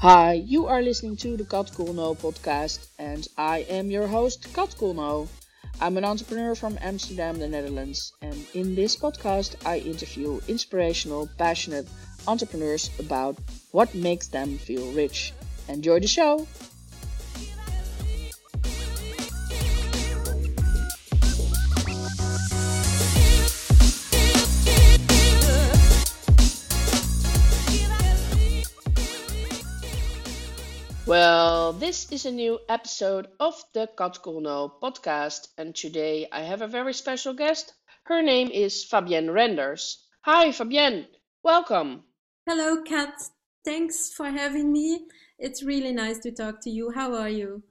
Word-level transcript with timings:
Hi, 0.00 0.32
you 0.32 0.66
are 0.66 0.80
listening 0.80 1.14
to 1.16 1.36
the 1.36 1.44
Kat 1.44 1.72
Coolno 1.76 2.16
podcast, 2.16 2.88
and 2.98 3.28
I 3.36 3.66
am 3.68 3.90
your 3.90 4.06
host, 4.06 4.48
Kat 4.54 4.70
Coolno. 4.78 5.28
I'm 5.78 5.98
an 5.98 6.06
entrepreneur 6.06 6.54
from 6.54 6.78
Amsterdam, 6.80 7.38
the 7.38 7.46
Netherlands, 7.46 8.14
and 8.22 8.46
in 8.54 8.74
this 8.74 8.96
podcast, 8.96 9.56
I 9.66 9.76
interview 9.80 10.40
inspirational, 10.48 11.28
passionate 11.36 11.86
entrepreneurs 12.26 12.88
about 12.98 13.36
what 13.72 13.94
makes 13.94 14.28
them 14.28 14.56
feel 14.56 14.90
rich. 14.92 15.34
Enjoy 15.68 16.00
the 16.00 16.06
show! 16.06 16.46
Is 32.12 32.26
a 32.26 32.32
new 32.32 32.58
episode 32.68 33.28
of 33.38 33.54
the 33.72 33.88
Kat 33.96 34.18
Coolno 34.20 34.72
podcast, 34.82 35.46
and 35.56 35.76
today 35.76 36.26
I 36.32 36.40
have 36.40 36.60
a 36.60 36.66
very 36.66 36.92
special 36.92 37.34
guest. 37.34 37.72
Her 38.02 38.20
name 38.20 38.50
is 38.50 38.84
Fabienne 38.84 39.32
Renders. 39.32 40.04
Hi, 40.22 40.48
Fabienne. 40.48 41.06
Welcome. 41.44 42.02
Hello, 42.48 42.82
Kat. 42.82 43.14
Thanks 43.64 44.12
for 44.12 44.26
having 44.26 44.72
me. 44.72 45.06
It's 45.38 45.62
really 45.62 45.92
nice 45.92 46.18
to 46.20 46.32
talk 46.32 46.60
to 46.62 46.70
you. 46.70 46.90
How 46.90 47.14
are 47.14 47.28
you? 47.28 47.62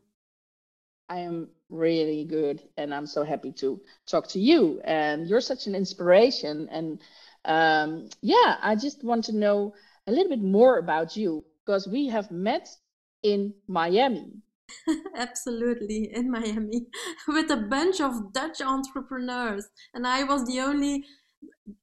I 1.09 1.17
am 1.19 1.49
really 1.69 2.23
good, 2.23 2.61
and 2.77 2.93
I'm 2.93 3.07
so 3.07 3.25
happy 3.25 3.51
to 3.59 3.81
talk 4.07 4.29
to 4.29 4.39
you. 4.39 4.79
And 4.85 5.27
you're 5.27 5.41
such 5.41 5.67
an 5.67 5.75
inspiration. 5.75 6.69
And 6.71 7.01
um, 7.43 8.07
yeah, 8.21 8.55
I 8.61 8.75
just 8.75 9.03
want 9.03 9.25
to 9.25 9.35
know 9.35 9.73
a 10.07 10.11
little 10.11 10.29
bit 10.29 10.41
more 10.41 10.77
about 10.77 11.17
you 11.17 11.43
because 11.65 11.89
we 11.89 12.07
have 12.07 12.31
met 12.31 12.69
in 13.23 13.53
Miami. 13.67 14.31
Absolutely, 15.15 16.13
in 16.13 16.29
Miami, 16.29 16.87
with 17.27 17.49
a 17.51 17.57
bunch 17.57 17.99
of 18.01 18.33
Dutch 18.33 18.61
entrepreneurs. 18.61 19.67
And 19.93 20.05
I 20.05 20.23
was 20.23 20.45
the 20.45 20.59
only 20.59 21.05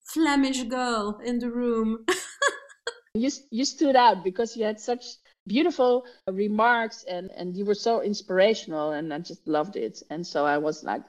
Flemish 0.05 0.62
girl 0.65 1.20
in 1.25 1.39
the 1.39 1.51
room. 1.51 2.05
you, 3.15 3.31
you 3.51 3.65
stood 3.65 3.97
out 3.97 4.25
because 4.25 4.56
you 4.56 4.65
had 4.65 4.78
such 4.81 5.05
beautiful 5.47 6.05
remarks 6.31 7.05
and, 7.09 7.31
and 7.37 7.56
you 7.56 7.65
were 7.65 7.75
so 7.75 8.03
inspirational 8.03 8.93
and 8.93 9.12
I 9.12 9.19
just 9.21 9.47
loved 9.47 9.77
it. 9.77 10.03
And 10.11 10.27
so 10.27 10.45
I 10.45 10.59
was 10.59 10.83
like, 10.83 11.03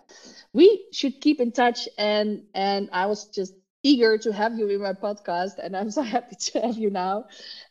we 0.54 0.86
should 0.94 1.20
keep 1.22 1.40
in 1.40 1.52
touch. 1.52 1.88
And, 1.98 2.44
and 2.54 2.90
I 2.94 3.08
was 3.08 3.26
just 3.26 3.54
eager 3.88 4.18
to 4.18 4.32
have 4.34 4.58
you 4.58 4.68
in 4.68 4.82
my 4.82 4.94
podcast 4.94 5.56
and 5.64 5.76
i'm 5.76 5.92
so 5.92 6.02
happy 6.16 6.36
to 6.48 6.62
have 6.62 6.78
you 6.78 6.90
now. 6.90 7.26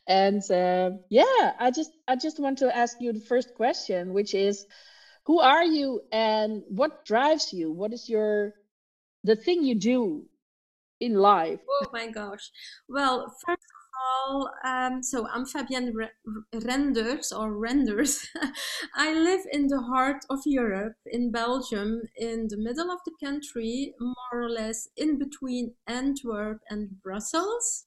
And 0.08 0.42
uh, 0.50 0.90
yeah 1.10 1.44
i 1.58 1.70
just 1.70 1.90
i 2.08 2.16
just 2.16 2.38
want 2.40 2.58
to 2.58 2.76
ask 2.76 2.96
you 3.00 3.12
the 3.12 3.26
first 3.32 3.54
question 3.54 4.12
which 4.12 4.34
is 4.34 4.66
who 5.26 5.40
are 5.40 5.64
you 5.64 6.02
and 6.12 6.62
what 6.68 7.04
drives 7.04 7.52
you? 7.52 7.70
What 7.72 7.92
is 7.92 8.08
your 8.08 8.54
the 9.24 9.36
thing 9.36 9.64
you 9.64 9.74
do 9.74 10.24
in 11.00 11.14
life? 11.14 11.60
Oh 11.70 11.86
my 11.92 12.08
gosh. 12.10 12.50
Well 12.88 13.34
first 13.44 13.65
all, 14.04 14.50
um, 14.64 15.02
so 15.02 15.26
I'm 15.28 15.44
Fabienne 15.44 15.92
Renders 16.52 17.32
or 17.32 17.52
Renders. 17.52 18.28
I 18.94 19.12
live 19.12 19.40
in 19.52 19.68
the 19.68 19.80
heart 19.80 20.24
of 20.30 20.40
Europe, 20.44 20.96
in 21.06 21.30
Belgium, 21.30 22.02
in 22.16 22.48
the 22.48 22.56
middle 22.56 22.90
of 22.90 23.00
the 23.04 23.12
country, 23.22 23.94
more 24.00 24.42
or 24.42 24.50
less 24.50 24.88
in 24.96 25.18
between 25.18 25.74
Antwerp 25.86 26.60
and 26.70 27.00
Brussels. 27.02 27.86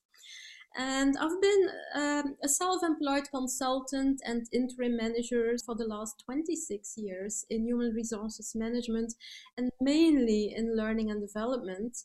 And 0.77 1.15
I've 1.19 1.41
been 1.41 1.69
um, 1.95 2.35
a 2.43 2.47
self 2.47 2.83
employed 2.83 3.29
consultant 3.31 4.21
and 4.23 4.47
interim 4.53 4.97
manager 4.97 5.55
for 5.65 5.75
the 5.75 5.85
last 5.85 6.23
26 6.25 6.93
years 6.97 7.45
in 7.49 7.65
human 7.65 7.91
resources 7.91 8.53
management 8.55 9.13
and 9.57 9.71
mainly 9.81 10.53
in 10.55 10.77
learning 10.77 11.09
and 11.09 11.21
development 11.21 11.97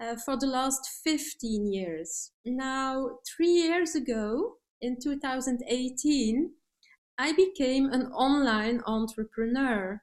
uh, 0.00 0.16
for 0.16 0.36
the 0.36 0.46
last 0.46 0.88
15 1.04 1.72
years. 1.72 2.32
Now, 2.44 3.18
three 3.26 3.50
years 3.50 3.94
ago, 3.94 4.56
in 4.80 4.98
2018, 5.00 6.50
I 7.18 7.32
became 7.32 7.86
an 7.92 8.06
online 8.12 8.82
entrepreneur. 8.86 10.02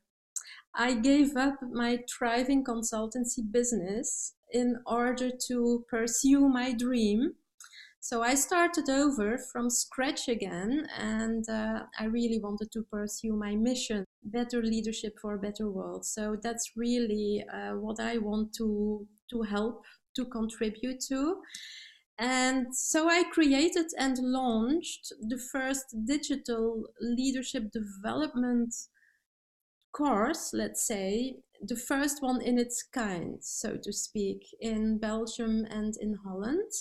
I 0.74 0.94
gave 0.94 1.36
up 1.36 1.56
my 1.62 2.00
thriving 2.10 2.64
consultancy 2.64 3.42
business 3.52 4.36
in 4.52 4.78
order 4.86 5.30
to 5.48 5.86
pursue 5.90 6.48
my 6.48 6.74
dream. 6.74 7.34
So 8.00 8.24
I 8.24 8.36
started 8.36 8.90
over 8.90 9.38
from 9.38 9.70
scratch 9.70 10.30
again, 10.30 10.88
and 10.98 11.48
uh, 11.50 11.84
I 12.00 12.06
really 12.06 12.40
wanted 12.40 12.72
to 12.72 12.84
pursue 12.84 13.34
my 13.34 13.56
mission 13.56 14.06
better 14.24 14.64
leadership 14.64 15.16
for 15.22 15.34
a 15.34 15.40
better 15.40 15.70
world. 15.70 16.06
So 16.06 16.38
that's 16.42 16.72
really 16.78 17.44
uh, 17.54 17.74
what 17.74 18.00
I 18.00 18.18
want 18.18 18.54
to 18.54 19.06
to 19.32 19.42
help 19.44 19.84
to 20.16 20.26
contribute 20.26 21.00
to. 21.10 21.42
And 22.18 22.76
so 22.76 23.10
I 23.10 23.24
created 23.32 23.88
and 23.98 24.18
launched 24.20 25.14
the 25.22 25.40
first 25.52 25.86
digital 26.06 26.84
leadership 27.00 27.72
development 27.72 28.74
course, 29.94 30.52
let's 30.54 30.86
say, 30.86 31.38
the 31.62 31.76
first 31.76 32.22
one 32.22 32.42
in 32.42 32.60
its 32.60 32.84
kind, 32.84 33.38
so 33.42 33.78
to 33.82 33.94
speak, 33.94 34.42
in 34.60 34.98
Belgium 34.98 35.66
and 35.70 35.94
in 36.00 36.18
Holland. 36.26 36.72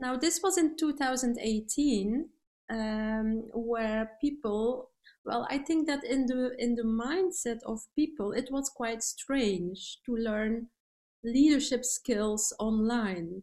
Now, 0.00 0.16
this 0.16 0.40
was 0.42 0.58
in 0.58 0.76
2018, 0.76 2.28
um, 2.70 3.44
where 3.52 4.10
people 4.20 4.90
well 5.24 5.46
i 5.50 5.58
think 5.58 5.86
that 5.86 6.04
in 6.04 6.26
the 6.26 6.54
in 6.58 6.74
the 6.74 6.82
mindset 6.82 7.58
of 7.66 7.80
people 7.94 8.32
it 8.32 8.48
was 8.50 8.70
quite 8.70 9.02
strange 9.02 9.98
to 10.04 10.16
learn 10.16 10.66
leadership 11.24 11.84
skills 11.84 12.52
online. 12.58 13.42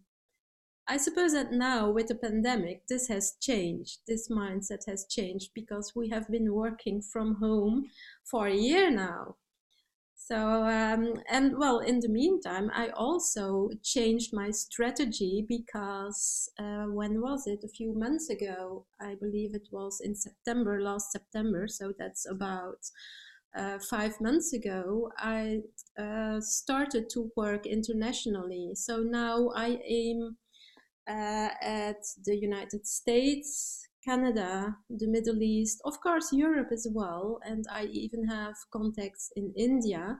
I 0.87 0.97
suppose 0.97 1.33
that 1.33 1.51
now 1.51 1.89
with 1.89 2.07
the 2.07 2.15
pandemic, 2.15 2.87
this 2.87 3.07
has 3.07 3.35
changed. 3.39 3.99
This 4.07 4.29
mindset 4.29 4.85
has 4.87 5.05
changed 5.09 5.51
because 5.53 5.93
we 5.95 6.09
have 6.09 6.29
been 6.29 6.53
working 6.53 7.01
from 7.01 7.35
home 7.35 7.85
for 8.23 8.47
a 8.47 8.55
year 8.55 8.91
now. 8.91 9.35
So, 10.15 10.37
um, 10.37 11.15
and 11.29 11.57
well, 11.57 11.79
in 11.79 11.99
the 11.99 12.07
meantime, 12.07 12.71
I 12.73 12.89
also 12.89 13.69
changed 13.83 14.33
my 14.33 14.51
strategy 14.51 15.45
because 15.47 16.49
uh, 16.59 16.85
when 16.85 17.21
was 17.21 17.47
it? 17.47 17.63
A 17.65 17.67
few 17.67 17.93
months 17.93 18.29
ago, 18.29 18.85
I 18.99 19.15
believe 19.15 19.55
it 19.55 19.67
was 19.71 19.99
in 19.99 20.15
September, 20.15 20.81
last 20.81 21.11
September. 21.11 21.67
So 21.67 21.91
that's 21.97 22.29
about 22.29 22.79
uh, 23.55 23.79
five 23.79 24.19
months 24.21 24.53
ago, 24.53 25.11
I 25.17 25.61
uh, 25.99 26.39
started 26.41 27.09
to 27.11 27.31
work 27.35 27.65
internationally. 27.65 28.71
So 28.75 28.97
now 28.97 29.49
I 29.55 29.79
aim 29.85 30.37
uh, 31.07 31.49
at 31.61 31.97
the 32.25 32.35
United 32.35 32.87
States, 32.87 33.87
Canada, 34.05 34.77
the 34.89 35.07
Middle 35.07 35.41
East, 35.41 35.81
of 35.85 35.99
course, 36.01 36.31
Europe 36.31 36.69
as 36.71 36.87
well, 36.89 37.39
and 37.43 37.65
I 37.71 37.85
even 37.85 38.27
have 38.27 38.55
contacts 38.71 39.31
in 39.35 39.53
India. 39.55 40.19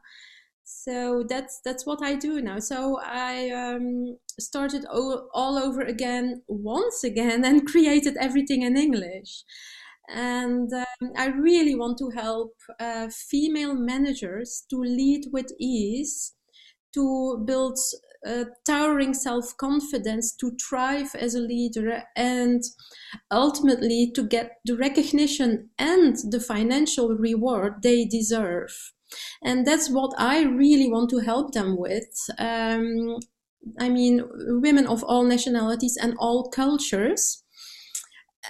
So 0.63 1.23
that's 1.27 1.59
that's 1.65 1.85
what 1.85 2.01
I 2.01 2.15
do 2.15 2.41
now. 2.41 2.59
So 2.59 2.99
I 3.03 3.49
um, 3.49 4.17
started 4.39 4.85
all, 4.85 5.29
all 5.33 5.57
over 5.57 5.81
again 5.81 6.43
once 6.47 7.03
again 7.03 7.43
and 7.49 7.67
created 7.67 8.17
everything 8.17 8.61
in 8.61 8.77
English. 8.77 9.43
And 10.09 10.71
um, 10.73 11.11
I 11.17 11.27
really 11.27 11.75
want 11.75 11.97
to 11.99 12.09
help 12.09 12.53
uh, 12.79 13.09
female 13.09 13.75
managers 13.75 14.65
to 14.69 14.77
lead 14.77 15.27
with 15.31 15.47
ease, 15.59 16.33
to 16.93 17.43
build 17.45 17.77
uh, 18.25 18.45
towering 18.65 19.13
self 19.13 19.55
confidence, 19.57 20.35
to 20.35 20.51
thrive 20.61 21.15
as 21.15 21.33
a 21.35 21.39
leader, 21.39 22.03
and 22.15 22.61
ultimately 23.31 24.11
to 24.13 24.23
get 24.23 24.57
the 24.65 24.75
recognition 24.75 25.69
and 25.79 26.17
the 26.29 26.39
financial 26.39 27.09
reward 27.09 27.81
they 27.81 28.05
deserve. 28.05 28.93
And 29.43 29.65
that's 29.65 29.89
what 29.89 30.13
I 30.17 30.43
really 30.43 30.89
want 30.89 31.09
to 31.11 31.19
help 31.19 31.53
them 31.53 31.77
with. 31.77 32.09
Um, 32.37 33.17
I 33.79 33.89
mean, 33.89 34.23
women 34.61 34.87
of 34.87 35.03
all 35.03 35.23
nationalities 35.23 35.97
and 36.01 36.15
all 36.17 36.49
cultures 36.49 37.40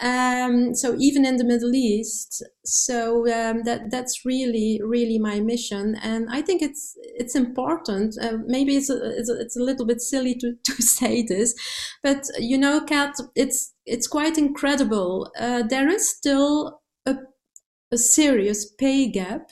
um, 0.02 0.74
so 0.74 0.96
even 1.00 1.26
in 1.26 1.38
the 1.38 1.44
Middle 1.44 1.76
East, 1.76 2.44
so 2.66 3.20
um, 3.32 3.64
that 3.64 3.92
that's 3.92 4.26
really 4.26 4.82
really 4.84 5.20
my 5.20 5.40
mission, 5.40 5.96
and 6.02 6.28
I 6.32 6.42
think 6.42 6.64
it's 6.64 6.98
it's 6.98 7.36
important. 7.36 8.16
Uh, 8.20 8.38
maybe 8.48 8.76
it's 8.76 8.90
a, 8.90 8.98
it's 9.18 9.30
a, 9.30 9.40
it's 9.40 9.56
a 9.56 9.64
little 9.64 9.86
bit 9.86 10.02
silly 10.02 10.34
to, 10.36 10.56
to 10.64 10.82
say 10.82 11.22
this, 11.22 11.54
but 12.02 12.26
you 12.40 12.58
know, 12.58 12.82
Kat, 12.82 13.16
it's 13.36 13.74
it's 13.86 14.08
quite 14.08 14.38
incredible. 14.40 15.32
Uh, 15.40 15.62
there 15.64 15.88
is 15.88 16.10
still 16.10 16.82
a 17.06 17.18
a 17.92 17.98
serious 17.98 18.66
pay 18.66 19.08
gap 19.08 19.50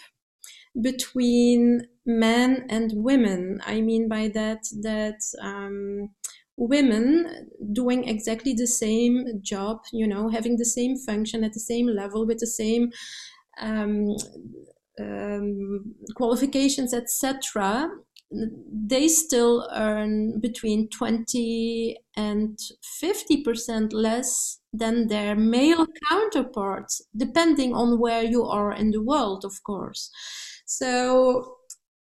between 0.81 1.81
men 2.05 2.65
and 2.69 2.91
women. 2.95 3.61
I 3.65 3.81
mean 3.81 4.07
by 4.09 4.29
that 4.29 4.63
that 4.81 5.21
um, 5.41 6.09
women 6.59 7.49
doing 7.71 8.07
exactly 8.07 8.53
the 8.53 8.67
same 8.67 9.41
job, 9.41 9.79
you 9.93 10.05
know, 10.05 10.29
having 10.29 10.57
the 10.57 10.65
same 10.65 10.97
function 10.97 11.43
at 11.43 11.53
the 11.53 11.59
same 11.59 11.87
level 11.87 12.27
with 12.27 12.39
the 12.39 12.47
same 12.47 12.91
um, 13.61 14.15
um, 14.99 15.95
qualifications, 16.15 16.93
etc., 16.93 17.89
they 18.31 19.07
still 19.07 19.67
earn 19.73 20.39
between 20.39 20.87
20 20.89 21.97
and 22.15 22.59
50% 23.01 23.91
less 23.91 24.59
than 24.71 25.07
their 25.07 25.35
male 25.35 25.87
counterparts, 26.09 27.01
depending 27.17 27.73
on 27.73 27.99
where 27.99 28.23
you 28.23 28.45
are 28.45 28.71
in 28.71 28.91
the 28.91 29.01
world, 29.01 29.43
of 29.45 29.63
course. 29.63 30.11
So 30.65 31.55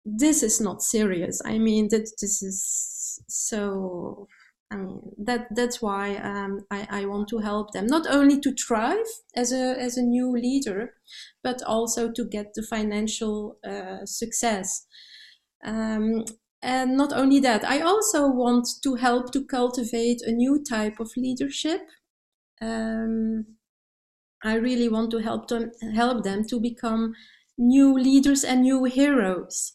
this 0.05 0.43
is 0.43 0.61
not 0.61 0.83
serious. 0.83 1.41
I 1.45 1.59
mean 1.59 1.89
that 1.91 2.11
this 2.21 2.43
is 2.43 3.23
so. 3.29 4.29
I 4.71 4.77
mean 4.77 5.01
that 5.25 5.49
that's 5.55 5.81
why 5.81 6.17
um, 6.17 6.67
I, 6.71 6.87
I 6.91 7.07
want 7.07 7.29
to 7.29 7.39
help 7.39 7.73
them 7.73 7.87
not 7.87 8.07
only 8.07 8.39
to 8.41 8.53
thrive 8.55 9.07
as 9.35 9.51
a 9.53 9.77
as 9.81 9.97
a 9.97 10.03
new 10.03 10.31
leader, 10.31 10.95
but 11.43 11.63
also 11.63 12.13
to 12.13 12.25
get 12.25 12.53
the 12.55 12.63
financial 12.63 13.59
uh, 13.65 14.05
success. 14.05 14.87
Um, 15.65 16.25
and 16.63 16.97
not 16.97 17.13
only 17.13 17.41
that, 17.41 17.65
I 17.65 17.81
also 17.81 18.29
want 18.29 18.67
to 18.83 18.97
help 18.97 19.33
to 19.33 19.45
cultivate 19.47 20.21
a 20.23 20.33
new 20.33 20.63
type 20.63 21.01
of 21.01 21.11
leadership. 21.17 21.81
Um, 22.61 23.47
I 24.43 24.55
really 24.55 24.89
want 24.89 25.11
to 25.13 25.19
help 25.19 25.49
them 25.49 25.71
help 25.95 26.25
them 26.25 26.45
to 26.49 26.61
become 26.61 27.15
new 27.57 27.95
leaders 27.95 28.45
and 28.45 28.63
new 28.63 28.85
heroes, 28.85 29.73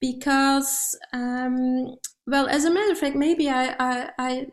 because 0.00 0.98
um, 1.12 1.96
well, 2.26 2.46
as 2.48 2.64
a 2.64 2.70
matter 2.70 2.92
of 2.92 2.98
fact, 2.98 3.16
maybe 3.16 3.48
I, 3.48 3.74
I 3.78 4.10
I 4.18 4.46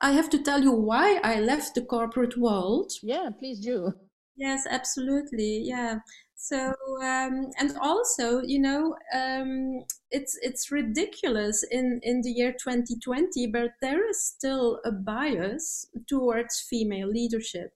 I 0.00 0.12
have 0.12 0.30
to 0.30 0.42
tell 0.42 0.62
you 0.62 0.72
why 0.72 1.20
I 1.24 1.40
left 1.40 1.74
the 1.74 1.84
corporate 1.84 2.36
world. 2.38 2.92
Yeah, 3.02 3.30
please 3.38 3.60
do. 3.60 3.94
Yes, 4.36 4.66
absolutely. 4.68 5.58
Yeah. 5.64 5.98
So 6.36 6.74
um, 7.02 7.50
and 7.58 7.76
also, 7.80 8.40
you 8.42 8.58
know, 8.60 8.96
um, 9.14 9.84
it's 10.10 10.36
it's 10.42 10.70
ridiculous 10.70 11.62
in 11.70 12.00
in 12.02 12.20
the 12.22 12.30
year 12.30 12.52
2020, 12.52 13.46
but 13.46 13.72
there 13.80 14.08
is 14.08 14.22
still 14.24 14.80
a 14.84 14.92
bias 14.92 15.86
towards 16.08 16.60
female 16.60 17.08
leadership. 17.08 17.72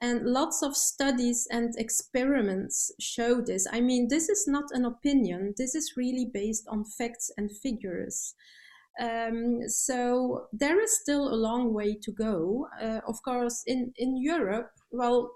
And 0.00 0.24
lots 0.26 0.62
of 0.62 0.76
studies 0.76 1.48
and 1.50 1.74
experiments 1.76 2.92
show 3.00 3.40
this. 3.40 3.66
I 3.72 3.80
mean, 3.80 4.08
this 4.08 4.28
is 4.28 4.46
not 4.46 4.64
an 4.70 4.84
opinion. 4.84 5.54
This 5.56 5.74
is 5.74 5.94
really 5.96 6.30
based 6.32 6.66
on 6.68 6.84
facts 6.84 7.30
and 7.36 7.50
figures. 7.50 8.34
Um, 9.00 9.68
so 9.68 10.46
there 10.52 10.80
is 10.80 11.00
still 11.00 11.32
a 11.32 11.36
long 11.36 11.72
way 11.72 11.96
to 12.02 12.12
go. 12.12 12.68
Uh, 12.80 13.00
of 13.06 13.22
course, 13.24 13.62
in, 13.66 13.92
in 13.96 14.16
Europe, 14.20 14.70
well, 14.90 15.30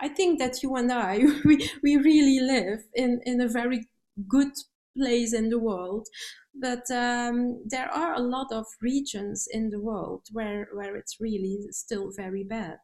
I 0.00 0.08
think 0.08 0.38
that 0.38 0.62
you 0.62 0.74
and 0.76 0.92
I, 0.92 1.20
we, 1.44 1.70
we 1.82 1.96
really 1.96 2.40
live 2.40 2.80
in, 2.94 3.20
in 3.24 3.40
a 3.40 3.48
very 3.48 3.88
good 4.28 4.52
place 4.96 5.32
in 5.32 5.48
the 5.48 5.58
world. 5.58 6.06
But 6.54 6.90
um, 6.90 7.62
there 7.66 7.90
are 7.90 8.14
a 8.14 8.20
lot 8.20 8.52
of 8.52 8.66
regions 8.82 9.48
in 9.50 9.70
the 9.70 9.80
world 9.80 10.26
where, 10.32 10.68
where 10.74 10.96
it's 10.96 11.18
really 11.20 11.66
still 11.70 12.10
very 12.14 12.44
bad. 12.44 12.78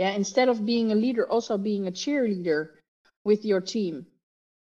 Yeah, 0.00 0.12
instead 0.16 0.48
of 0.48 0.66
being 0.66 0.92
a 0.92 0.96
leader, 0.96 1.28
also 1.30 1.58
being 1.58 1.86
a 1.86 1.92
cheerleader 1.92 2.70
with 3.24 3.44
your 3.44 3.60
team. 3.60 4.06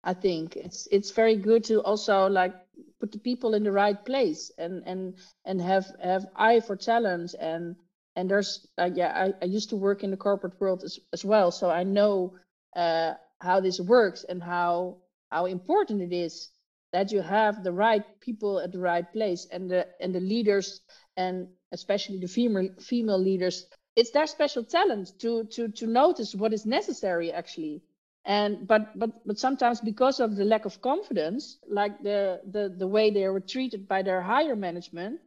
I 0.05 0.15
think. 0.15 0.57
It's 0.57 0.89
it's 0.93 1.11
very 1.11 1.37
good 1.37 1.65
to 1.65 1.83
also 1.83 2.29
like 2.29 2.55
put 3.01 3.13
the 3.13 3.19
people 3.19 3.55
in 3.55 3.65
the 3.65 3.73
right 3.73 4.03
place 4.05 4.51
and 4.59 4.83
and 4.87 5.15
and 5.45 5.61
have 5.61 5.87
have 6.03 6.27
eye 6.37 6.61
for 6.61 6.77
talent. 6.77 7.35
And 7.41 7.77
and 8.17 8.31
there's 8.31 8.67
uh, 8.79 8.91
yeah 8.95 9.13
I, 9.15 9.35
I 9.43 9.47
used 9.47 9.71
to 9.71 9.77
work 9.77 10.05
in 10.05 10.11
the 10.11 10.17
corporate 10.17 10.61
world 10.61 10.85
as, 10.85 10.99
as 11.13 11.25
well. 11.25 11.51
So 11.51 11.71
i 11.71 11.83
know 11.85 12.35
uh, 12.77 13.15
how 13.41 13.61
this 13.61 13.81
works 13.81 14.25
and 14.29 14.43
how 14.43 14.99
how 15.31 15.47
important 15.47 16.01
it 16.03 16.13
is 16.15 16.51
that 16.93 17.13
you 17.13 17.21
have 17.23 17.63
the 17.65 17.73
right 17.73 18.05
people 18.21 18.61
at 18.61 18.73
the 18.73 18.81
right 18.81 19.13
place. 19.13 19.47
And 19.53 19.71
the 19.71 19.87
and 20.01 20.15
the 20.15 20.21
leaders 20.21 20.81
and 21.17 21.49
especially 21.73 22.19
the 22.21 22.29
female 22.29 22.71
female 22.81 23.19
leaders 23.21 23.67
it's 23.97 24.11
their 24.11 24.27
special 24.27 24.65
talent 24.65 25.19
to 25.21 25.45
to 25.45 25.69
to 25.69 25.87
notice 25.87 26.35
what 26.35 26.53
is 26.53 26.67
necessary 26.67 27.33
actually. 27.33 27.83
And 28.25 28.67
but 28.67 28.99
but 28.99 29.11
but 29.27 29.39
sometimes 29.39 29.81
because 29.81 30.21
of 30.21 30.37
the 30.37 30.45
lack 30.45 30.65
of 30.65 30.81
confidence 30.83 31.59
like 31.69 32.03
the 32.03 32.41
the 32.51 32.75
the 32.77 32.87
way 32.87 33.11
they 33.11 33.29
were 33.29 33.41
treated 33.41 33.89
by 33.89 34.03
their 34.03 34.23
higher 34.23 34.57
management 34.57 35.21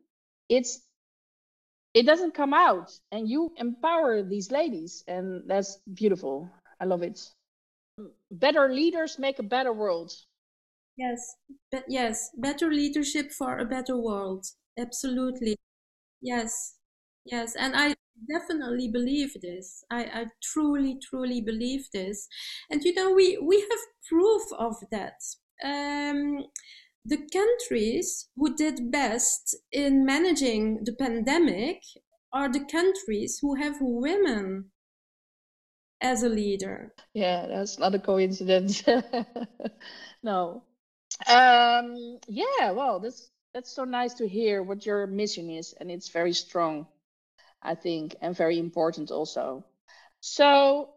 it's 0.49 0.81
it 1.93 2.05
doesn't 2.05 2.33
come 2.33 2.53
out. 2.53 2.91
And 3.11 3.27
you 3.27 3.51
empower 3.57 4.21
these 4.21 4.51
ladies 4.51 5.03
and 5.07 5.43
that's 5.47 5.79
beautiful. 5.93 6.49
I 6.79 6.85
love 6.85 7.03
it. 7.03 7.19
Better 8.31 8.71
leaders 8.73 9.19
make 9.19 9.39
a 9.39 9.43
better 9.43 9.73
world. 9.73 10.13
Yes 10.97 11.35
but 11.71 11.85
yes 11.87 12.29
better 12.37 12.71
leadership 12.71 13.31
for 13.31 13.57
a 13.57 13.65
better 13.65 13.97
world. 13.97 14.45
Absolutely. 14.77 15.57
Yes 16.21 16.75
yes. 17.25 17.55
And 17.55 17.75
i 17.75 17.95
definitely 18.27 18.87
believe 18.87 19.33
this 19.41 19.83
i 19.91 20.03
i 20.03 20.25
truly 20.41 20.97
truly 21.09 21.41
believe 21.41 21.85
this 21.93 22.27
and 22.69 22.83
you 22.83 22.93
know 22.93 23.11
we 23.13 23.37
we 23.37 23.59
have 23.61 23.79
proof 24.07 24.43
of 24.57 24.75
that 24.91 25.21
um 25.63 26.45
the 27.05 27.17
countries 27.31 28.29
who 28.35 28.55
did 28.55 28.91
best 28.91 29.55
in 29.71 30.05
managing 30.05 30.83
the 30.83 30.93
pandemic 30.93 31.81
are 32.31 32.51
the 32.51 32.65
countries 32.65 33.39
who 33.41 33.55
have 33.55 33.77
women 33.79 34.71
as 36.01 36.23
a 36.23 36.29
leader. 36.29 36.93
Yeah, 37.13 37.47
that's 37.47 37.79
not 37.79 37.95
a 37.95 37.99
coincidence. 37.99 38.83
no. 40.23 40.63
Um, 41.27 42.19
yeah, 42.27 42.71
well, 42.71 42.99
that's 42.99 43.31
that's 43.53 43.71
so 43.71 43.83
nice 43.83 44.13
to 44.15 44.27
hear 44.27 44.61
what 44.63 44.85
your 44.85 45.07
mission 45.07 45.49
is, 45.49 45.73
and 45.79 45.89
it's 45.89 46.09
very 46.09 46.33
strong, 46.33 46.87
I 47.61 47.75
think, 47.75 48.15
and 48.21 48.35
very 48.35 48.57
important 48.59 49.11
also. 49.11 49.65
So, 50.21 50.89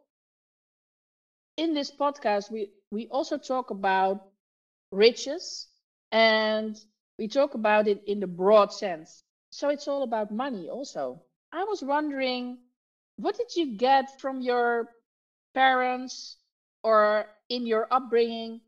in 1.57 1.75
this 1.75 1.91
podcast, 1.91 2.51
we 2.51 2.71
we 2.91 3.09
also 3.09 3.39
talk 3.39 3.71
about 3.71 4.21
riches 4.91 5.69
and 6.13 6.77
we 7.19 7.29
talk 7.29 7.55
about 7.55 7.89
it 7.89 8.03
in 8.07 8.21
the 8.21 8.27
broad 8.27 8.73
sense. 8.73 9.25
So 9.51 9.69
it's 9.69 9.89
all 9.89 10.03
about 10.03 10.31
money 10.33 10.69
also. 10.69 11.23
I 11.53 11.65
was 11.65 11.83
wondering, 11.83 12.59
what 13.17 13.37
did 13.37 13.55
you 13.57 13.77
get 13.77 14.21
from 14.21 14.41
your 14.43 14.89
parents 15.55 16.37
or 16.83 17.27
in 17.49 17.67
your 17.67 17.87
upbringing? 17.91 18.61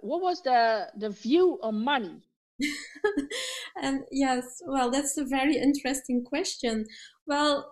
What 0.00 0.22
was 0.22 0.42
the, 0.42 0.90
the 0.96 1.10
view 1.10 1.58
on 1.62 1.84
money? 1.84 2.22
and 3.82 4.04
yes, 4.10 4.62
well, 4.66 4.90
that's 4.90 5.16
a 5.16 5.24
very 5.24 5.56
interesting 5.56 6.24
question. 6.24 6.86
Well, 7.26 7.70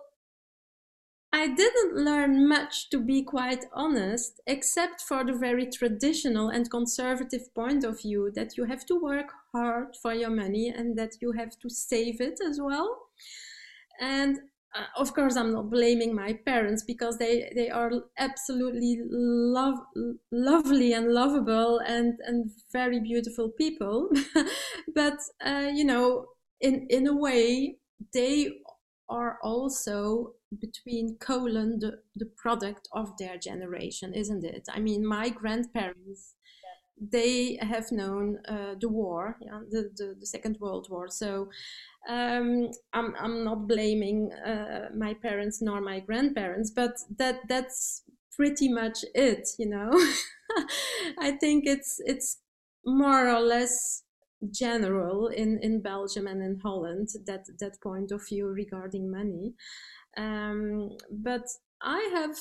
I 1.33 1.47
didn't 1.47 1.95
learn 1.95 2.47
much, 2.47 2.89
to 2.91 2.99
be 2.99 3.23
quite 3.23 3.65
honest, 3.73 4.39
except 4.47 5.01
for 5.01 5.23
the 5.23 5.33
very 5.33 5.65
traditional 5.67 6.49
and 6.49 6.69
conservative 6.69 7.51
point 7.55 7.83
of 7.83 8.01
view 8.01 8.31
that 8.35 8.57
you 8.57 8.65
have 8.65 8.85
to 8.87 8.95
work 8.95 9.31
hard 9.51 9.95
for 9.95 10.13
your 10.13 10.29
money 10.31 10.69
and 10.69 10.95
that 10.97 11.15
you 11.21 11.31
have 11.33 11.57
to 11.59 11.69
save 11.69 12.19
it 12.21 12.39
as 12.43 12.59
well. 12.61 13.09
And 13.99 14.39
uh, 14.75 15.01
of 15.01 15.13
course, 15.13 15.35
I'm 15.35 15.53
not 15.53 15.69
blaming 15.69 16.13
my 16.15 16.33
parents 16.45 16.83
because 16.83 17.17
they, 17.17 17.51
they 17.55 17.69
are 17.69 17.91
absolutely 18.17 18.99
love, 19.09 19.79
lovely 20.31 20.93
and 20.93 21.11
lovable 21.11 21.79
and, 21.79 22.13
and 22.25 22.51
very 22.71 22.99
beautiful 22.99 23.49
people. 23.49 24.09
but, 24.95 25.17
uh, 25.43 25.69
you 25.73 25.83
know, 25.83 26.27
in, 26.61 26.85
in 26.89 27.07
a 27.07 27.15
way, 27.15 27.77
they 28.13 28.51
are 29.09 29.39
also 29.41 30.33
between 30.59 31.17
colon 31.19 31.79
the, 31.79 31.99
the 32.15 32.25
product 32.37 32.87
of 32.93 33.15
their 33.17 33.37
generation 33.37 34.13
isn't 34.15 34.43
it 34.43 34.67
i 34.73 34.79
mean 34.79 35.05
my 35.05 35.29
grandparents. 35.29 36.33
They 36.99 37.57
have 37.61 37.91
known 37.91 38.39
uh, 38.47 38.75
the 38.79 38.89
war 38.89 39.37
yeah, 39.41 39.59
the, 39.69 39.89
the, 39.95 40.15
the, 40.19 40.25
second 40.25 40.57
world 40.59 40.87
war. 40.89 41.07
So 41.09 41.49
um, 42.07 42.69
I'm, 42.93 43.13
I'm 43.19 43.43
not 43.43 43.67
blaming 43.67 44.31
uh, 44.33 44.89
my 44.95 45.13
parents 45.13 45.61
nor 45.61 45.81
my 45.81 45.99
grandparents 45.99 46.71
but 46.71 46.93
that 47.17 47.39
that's 47.47 48.03
pretty 48.35 48.69
much 48.69 49.03
it 49.15 49.49
you 49.57 49.69
know? 49.69 49.91
I 51.19 51.31
think 51.31 51.65
it's 51.65 52.01
it's 52.05 52.39
more 52.85 53.29
or 53.29 53.39
less 53.39 54.03
general 54.51 55.27
in 55.27 55.59
in 55.61 55.81
belgium 55.81 56.25
and 56.25 56.41
in 56.41 56.59
holland 56.63 57.09
that 57.25 57.45
that 57.59 57.79
point 57.81 58.11
of 58.11 58.25
view 58.27 58.47
regarding 58.47 59.11
money. 59.11 59.53
Um, 60.17 60.97
but 61.11 61.43
I 61.81 62.09
have 62.13 62.37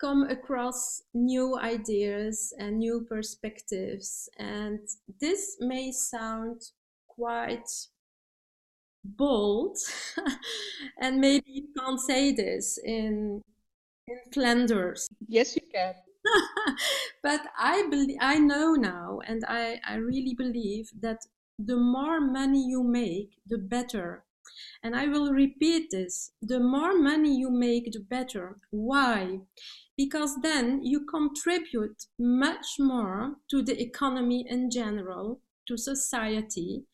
come 0.00 0.24
across 0.24 1.02
new 1.14 1.58
ideas 1.58 2.52
and 2.58 2.78
new 2.78 3.04
perspectives, 3.08 4.28
and 4.38 4.80
this 5.20 5.56
may 5.60 5.92
sound 5.92 6.62
quite 7.08 7.68
bold, 9.04 9.76
and 11.00 11.20
maybe 11.20 11.50
you 11.50 11.68
can't 11.78 12.00
say 12.00 12.32
this 12.32 12.78
in 12.84 13.42
in 14.06 14.18
Flanders. 14.32 15.08
Yes, 15.28 15.56
you 15.56 15.62
can. 15.72 15.94
but 17.22 17.40
I 17.58 17.86
believe 17.90 18.18
I 18.20 18.38
know 18.38 18.74
now, 18.74 19.20
and 19.26 19.44
I, 19.46 19.80
I 19.86 19.96
really 19.96 20.34
believe 20.34 20.90
that 21.00 21.18
the 21.58 21.76
more 21.76 22.20
money 22.20 22.64
you 22.66 22.82
make, 22.82 23.38
the 23.46 23.58
better. 23.58 24.24
And 24.82 24.94
I 24.94 25.06
will 25.06 25.32
repeat 25.32 25.90
this 25.90 26.32
the 26.40 26.60
more 26.60 26.96
money 26.96 27.36
you 27.36 27.50
make, 27.50 27.92
the 27.92 28.00
better. 28.00 28.56
Why? 28.70 29.40
Because 29.96 30.36
then 30.42 30.80
you 30.84 31.04
contribute 31.06 32.04
much 32.18 32.66
more 32.78 33.36
to 33.50 33.62
the 33.62 33.80
economy 33.80 34.46
in 34.48 34.70
general, 34.70 35.40
to 35.66 35.76
society. 35.76 36.84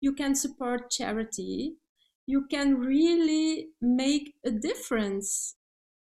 You 0.00 0.14
can 0.14 0.34
support 0.34 0.90
charity. 0.90 1.74
You 2.26 2.46
can 2.50 2.76
really 2.76 3.68
make 3.80 4.34
a 4.44 4.50
difference, 4.50 5.56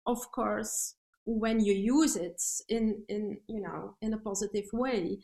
of 0.07 0.31
course, 0.33 0.97
when 1.25 1.61
you 1.61 1.73
use 1.73 2.17
it 2.17 2.41
in 2.69 3.03
in 3.09 3.39
you 3.47 3.61
know 3.61 3.95
in 4.01 4.13
a 4.13 4.19
positive 4.19 4.65
way 4.73 5.19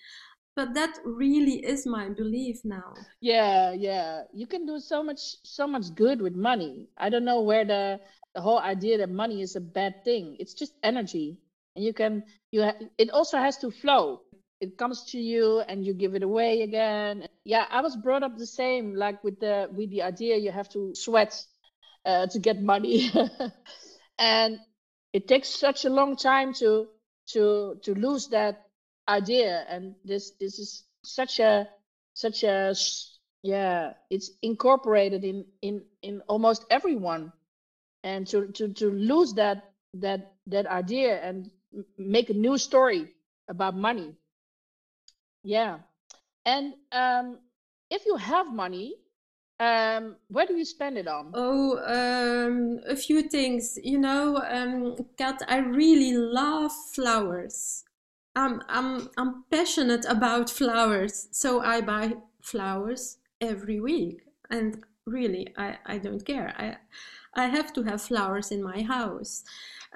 but 0.56 0.74
that 0.74 0.98
really 1.04 1.64
is 1.64 1.86
my 1.86 2.08
belief 2.08 2.64
now. 2.64 2.94
Yeah 3.20 3.72
yeah. 3.72 4.22
You 4.32 4.46
can 4.46 4.66
do 4.66 4.78
so 4.80 5.02
much 5.02 5.20
so 5.44 5.66
much 5.66 5.94
good 5.94 6.20
with 6.20 6.34
money. 6.34 6.88
I 6.96 7.10
don't 7.10 7.24
know 7.24 7.42
where 7.42 7.64
the 7.64 8.00
the 8.34 8.40
whole 8.40 8.58
idea 8.58 8.98
that 8.98 9.10
money 9.10 9.42
is 9.42 9.56
a 9.56 9.60
bad 9.60 10.04
thing. 10.04 10.36
It's 10.40 10.54
just 10.54 10.74
energy. 10.82 11.38
And 11.76 11.84
you 11.84 11.92
can 11.92 12.24
you 12.50 12.62
ha- 12.64 12.80
it 12.98 13.10
also 13.10 13.38
has 13.38 13.58
to 13.58 13.70
flow. 13.70 14.22
It 14.60 14.78
comes 14.78 15.04
to 15.12 15.18
you 15.18 15.60
and 15.60 15.84
you 15.84 15.94
give 15.94 16.14
it 16.14 16.22
away 16.22 16.62
again. 16.62 17.28
Yeah 17.44 17.66
i 17.70 17.80
was 17.80 17.96
brought 17.96 18.22
up 18.22 18.36
the 18.38 18.46
same 18.46 18.94
like 18.94 19.22
with 19.24 19.40
the 19.40 19.68
with 19.72 19.90
the 19.90 20.02
idea 20.02 20.36
you 20.36 20.50
have 20.52 20.68
to 20.70 20.94
sweat 20.94 21.34
uh, 22.04 22.26
to 22.28 22.38
get 22.38 22.62
money. 22.62 23.10
And 24.18 24.58
it 25.12 25.28
takes 25.28 25.48
such 25.48 25.84
a 25.84 25.90
long 25.90 26.16
time 26.16 26.52
to 26.54 26.88
to 27.32 27.76
to 27.82 27.94
lose 27.94 28.28
that 28.28 28.65
idea 29.08 29.64
and 29.68 29.94
this 30.04 30.32
this 30.40 30.58
is 30.58 30.84
such 31.04 31.38
a 31.40 31.68
such 32.14 32.42
a 32.42 32.74
yeah 33.42 33.92
it's 34.10 34.30
incorporated 34.42 35.24
in 35.24 35.44
in 35.62 35.82
in 36.02 36.20
almost 36.28 36.64
everyone 36.70 37.32
and 38.02 38.26
to 38.26 38.48
to 38.48 38.68
to 38.68 38.90
lose 38.90 39.34
that 39.34 39.72
that 39.94 40.34
that 40.46 40.66
idea 40.66 41.20
and 41.22 41.50
make 41.98 42.30
a 42.30 42.34
new 42.34 42.58
story 42.58 43.12
about 43.48 43.76
money 43.76 44.14
yeah 45.42 45.78
and 46.44 46.74
um 46.92 47.38
if 47.90 48.04
you 48.06 48.16
have 48.16 48.52
money 48.52 48.94
um, 49.58 50.16
where 50.28 50.46
do 50.46 50.54
you 50.54 50.64
spend 50.64 50.98
it 50.98 51.08
on? 51.08 51.30
Oh, 51.32 51.78
um, 51.86 52.80
a 52.86 52.94
few 52.94 53.22
things. 53.22 53.78
You 53.82 53.98
know, 53.98 54.36
um, 54.36 54.96
Kat, 55.16 55.40
I 55.48 55.58
really 55.58 56.12
love 56.12 56.72
flowers. 56.92 57.82
I'm, 58.36 58.62
I'm, 58.68 59.08
I'm 59.16 59.44
passionate 59.50 60.04
about 60.04 60.50
flowers, 60.50 61.28
so 61.32 61.60
I 61.62 61.80
buy 61.80 62.14
flowers 62.42 63.18
every 63.40 63.80
week. 63.80 64.20
And 64.50 64.84
really, 65.06 65.54
I, 65.56 65.78
I 65.86 65.98
don't 65.98 66.24
care. 66.24 66.54
I, 66.58 66.76
I 67.34 67.46
have 67.46 67.72
to 67.72 67.82
have 67.84 68.02
flowers 68.02 68.52
in 68.52 68.62
my 68.62 68.82
house. 68.82 69.42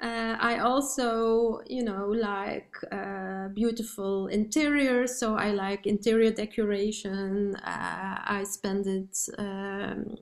Uh, 0.01 0.35
I 0.39 0.57
also, 0.57 1.61
you 1.67 1.83
know, 1.83 2.07
like 2.07 2.75
uh, 2.91 3.49
beautiful 3.49 4.27
interiors. 4.27 5.19
So 5.19 5.35
I 5.35 5.51
like 5.51 5.85
interior 5.85 6.31
decoration. 6.31 7.55
Uh, 7.57 8.17
I 8.25 8.43
spend 8.49 8.87
it 8.87 9.15
um, 9.37 10.15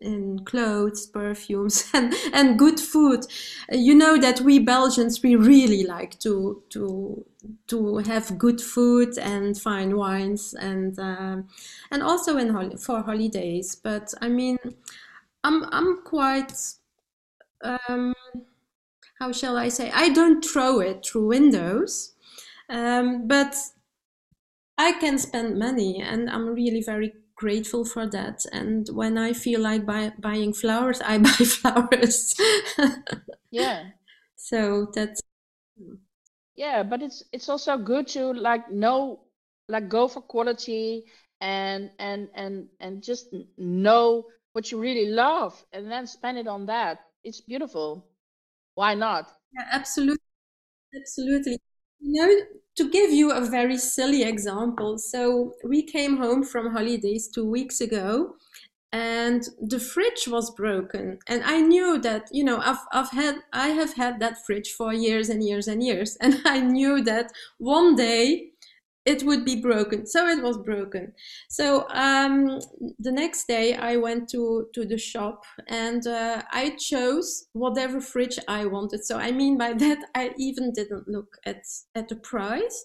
in 0.00 0.44
clothes, 0.46 1.06
perfumes, 1.06 1.84
and, 1.94 2.14
and 2.32 2.58
good 2.58 2.80
food. 2.80 3.26
You 3.70 3.94
know 3.94 4.16
that 4.18 4.40
we 4.40 4.58
Belgians 4.60 5.22
we 5.22 5.36
really 5.36 5.84
like 5.84 6.18
to 6.20 6.62
to 6.70 7.24
to 7.66 7.98
have 7.98 8.38
good 8.38 8.60
food 8.62 9.18
and 9.18 9.58
fine 9.60 9.96
wines 9.96 10.54
and 10.54 10.98
uh, 10.98 11.36
and 11.90 12.02
also 12.02 12.38
in 12.38 12.48
hol- 12.48 12.78
for 12.78 13.02
holidays. 13.02 13.74
But 13.74 14.14
I 14.22 14.28
mean, 14.28 14.56
I'm 15.44 15.64
I'm 15.72 16.02
quite. 16.04 16.52
Um, 17.62 18.14
how 19.18 19.32
shall 19.32 19.56
I 19.56 19.68
say? 19.68 19.90
I 19.92 20.10
don't 20.10 20.44
throw 20.44 20.80
it 20.80 21.04
through 21.06 21.26
windows, 21.28 22.14
um, 22.68 23.28
but 23.28 23.54
I 24.78 24.92
can 24.92 25.18
spend 25.18 25.58
money, 25.58 26.00
and 26.00 26.30
I'm 26.30 26.46
really 26.48 26.82
very 26.82 27.12
grateful 27.36 27.84
for 27.84 28.06
that. 28.08 28.44
And 28.52 28.88
when 28.92 29.18
I 29.18 29.32
feel 29.32 29.60
like 29.60 29.84
buy, 29.86 30.12
buying 30.18 30.52
flowers, 30.52 31.00
I 31.00 31.18
buy 31.28 31.30
flowers. 31.30 32.34
yeah. 33.50 33.90
So 34.36 34.86
that's. 34.94 35.20
Yeah, 36.56 36.82
but 36.82 37.02
it's 37.02 37.22
it's 37.32 37.48
also 37.48 37.78
good 37.78 38.08
to 38.08 38.32
like 38.32 38.70
know, 38.70 39.20
like 39.68 39.88
go 39.88 40.08
for 40.08 40.22
quality 40.22 41.04
and 41.40 41.90
and 41.98 42.28
and 42.34 42.68
and 42.80 43.02
just 43.02 43.32
know 43.56 44.26
what 44.52 44.72
you 44.72 44.80
really 44.80 45.06
love, 45.10 45.64
and 45.72 45.90
then 45.90 46.06
spend 46.06 46.38
it 46.38 46.48
on 46.48 46.66
that. 46.66 47.00
It's 47.24 47.40
beautiful. 47.40 48.07
Why 48.78 48.94
not? 48.94 49.24
Yeah, 49.52 49.66
absolutely. 49.72 50.22
Absolutely. 50.94 51.58
You 52.00 52.12
know, 52.26 52.34
to 52.76 52.90
give 52.90 53.10
you 53.12 53.32
a 53.32 53.42
very 53.42 53.78
silly 53.78 54.22
example, 54.22 54.98
so 54.98 55.54
we 55.64 55.82
came 55.82 56.18
home 56.18 56.44
from 56.44 56.72
holidays 56.72 57.28
two 57.34 57.46
weeks 57.48 57.80
ago 57.80 58.36
and 58.92 59.42
the 59.60 59.80
fridge 59.80 60.28
was 60.28 60.50
broken 60.52 61.18
and 61.28 61.42
i 61.44 61.60
knew 61.60 61.98
that 61.98 62.28
you 62.32 62.44
know 62.44 62.58
I've, 62.58 62.78
I've 62.92 63.10
had 63.10 63.36
i 63.52 63.68
have 63.68 63.94
had 63.94 64.20
that 64.20 64.44
fridge 64.46 64.70
for 64.72 64.94
years 64.94 65.28
and 65.28 65.42
years 65.44 65.68
and 65.68 65.82
years 65.82 66.16
and 66.22 66.40
i 66.46 66.60
knew 66.60 67.02
that 67.04 67.32
one 67.58 67.96
day 67.96 68.52
it 69.08 69.22
would 69.22 69.42
be 69.42 69.56
broken. 69.56 70.06
So 70.06 70.26
it 70.26 70.42
was 70.42 70.58
broken. 70.58 71.14
So 71.48 71.88
um, 71.88 72.60
the 72.98 73.10
next 73.10 73.48
day 73.48 73.74
I 73.74 73.96
went 73.96 74.28
to, 74.30 74.66
to 74.74 74.84
the 74.84 74.98
shop 74.98 75.44
and 75.66 76.06
uh, 76.06 76.42
I 76.52 76.76
chose 76.78 77.46
whatever 77.54 78.02
fridge 78.02 78.38
I 78.46 78.66
wanted. 78.66 79.06
So 79.06 79.16
I 79.16 79.32
mean 79.32 79.56
by 79.56 79.72
that, 79.84 79.98
I 80.14 80.32
even 80.38 80.72
didn't 80.72 81.08
look 81.08 81.38
at, 81.46 81.62
at 81.94 82.08
the 82.08 82.16
price. 82.16 82.84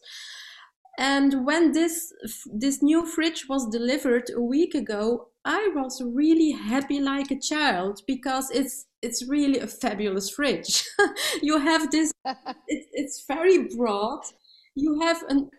And 0.97 1.45
when 1.45 1.71
this 1.71 2.13
this 2.53 2.83
new 2.83 3.03
fridge 3.03 3.47
was 3.49 3.67
delivered 3.67 4.29
a 4.29 4.39
week 4.39 4.75
ago, 4.75 5.29
I 5.43 5.71
was 5.75 5.99
really 6.05 6.51
happy 6.51 6.99
like 6.99 7.31
a 7.31 7.39
child 7.39 8.01
because 8.05 8.51
it's 8.51 8.85
it's 9.01 9.27
really 9.27 9.57
a 9.57 9.65
fabulous 9.65 10.29
fridge. 10.29 10.85
you 11.41 11.57
have 11.57 11.89
this 11.89 12.11
it, 12.67 12.85
it's 12.93 13.25
very 13.27 13.67
broad. 13.75 14.21
You 14.75 15.01
have 15.01 15.23
an 15.29 15.49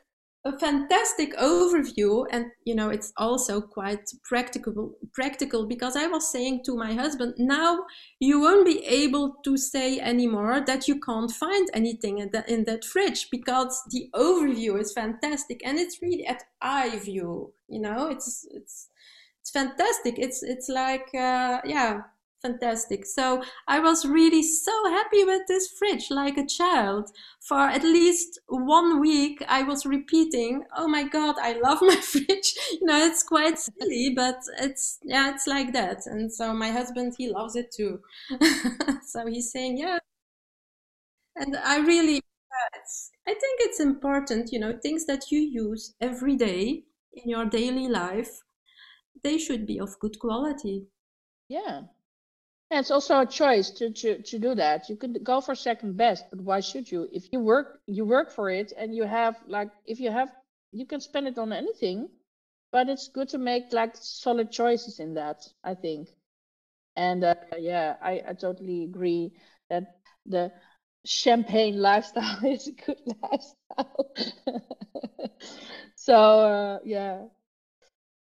a 0.47 0.59
fantastic 0.59 1.35
overview 1.39 2.27
and 2.31 2.47
you 2.65 2.75
know 2.75 2.91
it's 2.91 3.13
also 3.17 3.63
quite 3.63 4.07
practical 4.25 4.93
practical 5.15 5.67
because 5.67 5.97
i 5.97 6.07
was 6.07 6.31
saying 6.31 6.61
to 6.63 6.77
my 6.77 6.93
husband 6.93 7.33
now 7.39 7.79
you 8.21 8.39
won't 8.39 8.67
be 8.67 8.85
able 8.85 9.37
to 9.43 9.57
say 9.57 9.99
anymore 10.01 10.63
that 10.67 10.87
you 10.87 11.01
can't 11.01 11.31
find 11.31 11.69
anything 11.73 12.19
in 12.19 12.31
that, 12.31 12.47
in 12.47 12.65
that 12.65 12.85
fridge 12.85 13.29
because 13.31 13.83
the 13.91 14.11
overview 14.15 14.79
is 14.79 14.93
fantastic 14.93 15.63
and 15.65 15.79
it's 15.79 16.03
really 16.03 16.27
at 16.27 16.45
eye 16.61 16.99
view 16.99 17.55
you 17.69 17.81
know? 17.81 18.09
It's 18.09 18.47
it's 18.51 18.89
it's 19.41 19.51
fantastic. 19.51 20.19
It's 20.19 20.43
it's 20.43 20.69
like 20.69 21.09
uh, 21.15 21.61
yeah 21.65 22.03
fantastic. 22.45 23.07
So 23.07 23.43
I 23.67 23.81
was 23.81 24.05
really 24.07 24.43
so 24.43 24.73
happy 24.91 25.25
with 25.25 25.43
this 25.49 25.69
fridge, 25.79 26.11
like 26.11 26.37
a 26.37 26.47
child. 26.47 27.11
For 27.41 27.59
at 27.59 27.83
least 27.83 28.39
one 28.49 29.01
week, 29.01 29.43
I 29.49 29.63
was 29.63 29.87
repeating, 29.87 30.65
"Oh 30.77 30.89
my 30.89 31.05
god, 31.05 31.37
I 31.41 31.53
love 31.61 31.79
my 31.83 31.97
fridge." 32.13 32.55
You 32.73 32.87
know, 32.87 33.05
it's 33.07 33.23
quite 33.23 33.59
silly, 33.59 34.11
but 34.15 34.39
it's 34.61 34.99
yeah, 35.03 35.33
it's 35.35 35.47
like 35.47 35.73
that. 35.73 36.07
And 36.07 36.33
so 36.33 36.53
my 36.55 36.71
husband, 36.71 37.15
he 37.19 37.29
loves 37.31 37.57
it 37.57 37.73
too. 37.73 38.01
so 39.07 39.27
he's 39.27 39.51
saying, 39.53 39.79
"Yeah," 39.79 39.99
and 41.37 41.57
I 41.57 41.79
really, 41.79 42.21
I 43.27 43.35
think 43.35 43.61
it's 43.61 43.81
important. 43.81 44.53
You 44.53 44.59
know, 44.61 44.79
things 44.83 45.07
that 45.07 45.31
you 45.31 45.41
use 45.41 45.95
every 46.01 46.37
day 46.37 46.85
in 47.13 47.29
your 47.29 47.45
daily 47.45 47.89
life, 47.89 48.41
they 49.25 49.39
should 49.39 49.67
be 49.67 49.81
of 49.81 49.99
good 50.01 50.19
quality. 50.21 50.87
Yeah, 51.49 51.83
it's 52.71 52.91
also 52.91 53.21
a 53.21 53.27
choice 53.27 53.71
to, 53.71 53.91
to, 53.91 54.23
to 54.23 54.39
do 54.39 54.55
that. 54.55 54.89
You 54.89 54.97
could 54.97 55.23
go 55.23 55.41
for 55.41 55.55
second 55.55 55.97
best, 55.97 56.25
but 56.31 56.41
why 56.41 56.61
should 56.61 56.91
you? 56.91 57.09
If 57.13 57.25
you 57.33 57.41
work 57.41 57.81
you 57.87 58.05
work 58.05 58.33
for 58.33 58.51
it 58.51 58.73
and 58.77 58.95
you 58.95 59.05
have 59.05 59.37
like 59.47 59.71
if 59.87 60.01
you 60.01 60.11
have 60.11 60.31
you 60.73 60.87
can 60.87 61.01
spend 61.01 61.29
it 61.29 61.39
on 61.39 61.53
anything, 61.53 62.09
but 62.73 62.89
it's 62.89 63.09
good 63.09 63.29
to 63.31 63.39
make 63.39 63.73
like 63.73 63.95
solid 63.97 64.51
choices 64.51 64.99
in 65.01 65.15
that, 65.15 65.47
I 65.63 65.75
think. 65.75 66.09
And 66.97 67.25
uh, 67.25 67.35
yeah, 67.59 67.97
I, 68.03 68.23
I 68.29 68.33
totally 68.35 68.85
agree 68.85 69.33
that 69.71 69.97
the 70.27 70.53
champagne 71.05 71.81
lifestyle 71.83 72.45
is 72.47 72.69
a 72.69 72.73
good 72.73 72.99
lifestyle. 73.23 74.13
so 75.97 76.15
uh, 76.15 76.79
yeah. 76.85 77.23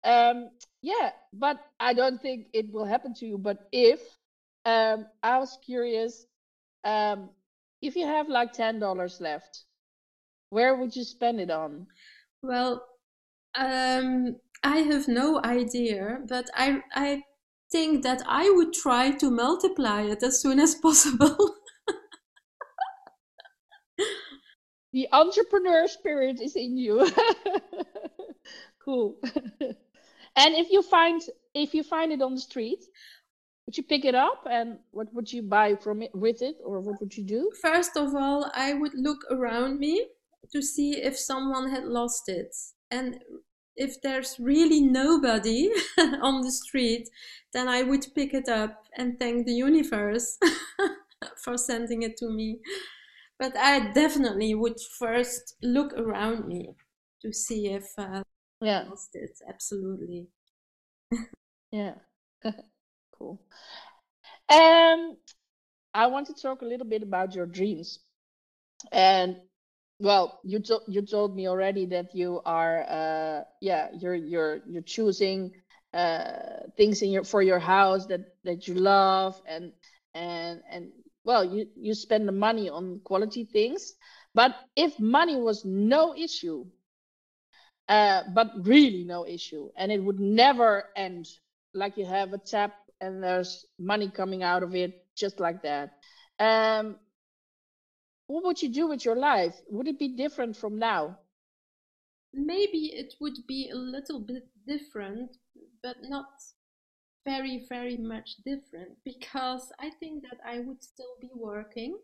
Um, 0.04 0.50
yeah, 0.82 1.12
but 1.34 1.58
I 1.80 1.94
don't 1.94 2.22
think 2.22 2.48
it 2.54 2.72
will 2.72 2.86
happen 2.86 3.14
to 3.16 3.26
you. 3.26 3.38
But 3.38 3.68
if 3.72 4.00
um, 4.68 5.06
I 5.24 5.40
was 5.40 5.58
curious, 5.66 6.28
um, 6.84 7.30
if 7.82 7.96
you 7.96 8.06
have 8.06 8.28
like 8.28 8.52
ten 8.52 8.80
dollars 8.80 9.22
left, 9.22 9.64
where 10.50 10.76
would 10.76 10.94
you 10.94 11.06
spend 11.06 11.40
it 11.40 11.50
on? 11.50 11.88
Well, 12.42 12.86
um, 13.56 14.36
I 14.64 14.80
have 14.80 15.08
no 15.08 15.42
idea, 15.44 16.20
but 16.28 16.50
I 16.54 16.82
I 16.94 17.24
think 17.72 18.04
that 18.04 18.22
I 18.28 18.50
would 18.50 18.74
try 18.74 19.12
to 19.12 19.32
multiply 19.32 20.02
it 20.02 20.22
as 20.22 20.42
soon 20.42 20.60
as 20.60 20.76
possible. 20.76 21.56
the 24.92 25.08
entrepreneur 25.14 25.88
spirit 25.88 26.42
is 26.42 26.58
in 26.58 26.78
you. 26.78 27.10
cool. 28.84 29.16
and 30.36 30.56
if 30.56 30.72
you 30.72 30.82
find 30.82 31.22
if 31.54 31.74
you 31.74 31.84
find 31.84 32.12
it 32.12 32.22
on 32.22 32.36
the 32.36 32.42
street, 32.42 32.84
would 33.68 33.76
you 33.76 33.84
pick 33.84 34.06
it 34.06 34.16
up 34.16 34.48
and 34.50 34.80
what 34.92 35.14
would 35.14 35.32
you 35.32 35.44
buy 35.44 35.76
from 35.76 36.02
it 36.02 36.16
with 36.16 36.42
it 36.42 36.56
or 36.64 36.80
what 36.80 37.02
would 37.02 37.16
you 37.16 37.24
do? 37.24 37.52
First 37.62 37.98
of 37.98 38.16
all, 38.16 38.50
I 38.56 38.74
would 38.74 38.94
look 38.96 39.20
around 39.30 39.78
me 39.78 40.08
to 40.54 40.62
see 40.62 40.96
if 40.96 41.20
someone 41.20 41.70
had 41.70 41.84
lost 41.84 42.30
it. 42.30 42.56
And 42.90 43.20
if 43.76 44.02
there's 44.02 44.40
really 44.40 44.80
nobody 44.80 45.70
on 45.98 46.44
the 46.44 46.52
street, 46.52 47.10
then 47.52 47.68
I 47.68 47.84
would 47.84 48.06
pick 48.16 48.34
it 48.34 48.48
up 48.48 48.86
and 48.98 49.20
thank 49.20 49.46
the 49.46 49.54
universe 49.54 50.40
for 51.44 51.58
sending 51.58 52.04
it 52.04 52.16
to 52.18 52.30
me. 52.30 52.60
But 53.38 53.58
I 53.58 53.92
definitely 53.92 54.56
would 54.56 54.80
first 54.98 55.56
look 55.62 55.92
around 55.94 56.48
me 56.48 56.70
to 57.22 57.34
see 57.34 57.68
if 57.68 57.88
uh, 57.98 58.24
yeah. 58.62 58.84
I 58.86 58.90
lost 58.90 59.10
it. 59.14 59.38
Absolutely. 59.46 60.28
yeah. 61.72 61.96
Cool. 63.18 63.40
Um, 64.50 65.18
I 65.94 66.08
want 66.08 66.28
to 66.28 66.36
talk 66.36 66.62
a 66.62 66.66
little 66.66 66.88
bit 66.88 67.04
about 67.04 67.36
your 67.36 67.46
dreams. 67.46 68.00
And 68.92 69.38
well, 70.00 70.40
you 70.44 70.60
to- 70.62 70.84
you 70.88 71.02
told 71.04 71.36
me 71.36 71.48
already 71.48 71.86
that 71.88 72.16
you 72.16 72.42
are 72.46 72.84
uh 72.90 73.44
yeah, 73.62 73.90
you're 74.00 74.16
you're 74.16 74.62
you're 74.68 74.84
choosing 74.84 75.54
uh 75.94 76.68
things 76.78 77.02
in 77.02 77.12
your 77.12 77.24
for 77.24 77.42
your 77.42 77.60
house 77.60 78.08
that 78.08 78.22
that 78.44 78.68
you 78.68 78.76
love 78.76 79.42
and 79.48 79.74
and 80.14 80.62
and 80.70 80.92
well, 81.24 81.44
you 81.46 81.68
you 81.76 81.94
spend 81.94 82.28
the 82.28 82.34
money 82.34 82.70
on 82.70 83.00
quality 83.04 83.46
things. 83.46 83.96
But 84.34 84.56
if 84.76 85.00
money 85.00 85.38
was 85.38 85.66
no 85.66 86.16
issue, 86.16 86.66
uh, 87.90 88.24
but 88.34 88.52
really 88.66 89.04
no 89.04 89.26
issue, 89.26 89.70
and 89.78 89.92
it 89.92 90.04
would 90.04 90.20
never 90.20 90.86
end, 90.96 91.28
like 91.74 91.98
you 91.98 92.06
have 92.06 92.34
a 92.34 92.38
tap 92.38 92.74
and 93.02 93.24
there's 93.24 93.66
money 93.80 94.10
coming 94.10 94.44
out 94.44 94.64
of 94.64 94.76
it 94.76 95.06
just 95.16 95.40
like 95.40 95.62
that. 95.64 95.92
Um, 96.40 96.98
what 98.28 98.44
would 98.44 98.62
you 98.62 98.70
do 98.70 98.88
with 98.88 99.06
your 99.06 99.16
life? 99.16 99.56
Would 99.70 99.88
it 99.88 100.00
be 100.00 100.10
different 100.10 100.56
from 100.56 100.78
now? 100.78 101.18
Maybe 102.34 102.92
it 102.94 103.14
would 103.20 103.38
be 103.48 103.70
a 103.72 103.76
little 103.76 104.20
bit 104.20 104.48
different, 104.68 105.38
but 105.82 105.98
not 106.04 106.28
very, 107.26 107.66
very 107.70 107.98
much 107.98 108.36
different 108.46 108.98
because 109.04 109.72
I 109.80 109.90
think 110.00 110.24
that 110.24 110.40
I 110.46 110.60
would 110.60 110.84
still 110.84 111.16
be 111.20 111.30
working, 111.34 111.98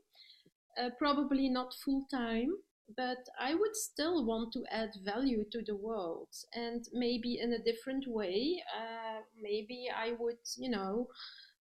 uh, 0.82 0.90
probably 0.98 1.50
not 1.50 1.74
full 1.84 2.06
time, 2.10 2.50
but 2.98 3.28
I 3.40 3.56
would 3.56 3.76
still 3.76 4.26
want 4.26 4.54
to 4.54 4.66
add 4.72 4.92
value 5.04 5.46
to 5.52 5.62
the 5.62 5.76
world 5.76 6.30
and 6.54 6.88
maybe 6.94 7.40
in 7.40 7.54
a 7.54 7.60
different 7.64 8.06
way. 8.08 8.64
Uh, 8.78 9.22
maybe 9.42 9.88
I 9.96 10.14
would, 10.20 10.38
you 10.58 10.70
know, 10.70 11.08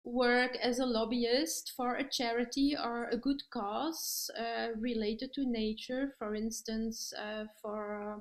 work 0.04 0.56
as 0.62 0.78
a 0.78 0.86
lobbyist 0.86 1.72
for 1.76 1.96
a 1.96 2.08
charity 2.08 2.76
or 2.76 3.08
a 3.08 3.16
good 3.16 3.42
cause 3.50 4.30
uh, 4.38 4.68
related 4.78 5.32
to 5.34 5.46
nature, 5.46 6.14
for 6.18 6.34
instance, 6.34 7.12
uh, 7.18 7.44
for 7.62 8.14
uh, 8.16 8.20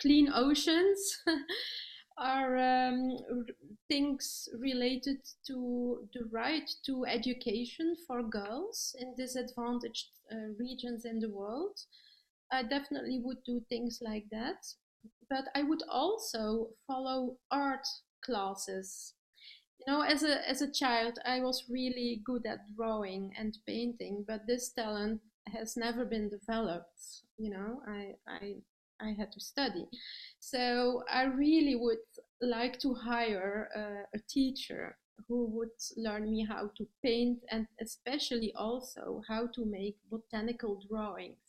clean 0.00 0.30
oceans. 0.34 1.18
are 2.18 2.56
um, 2.56 3.18
things 3.88 4.48
related 4.58 5.18
to 5.46 6.08
the 6.14 6.24
right 6.32 6.70
to 6.86 7.04
education 7.04 7.94
for 8.06 8.22
girls 8.22 8.96
in 8.98 9.14
disadvantaged 9.16 10.08
uh, 10.32 10.36
regions 10.58 11.04
in 11.04 11.20
the 11.20 11.28
world. 11.28 11.78
I 12.52 12.62
definitely 12.62 13.20
would 13.20 13.42
do 13.44 13.60
things 13.68 14.00
like 14.02 14.26
that. 14.30 14.64
But 15.28 15.46
I 15.54 15.62
would 15.62 15.82
also 15.88 16.70
follow 16.86 17.38
art 17.50 17.86
classes. 18.24 19.14
You 19.78 19.92
know 19.92 20.00
as 20.02 20.22
a 20.22 20.48
as 20.48 20.62
a 20.62 20.72
child 20.72 21.18
i 21.24 21.40
was 21.40 21.68
really 21.70 22.20
good 22.24 22.44
at 22.46 22.60
drawing 22.76 23.32
and 23.38 23.56
painting 23.66 24.24
but 24.26 24.46
this 24.46 24.70
talent 24.70 25.20
has 25.52 25.76
never 25.76 26.04
been 26.04 26.28
developed 26.28 27.00
you 27.38 27.50
know 27.50 27.82
i 27.86 28.14
i 28.26 28.56
i 29.00 29.10
had 29.18 29.30
to 29.32 29.40
study. 29.40 29.86
So 30.40 31.04
i 31.10 31.24
really 31.24 31.76
would 31.76 32.06
like 32.40 32.78
to 32.80 32.94
hire 32.94 33.68
a, 33.74 34.16
a 34.16 34.20
teacher 34.28 34.96
who 35.28 35.46
would 35.46 35.76
learn 35.96 36.30
me 36.30 36.44
how 36.44 36.70
to 36.76 36.86
paint 37.02 37.38
and 37.50 37.66
especially 37.80 38.52
also 38.54 39.22
how 39.28 39.46
to 39.48 39.64
make 39.64 39.96
botanical 40.10 40.80
drawings 40.88 41.45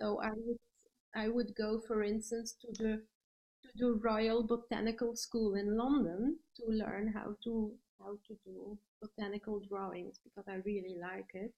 so 0.00 0.20
i 0.20 0.30
would 0.30 0.58
i 1.14 1.28
would 1.28 1.54
go 1.56 1.80
for 1.86 2.02
instance 2.02 2.54
to 2.60 2.68
the 2.82 3.02
to 3.64 3.70
the 3.78 4.00
Royal 4.02 4.42
Botanical 4.46 5.16
School 5.16 5.54
in 5.56 5.76
London 5.76 6.38
to 6.56 6.64
learn 6.72 7.08
how 7.12 7.36
to 7.44 7.72
how 8.00 8.12
to 8.28 8.34
do 8.44 8.78
botanical 9.02 9.60
drawings 9.68 10.18
because 10.24 10.44
I 10.48 10.56
really 10.64 10.96
like 11.00 11.30
it. 11.34 11.52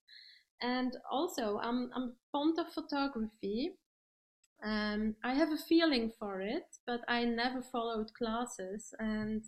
And 0.62 0.96
also, 1.10 1.58
I'm 1.62 1.90
I'm 1.94 2.14
fond 2.32 2.58
of 2.58 2.72
photography. 2.72 3.72
Um, 4.62 5.16
I 5.24 5.34
have 5.34 5.52
a 5.52 5.56
feeling 5.56 6.12
for 6.18 6.40
it, 6.42 6.66
but 6.86 7.00
I 7.08 7.24
never 7.24 7.62
followed 7.62 8.12
classes, 8.14 8.92
and 8.98 9.42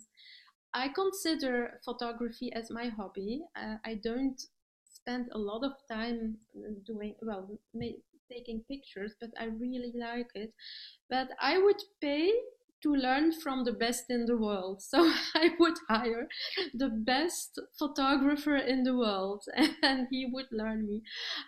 I 0.73 0.89
consider 0.89 1.79
photography 1.85 2.51
as 2.53 2.71
my 2.71 2.89
hobby. 2.89 3.43
Uh, 3.55 3.77
I 3.85 3.95
don't 3.95 4.41
spend 4.85 5.29
a 5.33 5.37
lot 5.37 5.63
of 5.63 5.73
time 5.89 6.37
doing 6.85 7.15
well 7.21 7.49
taking 8.31 8.63
pictures, 8.69 9.15
but 9.19 9.31
I 9.39 9.45
really 9.45 9.93
like 9.95 10.29
it. 10.35 10.53
But 11.09 11.29
I 11.41 11.57
would 11.57 11.81
pay 12.01 12.31
to 12.83 12.93
learn 12.93 13.31
from 13.31 13.63
the 13.63 13.71
best 13.71 14.05
in 14.09 14.25
the 14.25 14.37
world. 14.37 14.81
So 14.81 14.99
I 15.35 15.51
would 15.59 15.77
hire 15.89 16.27
the 16.73 16.89
best 16.89 17.59
photographer 17.79 18.57
in 18.57 18.83
the 18.83 18.95
world 18.95 19.43
and 19.83 20.07
he 20.11 20.29
would 20.31 20.47
learn 20.51 20.85
me 20.85 21.01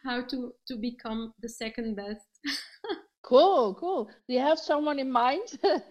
how 0.03 0.23
to, 0.23 0.53
to 0.67 0.77
become 0.77 1.33
the 1.41 1.49
second 1.49 1.95
best. 1.95 2.27
cool, 3.21 3.75
cool. 3.75 4.09
Do 4.27 4.33
you 4.33 4.39
have 4.39 4.59
someone 4.59 4.99
in 4.99 5.11
mind? 5.11 5.59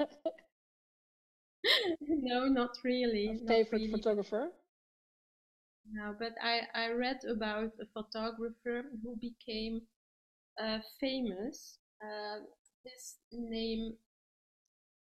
no, 2.00 2.46
not 2.46 2.70
really. 2.84 3.40
A 3.44 3.46
favorite 3.46 3.80
really. 3.80 3.92
photographer? 3.92 4.50
No, 5.90 6.14
but 6.18 6.32
I, 6.42 6.62
I 6.74 6.90
read 6.92 7.20
about 7.24 7.72
a 7.80 7.86
photographer 7.92 8.84
who 9.02 9.16
became 9.16 9.82
famous. 11.00 11.78
Uh, 12.02 12.40
his 12.84 13.16
name 13.32 13.94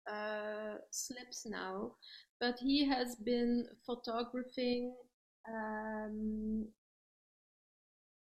uh, 0.09 0.75
slips 0.91 1.45
now, 1.45 1.91
but 2.39 2.57
he 2.59 2.85
has 2.85 3.15
been 3.15 3.67
photographing 3.85 4.93
um, 5.47 6.67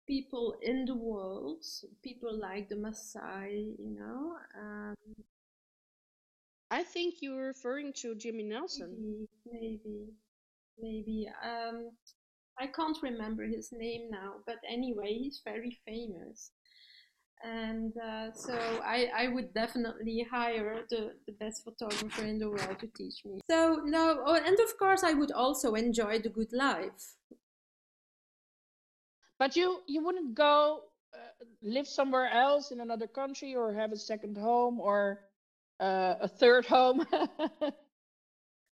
people 0.06 0.56
in 0.62 0.84
the 0.84 0.94
world, 0.94 1.64
people 2.02 2.36
like 2.38 2.68
the 2.68 2.74
Maasai, 2.74 3.74
you 3.78 3.90
know. 3.98 4.36
Um, 4.58 4.94
I 6.72 6.82
think 6.82 7.16
you're 7.20 7.46
referring 7.46 7.92
to 7.98 8.14
Jimmy 8.16 8.42
Nelson. 8.42 8.96
Maybe, 9.00 9.28
maybe, 9.46 10.12
maybe. 10.78 11.28
Um, 11.42 11.92
I 12.58 12.68
can't 12.68 13.02
remember 13.02 13.44
his 13.44 13.72
name 13.72 14.10
now, 14.10 14.36
but 14.46 14.58
anyway, 14.68 15.14
he's 15.14 15.40
very 15.44 15.78
famous 15.86 16.52
and 17.42 17.92
uh, 17.98 18.32
so 18.32 18.54
I, 18.84 19.10
I 19.16 19.28
would 19.28 19.52
definitely 19.52 20.26
hire 20.30 20.84
the, 20.88 21.12
the 21.26 21.32
best 21.32 21.64
photographer 21.64 22.24
in 22.24 22.38
the 22.38 22.48
world 22.48 22.78
to 22.80 22.86
teach 22.86 23.24
me. 23.24 23.40
So 23.50 23.80
no, 23.84 24.22
oh, 24.24 24.34
and 24.34 24.58
of 24.60 24.78
course 24.78 25.02
I 25.02 25.12
would 25.12 25.32
also 25.32 25.74
enjoy 25.74 26.20
the 26.20 26.28
good 26.28 26.52
life. 26.52 27.14
But 29.38 29.56
you 29.56 29.80
you 29.88 30.04
wouldn't 30.04 30.34
go 30.34 30.82
uh, 31.12 31.44
live 31.62 31.88
somewhere 31.88 32.28
else 32.30 32.70
in 32.70 32.80
another 32.80 33.08
country 33.08 33.56
or 33.56 33.72
have 33.72 33.90
a 33.90 33.96
second 33.96 34.36
home 34.36 34.80
or 34.80 35.20
uh, 35.80 36.14
a 36.20 36.28
third 36.28 36.64
home. 36.64 37.04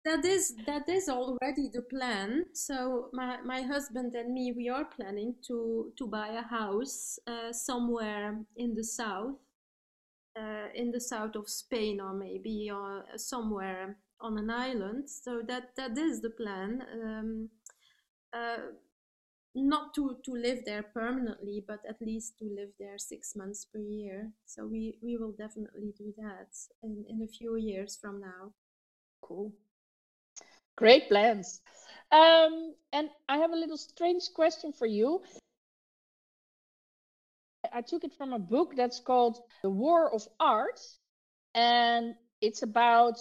that 0.06 0.24
is 0.24 0.56
that 0.66 0.88
is 0.88 1.10
already 1.10 1.68
the 1.74 1.82
plan 1.82 2.46
so 2.54 3.10
my, 3.14 3.42
my 3.42 3.62
husband 3.62 4.14
and 4.16 4.34
me 4.34 4.54
we 4.56 4.70
are 4.70 4.86
planning 4.86 5.36
to 5.46 5.92
to 5.98 6.08
buy 6.08 6.30
a 6.30 6.44
house 6.44 7.20
uh, 7.28 7.52
somewhere 7.52 8.40
in 8.56 8.74
the 8.76 8.84
south 8.84 9.36
uh, 10.40 10.68
in 10.74 10.92
the 10.92 11.00
south 11.00 11.36
of 11.36 11.50
spain 11.50 12.00
or 12.00 12.14
maybe 12.14 12.70
uh, 12.74 13.02
somewhere 13.18 13.98
on 14.22 14.38
an 14.38 14.50
island. 14.50 15.10
So 15.10 15.42
that 15.48 15.76
that 15.78 15.98
is 15.98 16.22
the 16.22 16.30
plan. 16.30 16.84
Um, 16.94 17.50
uh, 18.34 18.58
not 19.56 19.94
to, 19.96 20.18
to 20.26 20.32
live 20.34 20.66
there 20.66 20.84
permanently, 20.84 21.64
but 21.68 21.80
at 21.88 22.02
least 22.02 22.38
to 22.40 22.46
live 22.46 22.70
there 22.80 22.98
six 22.98 23.36
months 23.36 23.66
per 23.66 23.80
year. 23.80 24.32
So 24.46 24.68
we, 24.68 24.98
we 25.02 25.18
will 25.18 25.32
definitely 25.32 25.94
do 25.98 26.14
that 26.18 26.50
in, 26.84 27.06
in 27.10 27.22
a 27.22 27.28
few 27.28 27.56
years 27.56 27.98
from 28.00 28.20
now. 28.22 28.52
Cool. 29.22 29.54
Great 30.78 31.08
plans. 31.08 31.62
Um, 32.12 32.74
and 32.92 33.10
I 33.30 33.38
have 33.38 33.52
a 33.52 33.56
little 33.56 33.78
strange 33.78 34.30
question 34.34 34.74
for 34.74 34.86
you. 34.86 35.22
I 37.74 37.82
took 37.82 38.04
it 38.04 38.14
from 38.14 38.34
a 38.34 38.40
book 38.40 38.74
that's 38.76 39.00
called 39.00 39.40
The 39.64 39.70
War 39.70 40.14
of 40.14 40.28
Art, 40.40 40.80
and 41.54 42.16
it's 42.42 42.62
about 42.62 43.18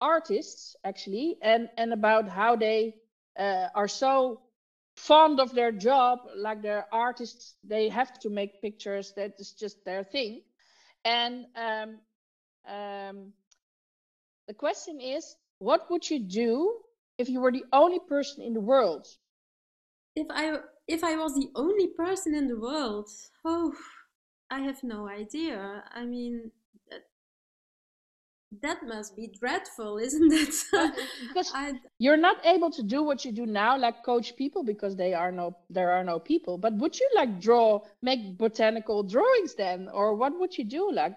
artists 0.00 0.76
actually, 0.84 1.36
and 1.42 1.68
and 1.76 1.92
about 1.92 2.28
how 2.28 2.56
they 2.56 2.94
uh, 3.38 3.68
are 3.74 3.88
so 3.88 4.40
fond 4.96 5.40
of 5.40 5.54
their 5.54 5.72
job, 5.72 6.20
like 6.36 6.62
they're 6.62 6.86
artists, 6.92 7.54
they 7.64 7.88
have 7.88 8.18
to 8.20 8.30
make 8.30 8.60
pictures. 8.62 9.12
That 9.16 9.34
is 9.38 9.52
just 9.52 9.84
their 9.84 10.04
thing. 10.04 10.42
And 11.04 11.46
um, 11.56 11.98
um, 12.68 13.32
the 14.46 14.54
question 14.54 15.00
is, 15.00 15.36
what 15.58 15.90
would 15.90 16.08
you 16.08 16.20
do 16.20 16.80
if 17.18 17.28
you 17.28 17.40
were 17.40 17.52
the 17.52 17.64
only 17.72 17.98
person 18.08 18.42
in 18.42 18.54
the 18.54 18.60
world? 18.60 19.06
If 20.16 20.26
I 20.30 20.58
if 20.86 21.04
I 21.04 21.16
was 21.16 21.34
the 21.34 21.50
only 21.54 21.88
person 21.88 22.34
in 22.34 22.48
the 22.48 22.58
world, 22.58 23.08
oh, 23.44 23.74
I 24.50 24.60
have 24.60 24.82
no 24.82 25.08
idea. 25.08 25.84
I 25.94 26.04
mean, 26.04 26.50
that 28.62 28.78
must 28.86 29.14
be 29.14 29.30
dreadful, 29.38 29.98
isn't 30.06 30.32
it? 30.32 30.54
because 31.28 31.52
you're 31.98 32.16
not 32.16 32.44
able 32.46 32.70
to 32.70 32.82
do 32.82 33.02
what 33.02 33.24
you 33.24 33.32
do 33.32 33.46
now, 33.46 33.76
like 33.76 34.02
coach 34.04 34.36
people, 34.36 34.62
because 34.62 34.96
they 34.96 35.12
are 35.14 35.30
no, 35.30 35.56
there 35.68 35.90
are 35.92 36.04
no 36.04 36.18
people. 36.18 36.56
But 36.58 36.74
would 36.74 36.98
you 36.98 37.08
like 37.14 37.40
draw, 37.40 37.80
make 38.02 38.38
botanical 38.38 39.02
drawings 39.02 39.54
then, 39.54 39.88
or 39.92 40.14
what 40.14 40.38
would 40.38 40.56
you 40.56 40.64
do? 40.64 40.90
Like, 40.90 41.16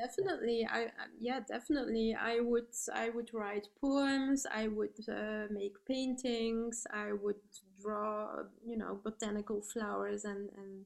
definitely, 0.00 0.66
I 0.70 0.88
yeah, 1.18 1.40
definitely, 1.46 2.16
I 2.18 2.40
would, 2.40 2.66
I 2.94 3.10
would 3.10 3.30
write 3.32 3.68
poems. 3.80 4.46
I 4.52 4.68
would 4.68 4.98
uh, 5.08 5.46
make 5.50 5.74
paintings. 5.86 6.86
I 6.92 7.12
would 7.12 7.42
draw, 7.80 8.44
you 8.66 8.76
know, 8.76 9.00
botanical 9.02 9.60
flowers 9.62 10.24
and 10.24 10.50
and 10.56 10.84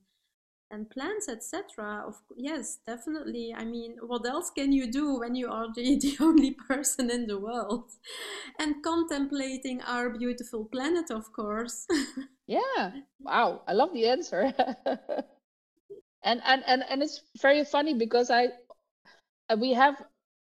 and 0.70 0.90
plants, 0.90 1.29
etc. 1.29 2.05
Of 2.07 2.16
yes, 2.37 2.79
definitely. 2.87 3.55
I 3.57 3.64
mean, 3.64 3.96
what 4.01 4.27
else 4.27 4.51
can 4.51 4.72
you 4.72 4.90
do 4.90 5.18
when 5.20 5.35
you 5.35 5.48
are 5.51 5.68
the, 5.75 5.98
the 5.98 6.16
only 6.20 6.53
person 6.53 7.11
in 7.11 7.27
the 7.27 7.38
world? 7.38 7.90
And 8.59 8.83
contemplating 8.83 9.83
our 9.83 10.11
beautiful 10.11 10.64
planet, 10.66 11.11
of 11.11 11.33
course. 11.33 11.87
yeah. 12.46 12.90
Wow. 13.20 13.62
I 13.68 13.72
love 13.72 13.92
the 13.92 14.09
answer. 14.09 14.53
and 16.25 16.40
and 16.44 16.62
and 16.66 16.85
and 16.88 17.03
it's 17.03 17.22
very 17.40 17.64
funny 17.64 17.94
because 17.94 18.31
I 18.31 18.48
we 19.55 19.73
have 19.75 19.97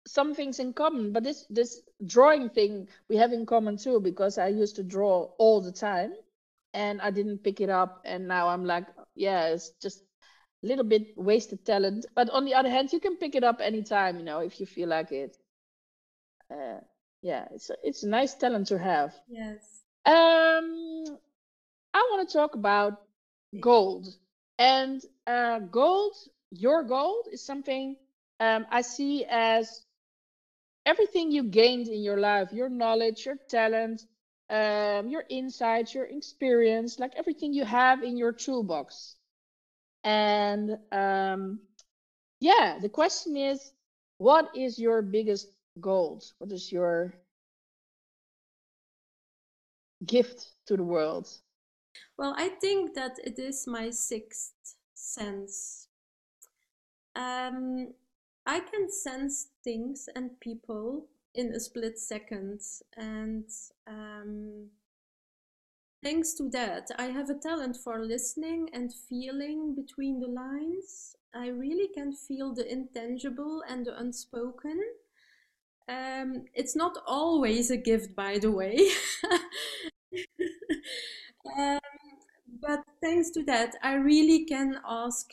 some 0.06 0.34
things 0.34 0.60
in 0.60 0.72
common, 0.72 1.12
but 1.12 1.24
this 1.24 1.46
this 1.50 1.82
drawing 2.04 2.48
thing 2.50 2.88
we 3.08 3.16
have 3.16 3.32
in 3.32 3.46
common 3.46 3.76
too 3.76 4.00
because 4.00 4.38
I 4.38 4.48
used 4.48 4.76
to 4.76 4.84
draw 4.84 5.30
all 5.38 5.60
the 5.60 5.72
time 5.72 6.12
and 6.74 7.00
I 7.00 7.10
didn't 7.10 7.42
pick 7.42 7.60
it 7.60 7.70
up 7.70 8.02
and 8.04 8.28
now 8.28 8.48
I'm 8.48 8.64
like 8.64 8.86
yeah 9.14 9.48
it's 9.48 9.70
just 9.82 10.02
a 10.62 10.66
little 10.66 10.84
bit 10.84 11.16
wasted 11.16 11.64
talent. 11.64 12.06
But 12.14 12.30
on 12.30 12.44
the 12.44 12.54
other 12.54 12.70
hand, 12.70 12.92
you 12.92 13.00
can 13.00 13.16
pick 13.16 13.34
it 13.34 13.44
up 13.44 13.60
anytime, 13.60 14.18
you 14.18 14.24
know, 14.24 14.40
if 14.40 14.60
you 14.60 14.66
feel 14.66 14.88
like 14.88 15.12
it. 15.12 15.36
Uh, 16.50 16.80
yeah, 17.22 17.46
it's 17.52 17.70
a, 17.70 17.76
it's 17.82 18.02
a 18.04 18.08
nice 18.08 18.34
talent 18.34 18.68
to 18.68 18.78
have. 18.78 19.14
Yes. 19.28 19.82
Um, 20.04 21.18
I 21.92 22.08
want 22.10 22.28
to 22.28 22.32
talk 22.32 22.54
about 22.54 23.02
gold, 23.60 24.06
and 24.58 25.02
uh, 25.26 25.58
gold. 25.58 26.14
Your 26.50 26.84
gold 26.84 27.26
is 27.32 27.44
something 27.44 27.96
um, 28.40 28.66
I 28.70 28.82
see 28.82 29.24
as 29.28 29.84
everything 30.86 31.30
you 31.30 31.42
gained 31.44 31.88
in 31.88 32.02
your 32.02 32.18
life, 32.18 32.52
your 32.52 32.68
knowledge, 32.68 33.26
your 33.26 33.36
talent, 33.48 34.02
um, 34.50 35.08
your 35.08 35.24
insights, 35.28 35.94
your 35.94 36.04
experience, 36.04 36.98
like 36.98 37.12
everything 37.16 37.52
you 37.52 37.64
have 37.64 38.02
in 38.02 38.16
your 38.16 38.32
toolbox. 38.32 39.16
And 40.04 40.78
um, 40.92 41.60
yeah, 42.40 42.78
the 42.80 42.88
question 42.88 43.36
is, 43.36 43.72
what 44.18 44.48
is 44.56 44.78
your 44.78 45.02
biggest 45.02 45.48
gold? 45.80 46.24
What 46.38 46.52
is 46.52 46.72
your 46.72 47.14
gift 50.06 50.52
to 50.66 50.76
the 50.76 50.82
world? 50.84 51.28
Well, 52.16 52.34
I 52.36 52.48
think 52.48 52.94
that 52.94 53.18
it 53.24 53.38
is 53.38 53.66
my 53.66 53.90
sixth 53.90 54.76
sense. 54.94 55.88
Um, 57.14 57.94
I 58.46 58.60
can 58.60 58.90
sense 58.90 59.48
things 59.64 60.08
and 60.14 60.38
people 60.40 61.06
in 61.34 61.52
a 61.52 61.60
split 61.60 61.98
second, 61.98 62.60
and 62.96 63.44
um, 63.86 64.70
Thanks 66.06 66.34
to 66.34 66.48
that, 66.50 66.88
I 66.98 67.06
have 67.06 67.30
a 67.30 67.34
talent 67.34 67.78
for 67.82 68.04
listening 68.04 68.68
and 68.72 68.92
feeling 68.94 69.74
between 69.74 70.20
the 70.20 70.28
lines. 70.28 71.16
I 71.34 71.48
really 71.48 71.88
can 71.88 72.12
feel 72.12 72.54
the 72.54 72.70
intangible 72.70 73.64
and 73.68 73.84
the 73.84 73.98
unspoken. 73.98 74.80
Um, 75.88 76.44
it's 76.54 76.76
not 76.76 76.96
always 77.06 77.72
a 77.72 77.76
gift, 77.76 78.14
by 78.14 78.38
the 78.38 78.52
way. 78.52 78.88
um, 81.58 81.80
but 82.62 82.84
thanks 83.02 83.30
to 83.30 83.42
that, 83.42 83.74
I 83.82 83.94
really 83.94 84.44
can 84.44 84.78
ask 84.86 85.30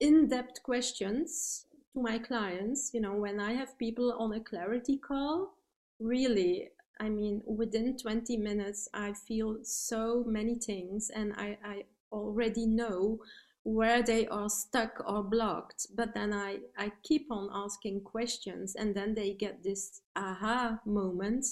in 0.00 0.28
depth 0.28 0.60
questions 0.64 1.65
to 1.96 2.02
my 2.02 2.18
clients. 2.18 2.90
You 2.92 3.00
know, 3.00 3.14
when 3.14 3.40
I 3.40 3.52
have 3.54 3.78
people 3.78 4.14
on 4.18 4.34
a 4.34 4.40
clarity 4.40 4.98
call, 4.98 5.54
really, 5.98 6.68
I 7.00 7.08
mean, 7.08 7.42
within 7.46 7.96
20 7.96 8.36
minutes, 8.36 8.88
I 8.94 9.12
feel 9.12 9.58
so 9.62 10.24
many 10.26 10.56
things 10.56 11.10
and 11.14 11.32
I, 11.36 11.58
I 11.64 11.84
already 12.12 12.66
know 12.66 13.18
where 13.64 14.02
they 14.02 14.28
are 14.28 14.48
stuck 14.48 15.02
or 15.06 15.24
blocked. 15.24 15.88
But 15.94 16.14
then 16.14 16.32
I, 16.32 16.58
I 16.78 16.92
keep 17.02 17.26
on 17.30 17.48
asking 17.52 18.02
questions 18.02 18.76
and 18.76 18.94
then 18.94 19.14
they 19.14 19.32
get 19.32 19.64
this 19.64 20.02
aha 20.14 20.78
moment. 20.86 21.46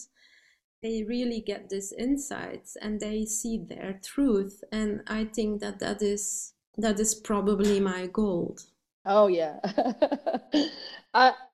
They 0.82 1.02
really 1.02 1.40
get 1.40 1.70
this 1.70 1.92
insights 1.92 2.76
and 2.80 3.00
they 3.00 3.24
see 3.24 3.58
their 3.58 4.00
truth. 4.04 4.62
And 4.70 5.00
I 5.06 5.24
think 5.24 5.60
that 5.62 5.80
that 5.80 6.02
is, 6.02 6.52
that 6.76 7.00
is 7.00 7.14
probably 7.14 7.80
my 7.80 8.06
gold. 8.06 8.66
Oh 9.06 9.26
yeah. 9.28 9.60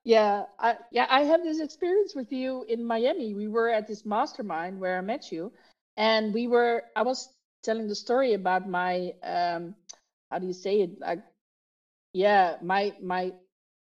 Yeah, 0.05 0.47
I 0.59 0.77
yeah, 0.91 1.07
I 1.11 1.23
have 1.25 1.43
this 1.45 1.61
experience 1.61 2.15
with 2.15 2.33
you 2.33 2.65
in 2.69 2.85
Miami. 2.85 3.35
We 3.35 3.49
were 3.49 3.69
at 3.69 3.87
this 3.87 4.07
mastermind 4.07 4.81
where 4.81 4.97
I 4.97 5.03
met 5.03 5.31
you 5.31 5.53
and 5.97 6.33
we 6.33 6.47
were 6.49 6.85
I 6.97 7.03
was 7.03 7.29
telling 7.63 7.87
the 7.87 7.95
story 7.95 8.33
about 8.33 8.69
my 8.69 9.13
um 9.23 9.75
how 10.31 10.39
do 10.39 10.47
you 10.47 10.55
say 10.55 10.81
it? 10.81 10.99
Like 11.01 11.21
yeah, 12.13 12.57
my 12.63 12.95
my 13.03 13.33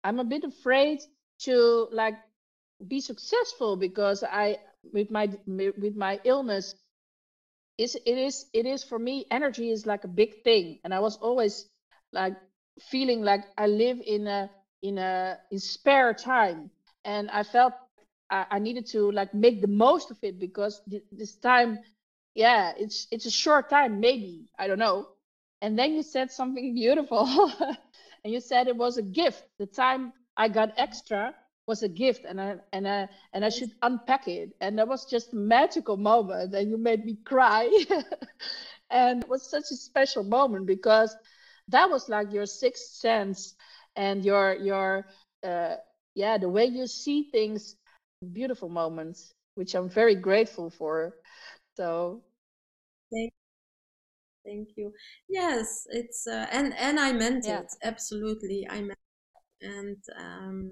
I'm 0.03 0.19
a 0.19 0.25
bit 0.25 0.43
afraid 0.43 1.01
to 1.47 1.87
like 1.91 2.15
be 2.87 3.01
successful 3.01 3.77
because 3.77 4.23
I 4.23 4.59
with 4.93 5.11
my 5.11 5.29
with 5.55 5.95
my 5.95 6.19
illness 6.25 6.75
is 7.77 7.95
it 8.05 8.17
is 8.17 8.45
it 8.53 8.65
is 8.65 8.83
for 8.83 8.99
me 8.99 9.25
energy 9.31 9.69
is 9.71 9.85
like 9.85 10.03
a 10.03 10.07
big 10.07 10.43
thing 10.43 10.79
and 10.83 10.93
I 10.93 10.99
was 10.99 11.17
always 11.17 11.65
like 12.11 12.35
feeling 12.79 13.21
like 13.21 13.41
I 13.57 13.67
live 13.67 13.99
in 14.05 14.27
a 14.27 14.49
in 14.81 14.97
a 14.97 15.37
in 15.51 15.59
spare 15.59 16.13
time, 16.13 16.69
and 17.05 17.29
I 17.31 17.43
felt 17.43 17.73
I, 18.29 18.45
I 18.51 18.59
needed 18.59 18.85
to 18.87 19.11
like 19.11 19.33
make 19.33 19.61
the 19.61 19.67
most 19.67 20.11
of 20.11 20.17
it 20.23 20.39
because 20.39 20.81
th- 20.89 21.03
this 21.11 21.35
time, 21.35 21.79
yeah, 22.35 22.73
it's 22.77 23.07
it's 23.11 23.25
a 23.25 23.31
short 23.31 23.69
time, 23.69 23.99
maybe 23.99 24.49
I 24.57 24.67
don't 24.67 24.79
know. 24.79 25.07
And 25.61 25.77
then 25.77 25.93
you 25.93 26.03
said 26.03 26.31
something 26.31 26.73
beautiful, 26.75 27.27
and 28.23 28.33
you 28.33 28.39
said 28.39 28.67
it 28.67 28.75
was 28.77 28.97
a 28.97 29.03
gift. 29.03 29.43
The 29.59 29.65
time 29.67 30.13
I 30.37 30.47
got 30.49 30.73
extra 30.77 31.35
was 31.67 31.83
a 31.83 31.89
gift, 31.89 32.25
and 32.25 32.39
I 32.41 32.57
and 32.71 32.87
I 32.87 33.07
and 33.33 33.45
I 33.45 33.49
should 33.49 33.71
unpack 33.81 34.27
it, 34.27 34.55
and 34.61 34.77
that 34.79 34.87
was 34.87 35.05
just 35.05 35.33
a 35.33 35.37
magical 35.37 35.97
moment, 35.97 36.53
and 36.53 36.69
you 36.69 36.77
made 36.77 37.05
me 37.05 37.17
cry. 37.25 37.69
and 38.89 39.23
it 39.23 39.29
was 39.29 39.49
such 39.49 39.71
a 39.71 39.75
special 39.75 40.23
moment 40.23 40.65
because 40.65 41.15
that 41.73 41.89
was 41.89 42.07
like 42.07 42.31
your 42.31 42.45
sixth 42.45 42.93
sense 42.93 43.55
and 43.95 44.23
your 44.23 44.53
your 44.55 45.05
uh, 45.43 45.75
yeah 46.15 46.37
the 46.37 46.47
way 46.47 46.65
you 46.65 46.87
see 46.87 47.29
things 47.31 47.75
beautiful 48.31 48.69
moments 48.69 49.33
which 49.55 49.75
i'm 49.75 49.89
very 49.89 50.15
grateful 50.15 50.69
for 50.69 51.15
so 51.75 52.21
thank, 53.11 53.33
thank 54.45 54.69
you 54.77 54.93
yes 55.27 55.85
it's 55.89 56.25
uh, 56.27 56.45
and 56.51 56.73
and 56.77 56.99
i 56.99 57.11
meant 57.11 57.43
yeah. 57.45 57.59
it 57.59 57.71
absolutely 57.83 58.65
i 58.69 58.79
meant 58.79 58.99
it. 59.61 59.67
and 59.67 59.97
um 60.17 60.71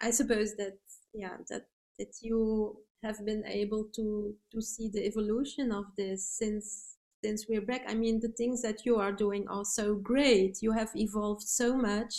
i 0.00 0.10
suppose 0.10 0.54
that 0.56 0.78
yeah 1.14 1.36
that 1.48 1.62
that 1.98 2.12
you 2.20 2.76
have 3.02 3.24
been 3.24 3.44
able 3.46 3.84
to 3.96 4.34
to 4.52 4.60
see 4.60 4.88
the 4.92 5.04
evolution 5.04 5.72
of 5.72 5.84
this 5.96 6.28
since 6.38 6.96
since 7.24 7.46
we're 7.48 7.60
back. 7.60 7.82
I 7.86 7.94
mean, 7.94 8.20
the 8.20 8.28
things 8.28 8.62
that 8.62 8.84
you 8.84 8.96
are 8.96 9.12
doing 9.12 9.46
are 9.48 9.64
so 9.64 9.94
great. 9.94 10.58
You 10.60 10.72
have 10.72 10.90
evolved 10.94 11.42
so 11.42 11.76
much. 11.76 12.14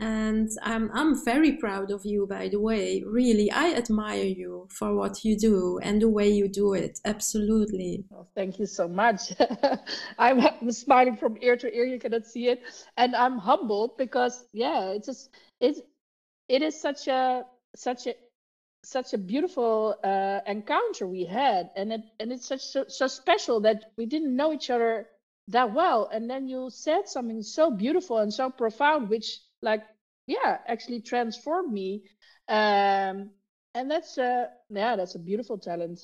And 0.00 0.50
I'm, 0.62 0.90
I'm 0.92 1.24
very 1.24 1.52
proud 1.52 1.92
of 1.92 2.04
you, 2.04 2.26
by 2.26 2.48
the 2.48 2.60
way. 2.60 3.02
Really, 3.06 3.50
I 3.50 3.72
admire 3.72 4.24
you 4.24 4.68
for 4.70 4.94
what 4.94 5.24
you 5.24 5.38
do 5.38 5.78
and 5.82 6.02
the 6.02 6.08
way 6.08 6.28
you 6.28 6.48
do 6.48 6.74
it. 6.74 6.98
Absolutely. 7.04 8.04
Well, 8.10 8.28
thank 8.34 8.58
you 8.58 8.66
so 8.66 8.88
much. 8.88 9.32
I'm, 10.18 10.40
I'm 10.40 10.72
smiling 10.72 11.16
from 11.16 11.38
ear 11.40 11.56
to 11.56 11.72
ear. 11.72 11.84
You 11.84 12.00
cannot 12.00 12.26
see 12.26 12.48
it. 12.48 12.62
And 12.96 13.14
I'm 13.14 13.38
humbled 13.38 13.96
because, 13.96 14.44
yeah, 14.52 14.90
it's 14.90 15.06
just, 15.06 15.30
it's, 15.60 15.80
it 16.48 16.60
is 16.60 16.78
such 16.78 17.06
a, 17.06 17.44
such 17.76 18.08
a 18.08 18.14
such 18.84 19.12
a 19.14 19.18
beautiful 19.18 19.96
uh, 20.04 20.40
encounter 20.46 21.06
we 21.06 21.24
had, 21.24 21.70
and 21.76 21.92
it 21.92 22.02
and 22.20 22.32
it's 22.32 22.46
such 22.46 22.62
so, 22.62 22.84
so 22.88 23.06
special 23.08 23.60
that 23.60 23.92
we 23.96 24.06
didn't 24.06 24.36
know 24.36 24.52
each 24.52 24.70
other 24.70 25.08
that 25.48 25.72
well, 25.74 26.08
and 26.12 26.30
then 26.30 26.48
you 26.48 26.70
said 26.70 27.08
something 27.08 27.42
so 27.42 27.70
beautiful 27.70 28.18
and 28.18 28.32
so 28.32 28.50
profound, 28.50 29.08
which 29.10 29.40
like 29.62 29.82
yeah 30.26 30.58
actually 30.66 31.00
transformed 31.00 31.72
me, 31.72 32.02
um, 32.48 33.30
and 33.74 33.90
that's 33.90 34.18
uh 34.18 34.46
yeah 34.70 34.96
that's 34.96 35.14
a 35.14 35.18
beautiful 35.18 35.58
talent 35.58 36.00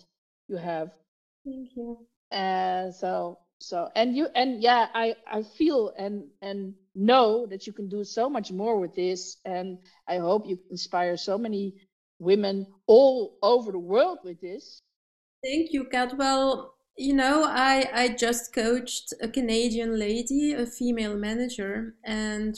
you 0.49 0.57
have. 0.57 0.91
Thank 1.45 1.77
you. 1.77 2.07
And 2.31 2.95
so 2.95 3.39
so 3.59 3.89
and 3.95 4.17
you 4.17 4.29
and 4.35 4.63
yeah 4.63 4.89
I 4.95 5.17
I 5.27 5.43
feel 5.43 5.93
and 5.97 6.25
and 6.43 6.75
know 6.95 7.47
that 7.47 7.67
you 7.67 7.73
can 7.73 7.89
do 7.89 8.05
so 8.05 8.29
much 8.29 8.53
more 8.53 8.79
with 8.79 8.95
this, 8.95 9.37
and 9.45 9.79
I 10.07 10.19
hope 10.19 10.47
you 10.47 10.59
inspire 10.71 11.17
so 11.17 11.39
many 11.39 11.75
women 12.21 12.67
all 12.87 13.39
over 13.43 13.73
the 13.73 13.79
world 13.79 14.19
with 14.25 14.41
this. 14.41 14.83
Thank 15.45 15.73
you, 15.73 15.85
Kat. 15.85 16.17
Well, 16.17 16.75
you 16.97 17.15
know, 17.15 17.45
I, 17.45 17.89
I 17.95 18.09
just 18.09 18.53
coached 18.55 19.15
a 19.23 19.29
Canadian 19.29 19.99
lady, 19.99 20.53
a 20.53 20.67
female 20.67 21.17
manager, 21.17 21.95
and 22.05 22.55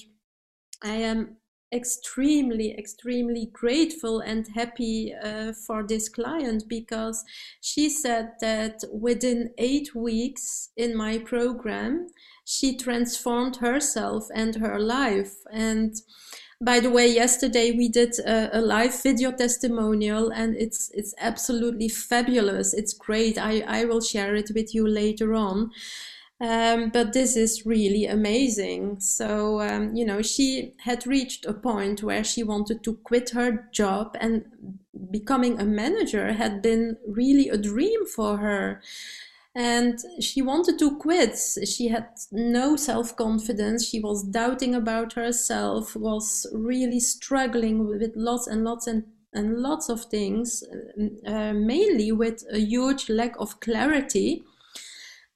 I 0.83 0.95
am 0.95 1.37
extremely, 1.73 2.77
extremely 2.77 3.47
grateful 3.53 4.21
and 4.21 4.47
happy 4.55 5.15
uh, 5.15 5.53
for 5.67 5.87
this 5.87 6.09
client 6.09 6.65
because 6.69 7.25
she 7.61 7.89
said 7.89 8.33
that 8.41 8.83
within 8.93 9.51
eight 9.59 9.95
weeks 9.95 10.71
in 10.77 10.95
my 10.95 11.19
program, 11.19 12.09
she 12.45 12.77
transformed 12.77 13.57
herself 13.57 14.27
and 14.35 14.57
her 14.57 14.79
life. 14.79 15.35
And 15.53 15.95
by 16.63 16.79
the 16.79 16.91
way, 16.91 17.09
yesterday 17.09 17.73
we 17.73 17.89
did 17.89 18.19
a, 18.21 18.59
a, 18.59 18.61
live 18.61 19.03
video 19.03 19.33
testimonial 19.33 20.31
and 20.31 20.55
it's 20.57 20.91
it's 20.95 21.13
absolutely 21.19 21.89
fabulous. 21.89 22.73
It's 22.73 22.95
great. 22.95 23.37
I, 23.37 23.65
I 23.67 23.85
will 23.85 24.01
share 24.01 24.37
it 24.37 24.51
with 24.55 24.73
you 24.75 24.87
later 24.87 25.35
on. 25.35 25.73
Um, 26.41 26.91
but 26.91 27.13
this 27.13 27.37
is 27.37 27.67
really 27.67 28.07
amazing. 28.07 28.99
So, 29.01 29.61
um, 29.61 29.95
you 29.95 30.05
know, 30.05 30.23
she 30.23 30.75
had 30.79 31.07
reached 31.07 31.47
a 31.47 31.55
point 31.55 32.03
where 32.03 32.25
she 32.25 32.43
wanted 32.43 32.83
to 32.85 32.95
quit 33.05 33.31
her 33.31 33.69
job 33.73 34.17
and 34.21 34.45
becoming 35.11 35.61
a 35.61 35.65
manager 35.65 36.33
had 36.33 36.63
been 36.63 36.97
really 37.07 37.49
a 37.49 37.59
dream 37.59 38.07
for 38.07 38.39
her 38.39 38.81
and 39.55 39.99
she 40.21 40.41
wanted 40.41 40.79
to 40.79 40.97
quit. 40.97 41.39
She 41.65 41.89
had 41.89 42.09
no 42.31 42.77
self-confidence. 42.77 43.87
She 43.87 44.01
was 44.01 44.23
doubting 44.23 44.75
about 44.75 45.13
herself 45.13 45.95
was 45.95 46.47
really 46.53 47.01
struggling 47.01 47.87
with 47.87 48.13
lots 48.17 48.47
and 48.47 48.65
lots 48.65 48.87
and, 48.87 49.05
and 49.35 49.59
lots 49.59 49.89
of 49.89 50.05
things 50.07 50.65
uh, 51.27 51.53
mainly 51.53 52.13
with 52.13 52.45
a 52.51 52.59
huge 52.59 53.11
lack 53.11 53.35
of 53.39 53.61
clarity 53.61 54.45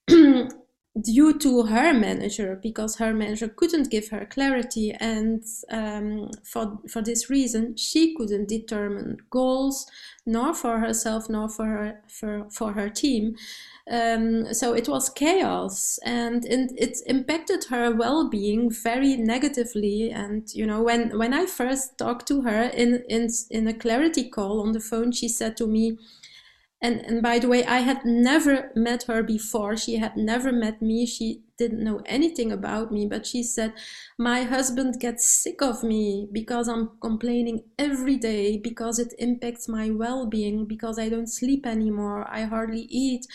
due 1.00 1.38
to 1.38 1.64
her 1.64 1.92
manager 1.92 2.58
because 2.62 2.96
her 2.96 3.12
manager 3.12 3.48
couldn't 3.48 3.90
give 3.90 4.08
her 4.08 4.24
clarity 4.24 4.92
and 4.92 5.44
um, 5.70 6.30
for 6.42 6.78
for 6.88 7.02
this 7.02 7.28
reason 7.28 7.76
she 7.76 8.14
couldn't 8.14 8.48
determine 8.48 9.18
goals 9.30 9.86
nor 10.24 10.54
for 10.54 10.78
herself 10.78 11.28
nor 11.28 11.48
for 11.48 11.66
her 11.66 12.00
for, 12.08 12.46
for 12.50 12.72
her 12.72 12.88
team. 12.88 13.36
Um, 13.88 14.52
so 14.52 14.72
it 14.74 14.88
was 14.88 15.08
chaos 15.08 16.00
and, 16.04 16.44
and 16.44 16.72
it 16.76 16.98
impacted 17.06 17.66
her 17.70 17.92
well-being 17.92 18.68
very 18.68 19.16
negatively. 19.16 20.10
And 20.10 20.52
you 20.54 20.66
know 20.66 20.82
when 20.82 21.16
when 21.18 21.32
i 21.34 21.46
first 21.46 21.98
talked 21.98 22.26
to 22.28 22.42
her 22.42 22.62
in 22.62 23.04
in 23.08 23.28
in 23.50 23.68
a 23.68 23.74
clarity 23.74 24.28
call 24.28 24.60
on 24.60 24.72
the 24.72 24.80
phone 24.80 25.12
she 25.12 25.28
said 25.28 25.56
to 25.58 25.66
me 25.66 25.98
and 26.86 26.96
and 27.06 27.22
by 27.22 27.38
the 27.38 27.48
way 27.48 27.64
i 27.66 27.78
had 27.78 28.04
never 28.04 28.70
met 28.74 29.02
her 29.04 29.22
before 29.22 29.76
she 29.76 29.96
had 29.96 30.16
never 30.16 30.52
met 30.52 30.80
me 30.80 31.06
she 31.06 31.42
didn't 31.58 31.82
know 31.82 32.00
anything 32.06 32.52
about 32.52 32.92
me 32.92 33.06
but 33.06 33.26
she 33.26 33.42
said 33.42 33.72
my 34.18 34.42
husband 34.42 35.00
gets 35.00 35.24
sick 35.42 35.62
of 35.62 35.82
me 35.82 36.28
because 36.32 36.68
i'm 36.68 36.90
complaining 37.00 37.62
every 37.78 38.16
day 38.16 38.58
because 38.58 38.98
it 38.98 39.12
impacts 39.18 39.68
my 39.68 39.90
well-being 39.90 40.66
because 40.66 40.98
i 40.98 41.08
don't 41.08 41.28
sleep 41.40 41.66
anymore 41.66 42.26
i 42.30 42.42
hardly 42.44 42.86
eat 42.90 43.26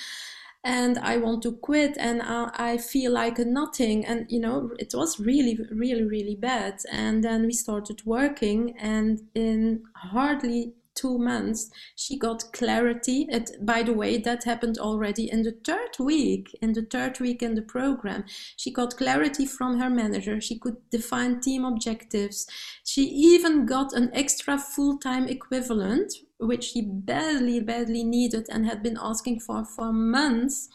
and 0.64 1.00
I 1.00 1.18
want 1.18 1.42
to 1.44 1.54
quit 1.54 1.98
and 1.98 2.22
I, 2.22 2.52
I 2.54 2.78
feel 2.78 3.12
like 3.12 3.40
nothing. 3.40 4.06
And, 4.06 4.28
you 4.30 4.40
know, 4.40 4.70
it 4.78 4.94
was 4.94 5.20
really, 5.20 5.58
really, 5.72 6.04
really 6.04 6.36
bad. 6.36 6.80
And 6.92 7.24
then 7.24 7.48
we 7.48 7.54
started 7.54 8.06
working, 8.06 8.76
and 8.78 9.22
in 9.34 9.84
hardly 9.96 10.74
two 10.96 11.18
months 11.18 11.70
she 11.96 12.18
got 12.18 12.52
clarity. 12.54 13.28
It 13.30 13.66
by 13.66 13.84
the 13.84 13.94
way 13.94 14.18
that 14.18 14.44
happened 14.44 14.78
already 14.78 15.30
in 15.32 15.44
the 15.44 15.56
third 15.66 15.98
week 16.00 16.56
in 16.62 16.74
the 16.74 16.84
third 16.84 17.20
week 17.20 17.42
in 17.42 17.56
the 17.56 17.62
program. 17.62 18.26
She 18.58 18.72
got 18.72 18.98
clarity 18.98 19.46
from 19.46 19.80
her 19.80 19.90
manager. 19.90 20.42
She 20.42 20.58
could 20.60 20.78
define 20.90 21.42
team 21.42 21.66
objectives 21.66 22.48
she 22.86 23.04
even 23.04 23.66
got 23.66 23.94
an 23.94 24.10
extra 24.14 24.58
full-time 24.58 25.28
equivalent 25.28 26.14
which 26.42 26.64
she 26.64 26.82
badly, 26.82 27.60
badly 27.60 28.04
needed 28.04 28.48
and 28.50 28.66
had 28.66 28.82
been 28.82 28.98
asking 29.00 29.40
for 29.40 29.64
for 29.64 29.94
months. 29.94 30.68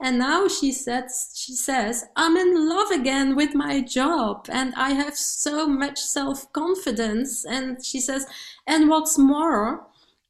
And 0.00 0.18
now 0.18 0.46
she 0.46 0.70
says, 0.70 1.32
she 1.34 1.54
says, 1.54 2.04
I'm 2.14 2.36
in 2.36 2.68
love 2.68 2.90
again 2.92 3.34
with 3.34 3.54
my 3.54 3.80
job 3.80 4.46
and 4.48 4.72
I 4.76 4.90
have 4.90 5.16
so 5.16 5.66
much 5.66 5.98
self 5.98 6.52
confidence. 6.52 7.44
And 7.44 7.84
she 7.84 8.00
says, 8.00 8.26
and 8.66 8.88
what's 8.88 9.18
more, 9.18 9.88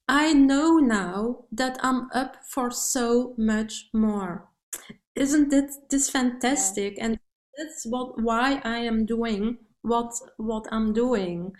I 0.08 0.32
know 0.32 0.78
now 0.78 1.44
that 1.52 1.78
I'm 1.82 2.08
up 2.14 2.36
for 2.46 2.70
so 2.70 3.34
much 3.36 3.90
more. 3.92 4.48
Isn't 5.14 5.52
it 5.52 5.70
this 5.90 6.08
fantastic? 6.08 6.96
And 6.98 7.18
that's 7.58 7.84
what 7.84 8.22
why 8.22 8.62
I 8.64 8.78
am 8.78 9.04
doing 9.04 9.58
what 9.88 10.12
what 10.36 10.66
I'm 10.72 10.92
doing. 10.92 11.52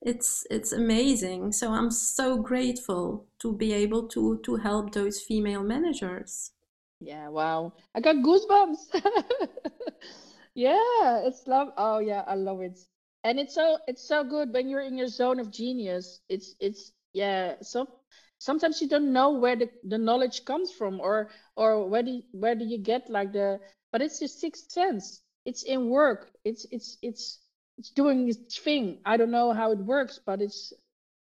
It's 0.00 0.46
it's 0.50 0.72
amazing. 0.72 1.52
So 1.52 1.72
i'm 1.72 1.90
so 1.90 2.36
grateful 2.38 3.26
to 3.40 3.52
be 3.52 3.72
able 3.72 4.08
to 4.08 4.38
to 4.44 4.56
help 4.56 4.92
those 4.92 5.20
female 5.20 5.62
managers. 5.62 6.52
Yeah 7.00 7.28
wow. 7.28 7.72
I 7.94 8.00
got 8.00 8.16
goosebumps. 8.16 9.02
Yeah 10.54 11.22
it's 11.24 11.46
love 11.46 11.68
oh 11.78 11.98
yeah 11.98 12.24
i 12.26 12.34
love 12.34 12.60
it. 12.60 12.78
And 13.24 13.38
it's 13.38 13.54
so 13.54 13.78
it's 13.86 14.06
so 14.06 14.24
good 14.24 14.52
when 14.52 14.68
you're 14.68 14.82
in 14.82 14.98
your 14.98 15.08
zone 15.08 15.40
of 15.40 15.50
genius. 15.50 16.20
It's 16.28 16.54
it's 16.60 16.92
yeah 17.14 17.54
so 17.62 17.86
sometimes 18.38 18.80
you 18.80 18.88
don't 18.88 19.12
know 19.12 19.30
where 19.30 19.56
the, 19.56 19.70
the 19.84 19.98
knowledge 19.98 20.44
comes 20.44 20.72
from 20.72 21.00
or 21.00 21.30
or 21.56 21.88
where 21.88 22.02
do 22.02 22.22
where 22.32 22.54
do 22.54 22.64
you 22.64 22.78
get 22.78 23.08
like 23.08 23.32
the 23.32 23.60
but 23.92 24.02
it's 24.02 24.20
your 24.20 24.28
sixth 24.28 24.70
sense. 24.70 25.22
It's 25.44 25.62
in 25.62 25.88
work. 25.88 26.30
It's 26.44 26.66
it's 26.70 26.98
it's 27.02 27.38
it's 27.78 27.90
doing 27.90 28.28
its 28.28 28.58
thing. 28.58 28.98
I 29.04 29.16
don't 29.16 29.30
know 29.30 29.52
how 29.52 29.72
it 29.72 29.78
works, 29.78 30.20
but 30.24 30.40
it's 30.40 30.72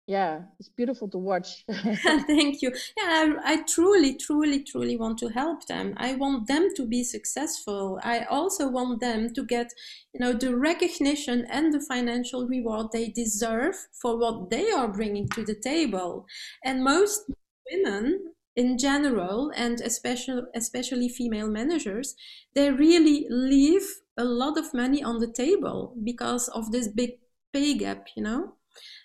yeah, 0.09 0.43
it's 0.59 0.69
beautiful 0.69 1.09
to 1.11 1.19
watch. 1.19 1.65
Thank 1.69 2.61
you. 2.61 2.73
Yeah, 2.97 3.05
I, 3.45 3.53
I, 3.53 3.63
truly, 3.63 4.17
truly, 4.17 4.63
truly 4.65 4.97
want 4.97 5.19
to 5.19 5.29
help 5.29 5.67
them. 5.67 5.95
I 5.97 6.15
want 6.15 6.49
them 6.49 6.69
to 6.77 6.87
be 6.87 7.05
successful. 7.05 8.01
I 8.03 8.25
also 8.25 8.69
want 8.69 9.01
them 9.01 9.33
to 9.33 9.45
get, 9.45 9.73
you 10.13 10.21
know, 10.21 10.33
the 10.33 10.57
recognition 10.57 11.47
and 11.49 11.73
the 11.73 11.81
financial 11.81 12.49
reward 12.49 12.89
they 12.93 13.09
deserve 13.09 13.77
for 14.01 14.19
what 14.19 14.51
they 14.51 14.71
are 14.73 14.89
bringing 14.89 15.29
to 15.31 15.45
the 15.45 15.55
table. 15.55 16.27
And 16.65 16.83
most 16.83 17.31
women 17.71 18.33
in 18.57 18.79
general, 18.79 19.51
and 19.57 19.81
especially 19.81 20.43
especially 20.55 21.09
female 21.09 21.49
managers, 21.49 22.15
they 22.55 22.71
really 22.71 23.27
leave 23.31 23.87
a 24.17 24.25
lot 24.25 24.59
of 24.59 24.75
money 24.75 25.03
on 25.03 25.19
the 25.21 25.33
table 25.33 25.95
because 26.05 26.49
of 26.49 26.71
this 26.73 26.89
big 26.89 27.13
pay 27.53 27.75
gap, 27.75 28.09
you 28.17 28.23
know? 28.23 28.55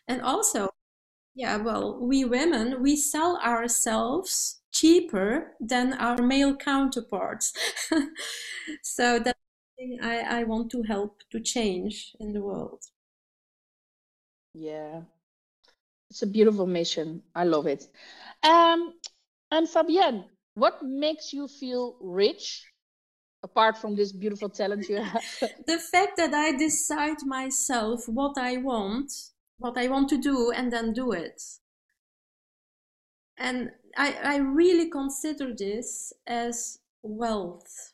And 0.08 0.22
also, 0.22 0.70
yeah, 1.36 1.58
well, 1.58 2.00
we 2.02 2.26
women, 2.26 2.82
we 2.82 2.96
sell 2.98 3.38
ourselves 3.38 4.62
cheaper 4.72 5.56
than 5.60 5.94
our 5.94 6.22
male 6.22 6.56
counterparts. 6.56 7.54
so 8.84 9.20
that's 9.20 9.40
thing 9.78 10.00
I, 10.02 10.42
I 10.42 10.44
want 10.44 10.72
to 10.72 10.84
help 10.84 11.22
to 11.32 11.40
change 11.40 12.16
in 12.20 12.34
the 12.34 12.42
world. 12.42 12.84
Yeah. 14.54 15.04
it's 16.10 16.22
a 16.22 16.28
beautiful 16.28 16.66
mission. 16.68 17.22
I 17.36 17.44
love 17.44 17.68
it. 17.68 17.88
Um, 18.44 18.94
and 19.52 19.68
Fabienne, 19.68 20.26
what 20.56 20.82
makes 20.84 21.34
you 21.34 21.48
feel 21.48 21.98
rich 22.02 22.66
apart 23.44 23.78
from 23.78 23.96
this 23.96 24.12
beautiful 24.12 24.50
talent 24.50 24.90
you 24.90 25.02
have? 25.02 25.24
the 25.68 25.80
fact 25.80 26.18
that 26.18 26.34
I 26.34 26.58
decide 26.58 27.18
myself 27.26 28.08
what 28.08 28.38
I 28.38 28.58
want, 28.58 29.12
what 29.60 29.78
I 29.78 29.88
want 29.88 30.10
to 30.10 30.18
do, 30.18 30.52
and 30.52 30.72
then 30.72 30.94
do 30.94 31.12
it. 31.12 31.42
And 33.38 33.70
I, 33.96 34.18
I 34.24 34.38
really 34.38 34.90
consider 34.90 35.54
this 35.56 36.12
as 36.26 36.80
wealth 37.04 37.94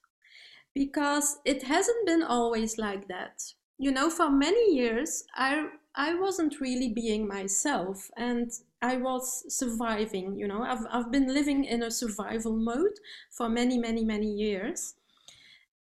because 0.73 1.37
it 1.45 1.63
hasn't 1.63 2.07
been 2.07 2.23
always 2.23 2.77
like 2.77 3.07
that. 3.09 3.41
You 3.77 3.91
know, 3.91 4.09
for 4.09 4.29
many 4.29 4.73
years, 4.73 5.23
I 5.35 5.67
I 5.95 6.15
wasn't 6.15 6.59
really 6.59 6.89
being 6.89 7.27
myself 7.27 8.09
and 8.17 8.51
I 8.81 8.97
was 8.97 9.45
surviving, 9.55 10.35
you 10.37 10.47
know. 10.47 10.63
I've, 10.63 10.85
I've 10.91 11.11
been 11.11 11.33
living 11.33 11.65
in 11.65 11.83
a 11.83 11.91
survival 11.91 12.57
mode 12.57 12.99
for 13.31 13.47
many, 13.47 13.77
many, 13.77 14.03
many 14.03 14.27
years. 14.27 14.95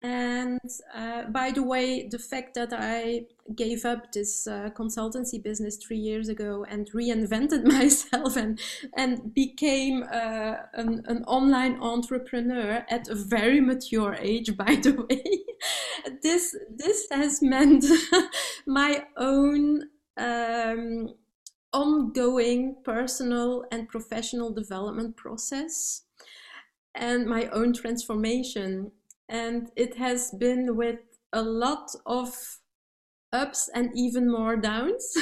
And 0.07 0.61
uh, 0.95 1.25
by 1.25 1.51
the 1.51 1.64
way, 1.64 2.07
the 2.07 2.21
fact 2.21 2.55
that 2.55 2.73
I 2.73 3.27
gave 3.57 3.85
up 3.85 4.12
this 4.12 4.47
uh, 4.47 4.71
consultancy 4.73 5.42
business 5.42 5.77
three 5.79 5.99
years 5.99 6.29
ago 6.29 6.64
and 6.69 6.88
reinvented 6.92 7.64
myself 7.79 8.37
and 8.37 8.61
and 8.97 9.35
became 9.35 10.05
uh, 10.05 10.59
an, 10.75 11.03
an 11.07 11.25
online 11.25 11.81
entrepreneur 11.81 12.87
at 12.88 13.09
a 13.09 13.16
very 13.16 13.61
mature 13.61 14.16
age, 14.21 14.57
by 14.64 14.77
the 14.77 14.92
way, 14.92 15.25
this 16.23 16.55
this 16.71 17.09
has 17.11 17.42
meant 17.42 17.85
my 18.66 19.07
own 19.16 19.88
um, 20.16 21.09
ongoing 21.73 22.77
personal 22.85 23.64
and 23.73 23.88
professional 23.88 24.53
development 24.53 25.16
process 25.16 26.03
and 26.95 27.27
my 27.27 27.47
own 27.49 27.73
transformation 27.73 28.92
and 29.29 29.71
it 29.77 29.97
has 29.97 30.31
been 30.39 30.77
with 30.77 31.01
a 31.33 31.43
lot 31.43 31.91
of 32.07 32.59
ups 33.33 33.69
and 33.75 33.91
even 33.95 34.31
more 34.31 34.57
downs 34.57 35.12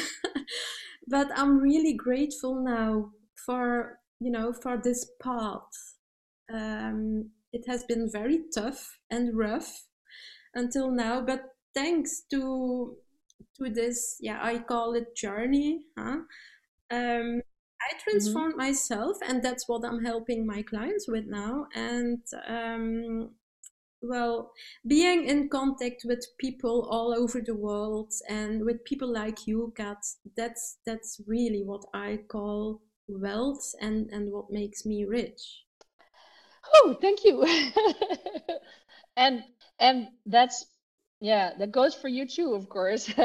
but 1.09 1.29
i'm 1.37 1.59
really 1.59 1.95
grateful 1.95 2.62
now 2.62 3.11
for 3.47 3.99
you 4.21 4.31
know 4.31 4.53
for 4.53 4.77
this 4.83 5.11
path 5.23 5.97
um, 6.53 7.31
it 7.53 7.64
has 7.67 7.85
been 7.85 8.09
very 8.12 8.40
tough 8.55 8.99
and 9.11 9.37
rough 9.37 9.87
until 10.55 10.90
now 10.90 11.21
but 11.21 11.43
thanks 11.75 12.23
to 12.31 12.97
to 13.57 13.71
this 13.71 14.17
yeah 14.21 14.38
i 14.43 14.59
call 14.59 14.95
it 14.95 15.17
journey 15.17 15.81
huh? 15.99 16.05
um, 16.12 16.27
i 16.90 17.01
mm-hmm. 17.01 17.99
transformed 18.05 18.53
mm-hmm. 18.55 18.67
myself 18.67 19.17
and 19.27 19.43
that's 19.43 19.69
what 19.69 19.85
i'm 19.85 20.05
helping 20.05 20.47
my 20.47 20.62
clients 20.62 21.07
with 21.09 21.25
now 21.27 21.67
and 21.75 22.21
um, 22.47 23.31
well 24.09 24.53
being 24.87 25.25
in 25.25 25.49
contact 25.49 26.03
with 26.05 26.25
people 26.38 26.87
all 26.90 27.14
over 27.14 27.40
the 27.40 27.55
world 27.55 28.12
and 28.29 28.64
with 28.64 28.85
people 28.85 29.12
like 29.12 29.47
you 29.47 29.73
kat 29.77 29.99
that's 30.37 30.79
that's 30.87 31.21
really 31.27 31.62
what 31.64 31.83
i 31.95 32.19
call 32.29 32.81
wealth 33.09 33.75
and 33.81 34.09
and 34.11 34.31
what 34.33 34.51
makes 34.51 34.87
me 34.87 35.05
rich. 35.05 35.64
Oh 36.75 36.97
thank 37.01 37.25
you. 37.25 37.45
And 39.17 39.45
and 39.79 40.09
that's 40.27 40.67
yeah 41.21 41.53
that 41.59 41.71
goes 41.71 41.95
for 41.95 42.09
you 42.09 42.27
too 42.27 42.55
of 42.55 42.69
course. 42.69 43.12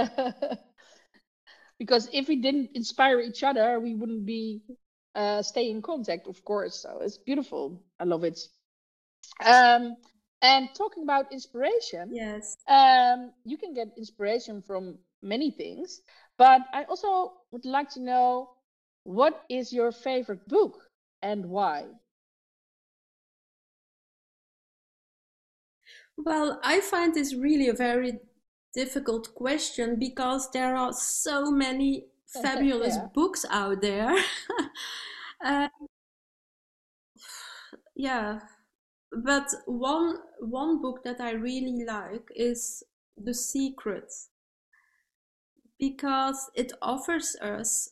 Because 1.80 2.10
if 2.12 2.28
we 2.28 2.36
didn't 2.36 2.72
inspire 2.76 3.20
each 3.22 3.44
other 3.44 3.80
we 3.80 3.96
wouldn't 3.96 4.26
be 4.26 4.62
uh, 5.16 5.42
stay 5.42 5.70
in 5.70 5.82
contact 5.82 6.28
of 6.28 6.44
course. 6.44 6.76
So 6.82 7.00
it's 7.02 7.18
beautiful. 7.18 7.82
I 8.00 8.04
love 8.04 8.24
it. 8.24 8.40
Um 9.46 9.96
and 10.42 10.70
talking 10.76 11.04
about 11.04 11.32
inspiration, 11.32 12.10
yes, 12.12 12.58
um, 12.68 13.32
you 13.46 13.58
can 13.58 13.74
get 13.74 13.90
inspiration 13.98 14.62
from 14.62 14.98
many 15.22 15.52
things. 15.52 16.02
But 16.38 16.62
I 16.74 16.84
also 16.86 17.34
would 17.52 17.66
like 17.66 17.90
to 17.92 18.02
know 18.02 18.52
what 19.04 19.44
is 19.50 19.74
your 19.74 19.92
favorite 19.92 20.48
book 20.48 20.90
and 21.22 21.46
why? 21.46 21.86
Well, 26.18 26.60
I 26.64 26.82
find 26.82 27.14
this 27.14 27.34
really 27.34 27.70
a 27.70 27.74
very 27.74 28.20
difficult 28.74 29.34
question 29.36 29.98
because 29.98 30.52
there 30.52 30.76
are 30.76 30.94
so 30.94 31.50
many 31.50 32.06
fabulous 32.42 32.96
yeah. 32.96 33.08
books 33.14 33.46
out 33.50 33.82
there. 33.82 34.14
uh, 35.44 35.70
yeah, 37.96 38.40
but 39.12 39.54
one 39.66 40.18
one 40.40 40.82
book 40.82 41.04
that 41.04 41.20
I 41.20 41.32
really 41.32 41.84
like 41.86 42.30
is 42.36 42.84
The 43.18 43.34
Secret 43.34 44.12
because 45.80 46.50
it 46.56 46.74
offers 46.82 47.36
us 47.42 47.90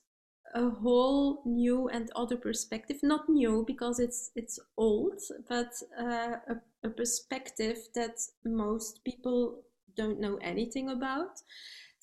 a 0.56 0.70
whole 0.70 1.42
new 1.46 1.88
and 1.90 2.10
other 2.16 2.38
perspective. 2.38 2.98
Not 3.04 3.30
new 3.30 3.64
because 3.66 4.00
it's 4.00 4.32
it's 4.36 4.60
old 4.78 5.22
but 5.50 5.72
uh, 6.00 6.38
a, 6.48 6.56
a 6.84 6.90
perspective 6.90 7.78
that 7.96 8.18
most 8.46 9.04
people 9.04 9.64
don't 9.96 10.20
know 10.20 10.38
anything 10.42 10.90
about 10.90 11.42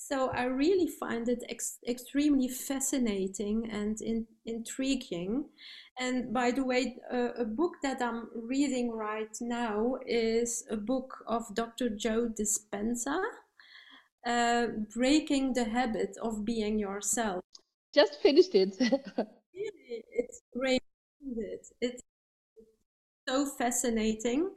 so 0.09 0.29
i 0.31 0.45
really 0.45 0.89
find 0.89 1.29
it 1.29 1.43
ex- 1.49 1.79
extremely 1.89 2.49
fascinating 2.49 3.71
and 3.71 4.01
in, 4.01 4.27
intriguing 4.45 5.45
and 5.99 6.33
by 6.33 6.51
the 6.51 6.65
way, 6.65 6.97
uh, 7.13 7.35
a 7.39 7.45
book 7.45 7.75
that 7.83 8.03
I'm 8.03 8.29
reading 8.35 8.91
right 8.91 9.37
now 9.41 9.97
is 10.05 10.65
a 10.69 10.77
book 10.77 11.23
of 11.29 11.55
Dr. 11.55 11.89
Joe 11.89 12.29
Dispenza, 12.29 13.17
uh, 14.27 14.67
Breaking 14.93 15.53
the 15.53 15.65
Habit 15.65 16.17
of 16.23 16.45
Being 16.45 16.79
Yourself. 16.79 17.43
Just 17.95 18.21
finished 18.23 18.55
it. 18.55 18.77
really, 18.81 20.05
it's 20.13 20.41
great. 20.53 20.83
It's 21.81 22.03
so 23.29 23.47
fascinating. 23.47 24.51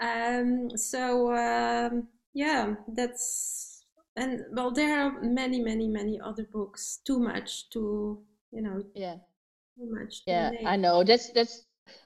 Um, 0.00 0.70
so 0.76 1.32
um, 1.34 2.08
yeah, 2.34 2.74
that's 2.94 3.77
and 4.18 4.44
well, 4.52 4.70
there 4.70 5.00
are 5.00 5.22
many, 5.22 5.60
many, 5.60 5.88
many 5.88 6.20
other 6.20 6.46
books. 6.52 7.00
Too 7.06 7.18
much 7.18 7.70
to 7.70 8.20
you 8.52 8.62
know. 8.62 8.82
Yeah 8.94 9.16
too 9.78 9.88
much. 9.90 10.22
Yeah, 10.26 10.50
I 10.66 10.76
know. 10.76 11.04
That's 11.04 11.30
that's 11.32 11.64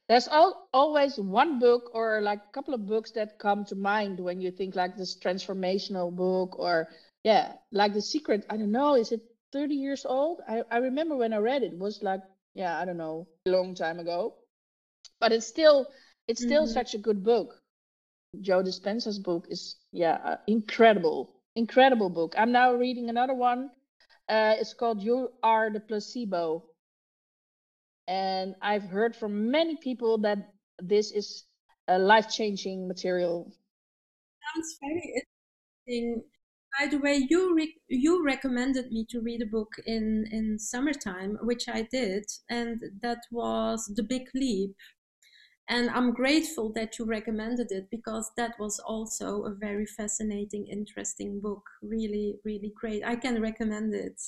there's 0.09 0.29
all, 0.29 0.68
always 0.72 1.18
one 1.18 1.59
book 1.59 1.90
or 1.94 2.20
like 2.20 2.38
a 2.38 2.53
couple 2.53 2.75
of 2.75 2.87
books 2.87 3.11
that 3.12 3.38
come 3.38 3.64
to 3.66 3.75
mind 3.75 4.20
when 4.20 4.40
you 4.40 4.51
think 4.51 4.77
like 4.77 4.96
this 4.96 5.18
transformational 5.18 6.14
book 6.14 6.59
or 6.59 6.88
yeah, 7.25 7.55
like 7.72 7.94
The 7.94 8.03
Secret. 8.03 8.46
I 8.51 8.57
don't 8.57 8.72
know, 8.72 8.94
is 8.94 9.12
it 9.12 9.22
30 9.53 9.75
years 9.75 10.05
old? 10.07 10.40
I, 10.48 10.62
I 10.70 10.79
remember 10.79 11.16
when 11.16 11.33
I 11.33 11.38
read 11.38 11.62
it, 11.62 11.72
it 11.72 11.79
was 11.79 12.03
like, 12.03 12.20
yeah, 12.55 12.79
I 12.79 12.85
don't 12.85 12.96
know, 12.96 13.27
a 13.46 13.51
long 13.51 13.75
time 13.75 13.98
ago. 13.98 14.35
But 15.20 15.33
it's 15.33 15.46
still 15.46 15.87
it's 16.29 16.42
still 16.42 16.64
mm-hmm. 16.64 16.72
such 16.72 16.94
a 16.94 16.98
good 16.98 17.25
book. 17.25 17.61
Joe 18.40 18.62
Dispenza's 18.62 19.18
book 19.18 19.46
is 19.51 19.77
yeah, 19.92 20.18
uh, 20.25 20.37
incredible. 20.46 21.35
Incredible 21.54 22.10
book. 22.10 22.34
I'm 22.36 22.52
now 22.52 22.72
reading 22.72 23.08
another 23.08 23.34
one. 23.34 23.70
Uh, 24.28 24.54
it's 24.58 24.74
called 24.74 25.02
You 25.02 25.32
Are 25.42 25.70
the 25.70 25.80
Placebo 25.80 26.64
and 28.08 28.54
I've 28.60 28.84
heard 28.84 29.14
from 29.14 29.50
many 29.50 29.76
people 29.76 30.18
that 30.18 30.38
this 30.78 31.12
is 31.12 31.44
a 31.88 31.98
life 31.98 32.28
changing 32.28 32.88
material. 32.88 33.52
Sounds 34.54 34.78
very 34.80 35.22
interesting. 35.86 36.24
By 36.78 36.86
the 36.88 36.98
way, 36.98 37.26
you 37.28 37.54
re- 37.54 37.81
you 37.88 38.24
recommended 38.24 38.90
me 38.90 39.06
to 39.10 39.20
read 39.20 39.42
a 39.42 39.46
book 39.46 39.72
in 39.87 40.27
in 40.31 40.58
summertime, 40.58 41.38
which 41.42 41.68
I 41.68 41.83
did, 41.90 42.24
and 42.48 42.81
that 43.02 43.18
was 43.31 43.92
The 43.94 44.02
Big 44.02 44.29
Leap. 44.35 44.74
And 45.69 45.88
I'm 45.90 46.13
grateful 46.13 46.73
that 46.75 46.98
you 46.98 47.04
recommended 47.04 47.71
it 47.71 47.88
because 47.90 48.31
that 48.37 48.58
was 48.58 48.79
also 48.81 49.44
a 49.44 49.54
very 49.54 49.87
fascinating, 49.87 50.67
interesting 50.67 51.40
book. 51.40 51.63
Really, 51.83 52.37
really 52.44 52.73
great. 52.79 53.04
I 53.04 53.17
can 53.17 53.40
recommend 53.40 53.94
it. 53.94 54.21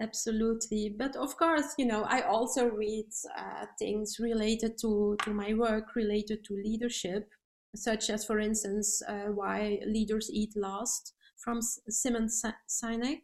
Absolutely. 0.00 0.94
But 0.96 1.16
of 1.16 1.36
course 1.36 1.74
you 1.76 1.84
know 1.84 2.04
i 2.04 2.20
also 2.22 2.66
read 2.66 3.08
uh, 3.36 3.66
things 3.78 4.18
related 4.20 4.78
to 4.78 5.16
to 5.24 5.30
my 5.34 5.54
work 5.54 5.96
related 5.96 6.44
to 6.44 6.54
leadership 6.54 7.28
such 7.74 8.08
as 8.10 8.24
for 8.24 8.38
instance 8.38 9.02
uh, 9.08 9.26
why 9.40 9.80
leaders 9.86 10.30
eat 10.32 10.52
last 10.56 11.14
from 11.36 11.60
simon 11.62 12.28
sinek. 12.68 13.22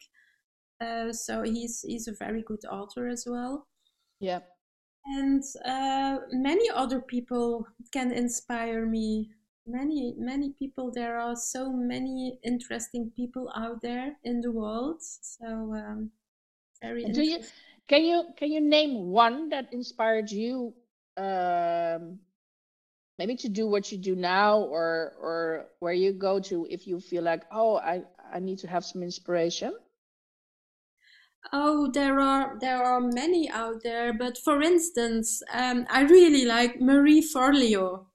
Uh, 0.80 1.12
so 1.12 1.42
he's 1.42 1.82
he's 1.86 2.08
a 2.08 2.14
very 2.18 2.42
good 2.42 2.64
author 2.70 3.08
as 3.08 3.24
well. 3.26 3.68
Yeah 4.20 4.40
and 5.06 5.42
uh, 5.64 6.18
many 6.32 6.68
other 6.70 7.00
people 7.00 7.66
can 7.92 8.12
inspire 8.12 8.86
me. 8.86 9.30
Many 9.66 10.14
many 10.18 10.52
people 10.52 10.90
there 10.92 11.18
are 11.18 11.36
so 11.36 11.72
many 11.72 12.38
interesting 12.44 13.10
people 13.10 13.50
out 13.56 13.80
there 13.82 14.16
in 14.24 14.40
the 14.40 14.52
world. 14.52 15.02
So 15.02 15.74
um, 15.74 16.10
very 16.82 17.04
Do 17.04 17.22
you 17.22 17.38
can 17.88 18.04
you 18.04 18.34
can 18.36 18.50
you 18.52 18.60
name 18.60 19.10
one 19.10 19.48
that 19.50 19.72
inspired 19.72 20.30
you 20.30 20.74
um 21.16 22.18
maybe 23.18 23.36
to 23.36 23.48
do 23.48 23.66
what 23.68 23.92
you 23.92 23.98
do 23.98 24.14
now 24.16 24.60
or 24.60 25.14
or 25.20 25.66
where 25.80 25.92
you 25.92 26.12
go 26.12 26.40
to 26.40 26.66
if 26.70 26.86
you 26.86 27.00
feel 27.00 27.22
like 27.22 27.44
oh 27.52 27.76
I 27.78 28.04
I 28.32 28.40
need 28.40 28.58
to 28.60 28.68
have 28.68 28.84
some 28.84 29.02
inspiration? 29.02 29.74
Oh, 31.52 31.90
there 31.90 32.20
are 32.20 32.58
there 32.58 32.82
are 32.84 33.00
many 33.00 33.48
out 33.48 33.82
there, 33.82 34.12
but 34.12 34.36
for 34.36 34.60
instance, 34.60 35.42
um, 35.50 35.86
I 35.88 36.02
really 36.02 36.44
like 36.44 36.82
Marie 36.82 37.22
Forleo. 37.22 38.08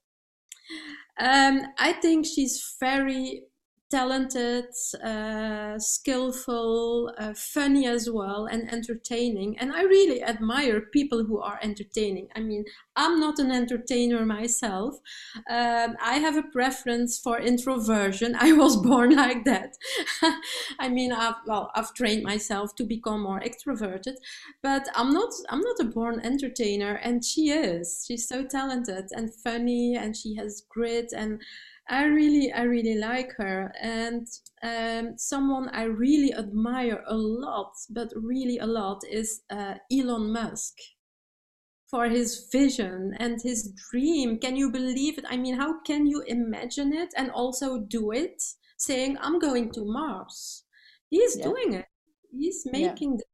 Um, 1.20 1.62
I 1.78 1.94
think 1.94 2.26
she's 2.26 2.76
very 2.80 3.44
talented, 3.90 4.66
uh, 5.04 5.80
skillful, 5.80 7.12
uh, 7.18 7.34
funny 7.34 7.88
as 7.88 8.10
well, 8.10 8.46
and 8.46 8.72
entertaining. 8.72 9.58
And 9.58 9.74
I 9.74 9.82
really 9.82 10.22
admire 10.24 10.82
people 10.82 11.24
who 11.26 11.40
are 11.42 11.60
entertaining. 11.64 12.28
I 12.36 12.42
mean, 12.42 12.66
I'm 12.96 13.20
not 13.20 13.40
an 13.40 13.52
entertainer 13.52 14.26
myself. 14.26 14.96
Um, 15.50 15.96
I 16.02 16.20
have 16.20 16.38
a 16.38 16.44
preference 16.44 17.18
for 17.18 17.40
introversion. 17.40 18.36
I 18.40 18.54
was 18.54 18.78
born 18.78 19.16
like 19.16 19.44
that. 19.46 19.74
I 20.80 20.90
mean, 20.90 21.12
I've, 21.12 21.36
well, 21.48 21.72
I've 21.74 21.94
trained 21.94 22.24
myself 22.24 22.76
to 22.76 22.84
become 22.84 23.22
more 23.22 23.40
extroverted, 23.40 24.16
but 24.62 24.88
I'm 24.96 25.14
not. 25.14 25.30
I'm 25.50 25.62
not 25.62 25.80
a 25.80 25.86
born 25.86 26.20
entertainer, 26.24 26.96
and 26.96 27.26
she 27.26 27.50
is. 27.50 28.06
She's 28.08 28.28
so 28.28 28.44
talented 28.46 29.06
and 29.12 29.34
funny, 29.34 29.96
and 29.96 30.16
she 30.16 30.36
has 30.36 30.64
grit 30.70 31.12
and 31.16 31.42
I 31.90 32.06
really, 32.06 32.52
I 32.54 32.64
really 32.64 32.96
like 32.96 33.34
her, 33.38 33.72
and 33.82 34.28
um, 34.62 35.18
someone 35.18 35.70
I 35.70 35.84
really 35.84 36.34
admire 36.34 37.04
a 37.08 37.16
lot, 37.16 37.72
but 37.90 38.14
really 38.16 38.60
a 38.60 38.68
lot, 38.68 39.02
is 39.10 39.42
uh, 39.50 39.76
Elon 39.92 40.32
Musk 40.32 40.76
for 41.90 42.08
his 42.08 42.48
vision 42.52 43.16
and 43.20 43.42
his 43.42 43.74
dream. 43.90 44.38
Can 44.38 44.56
you 44.56 44.72
believe 44.72 45.18
it? 45.18 45.26
I 45.28 45.38
mean, 45.38 45.56
how 45.56 45.82
can 45.82 46.06
you 46.06 46.22
imagine 46.28 46.94
it 46.94 47.10
and 47.18 47.32
also 47.32 47.80
do 47.80 48.12
it? 48.12 48.42
Saying, 48.78 49.18
I'm 49.20 49.40
going 49.40 49.72
to 49.74 49.82
Mars. 49.84 50.66
He's 51.10 51.38
yeah. 51.38 51.46
doing 51.46 51.74
it. 51.74 51.86
He's 52.32 52.62
making 52.72 53.14
yeah. 53.14 53.18
the 53.18 53.26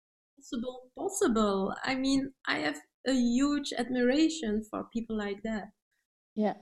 possible 0.41 0.81
possible. 0.97 1.75
I 1.83 1.95
mean, 1.95 2.31
I 2.47 2.59
have 2.59 2.79
a 3.05 3.13
huge 3.13 3.73
admiration 3.77 4.63
for 4.69 4.85
people 4.93 5.17
like 5.17 5.43
that. 5.43 5.65
Yeah. 6.35 6.53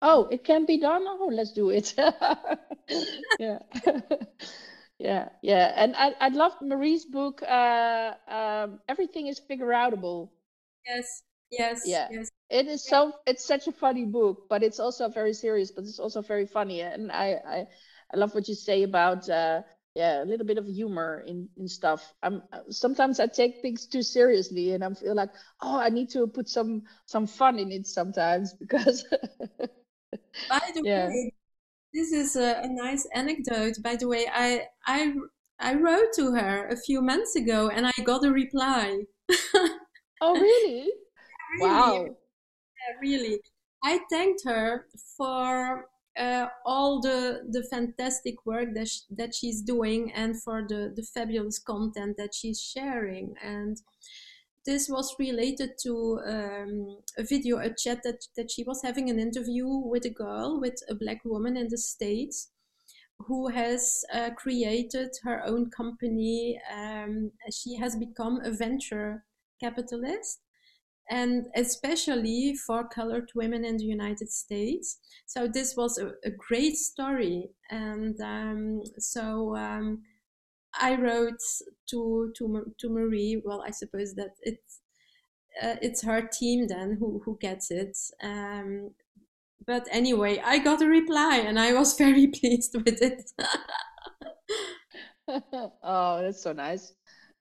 Oh, 0.00 0.28
it 0.30 0.44
can 0.44 0.64
be 0.64 0.78
done. 0.78 1.02
Oh, 1.06 1.30
let's 1.32 1.52
do 1.52 1.70
it. 1.70 1.94
yeah. 3.38 3.58
yeah, 4.98 5.28
yeah. 5.42 5.72
And 5.76 5.96
I, 5.96 6.14
I 6.20 6.28
loved 6.28 6.62
Marie's 6.62 7.04
book, 7.04 7.42
uh, 7.42 8.14
um, 8.28 8.80
Everything 8.88 9.26
is 9.26 9.38
Figure 9.38 9.68
Outable. 9.68 10.30
Yes, 10.86 11.22
yes, 11.50 11.82
yeah. 11.84 12.08
yes. 12.10 12.30
It 12.50 12.66
is 12.66 12.82
so, 12.82 13.12
it's 13.26 13.44
such 13.44 13.66
a 13.66 13.72
funny 13.72 14.04
book, 14.06 14.46
but 14.48 14.62
it's 14.62 14.80
also 14.80 15.08
very 15.08 15.34
serious, 15.34 15.70
but 15.70 15.84
it's 15.84 15.98
also 15.98 16.22
very 16.22 16.46
funny. 16.46 16.80
And 16.80 17.12
I, 17.12 17.36
I, 17.46 17.66
I 18.14 18.16
love 18.16 18.34
what 18.34 18.48
you 18.48 18.54
say 18.54 18.84
about, 18.84 19.28
uh, 19.28 19.62
yeah, 19.94 20.22
a 20.22 20.24
little 20.24 20.46
bit 20.46 20.58
of 20.58 20.66
humor 20.66 21.24
in, 21.26 21.48
in 21.56 21.66
stuff. 21.66 22.14
I'm 22.22 22.42
sometimes 22.70 23.18
I 23.18 23.26
take 23.26 23.60
things 23.60 23.86
too 23.86 24.02
seriously, 24.02 24.72
and 24.72 24.84
I 24.84 24.94
feel 24.94 25.14
like, 25.14 25.30
oh, 25.60 25.76
I 25.78 25.88
need 25.88 26.10
to 26.10 26.26
put 26.28 26.48
some 26.48 26.84
some 27.06 27.26
fun 27.26 27.58
in 27.58 27.72
it 27.72 27.86
sometimes 27.86 28.54
because 28.60 29.04
By 30.48 30.70
the 30.74 30.82
yeah. 30.84 31.08
way, 31.08 31.32
this 31.92 32.12
is 32.12 32.36
a, 32.36 32.60
a, 32.62 32.68
nice 32.68 33.06
anecdote. 33.14 33.74
By 33.82 33.96
the 33.96 34.08
way, 34.08 34.26
I 34.32 34.66
I 34.86 35.14
I 35.60 35.74
wrote 35.74 36.12
to 36.16 36.32
her 36.32 36.68
a 36.68 36.76
few 36.76 37.02
months 37.02 37.36
ago 37.36 37.68
and 37.68 37.86
I 37.86 37.92
got 38.04 38.24
a 38.24 38.30
reply. 38.30 39.02
oh 40.20 40.34
really? 40.34 40.90
really? 41.58 41.70
Wow. 41.70 42.04
Yeah, 42.04 43.00
really. 43.00 43.40
I 43.84 44.00
thanked 44.10 44.42
her 44.44 44.86
for 45.16 45.86
uh, 46.18 46.46
all 46.64 47.00
the 47.00 47.42
the 47.50 47.62
fantastic 47.70 48.44
work 48.44 48.74
that 48.74 48.88
sh- 48.88 49.06
that 49.10 49.34
she's 49.34 49.62
doing 49.62 50.12
and 50.12 50.40
for 50.42 50.66
the 50.68 50.92
the 50.94 51.02
fabulous 51.02 51.58
content 51.58 52.16
that 52.18 52.34
she's 52.34 52.60
sharing 52.60 53.34
and 53.42 53.80
this 54.66 54.88
was 54.88 55.14
related 55.18 55.70
to 55.82 56.20
um, 56.26 56.98
a 57.16 57.24
video, 57.24 57.58
a 57.58 57.70
chat 57.70 58.00
that, 58.04 58.24
that 58.36 58.50
she 58.50 58.64
was 58.64 58.82
having 58.82 59.08
an 59.10 59.18
interview 59.18 59.66
with 59.66 60.04
a 60.04 60.10
girl, 60.10 60.60
with 60.60 60.80
a 60.88 60.94
black 60.94 61.24
woman 61.24 61.56
in 61.56 61.68
the 61.68 61.78
States 61.78 62.50
who 63.26 63.48
has 63.48 64.04
uh, 64.12 64.30
created 64.36 65.10
her 65.24 65.42
own 65.44 65.70
company. 65.70 66.60
Um, 66.72 67.32
she 67.52 67.76
has 67.76 67.96
become 67.96 68.40
a 68.44 68.52
venture 68.52 69.24
capitalist 69.60 70.40
and 71.10 71.46
especially 71.56 72.54
for 72.66 72.86
colored 72.86 73.30
women 73.34 73.64
in 73.64 73.78
the 73.78 73.84
United 73.84 74.30
States. 74.30 74.98
So 75.26 75.48
this 75.48 75.74
was 75.76 75.98
a, 75.98 76.08
a 76.24 76.30
great 76.30 76.76
story. 76.76 77.48
And 77.70 78.20
um, 78.20 78.82
so 78.98 79.56
um, 79.56 80.02
I 80.80 80.96
wrote 80.96 81.42
to 81.90 82.32
to 82.36 82.74
to 82.78 82.88
Marie. 82.88 83.42
Well, 83.44 83.62
I 83.66 83.70
suppose 83.70 84.14
that 84.14 84.36
it's 84.42 84.80
uh, 85.62 85.76
it's 85.82 86.02
her 86.02 86.22
team 86.22 86.68
then 86.68 86.96
who 86.98 87.20
who 87.24 87.38
gets 87.40 87.70
it. 87.70 87.96
Um, 88.22 88.90
but 89.66 89.86
anyway, 89.90 90.40
I 90.44 90.58
got 90.58 90.82
a 90.82 90.86
reply, 90.86 91.38
and 91.38 91.58
I 91.58 91.72
was 91.72 91.96
very 91.98 92.28
pleased 92.28 92.74
with 92.74 93.02
it. 93.02 93.30
oh, 95.82 96.22
that's 96.22 96.42
so 96.42 96.52
nice. 96.52 96.92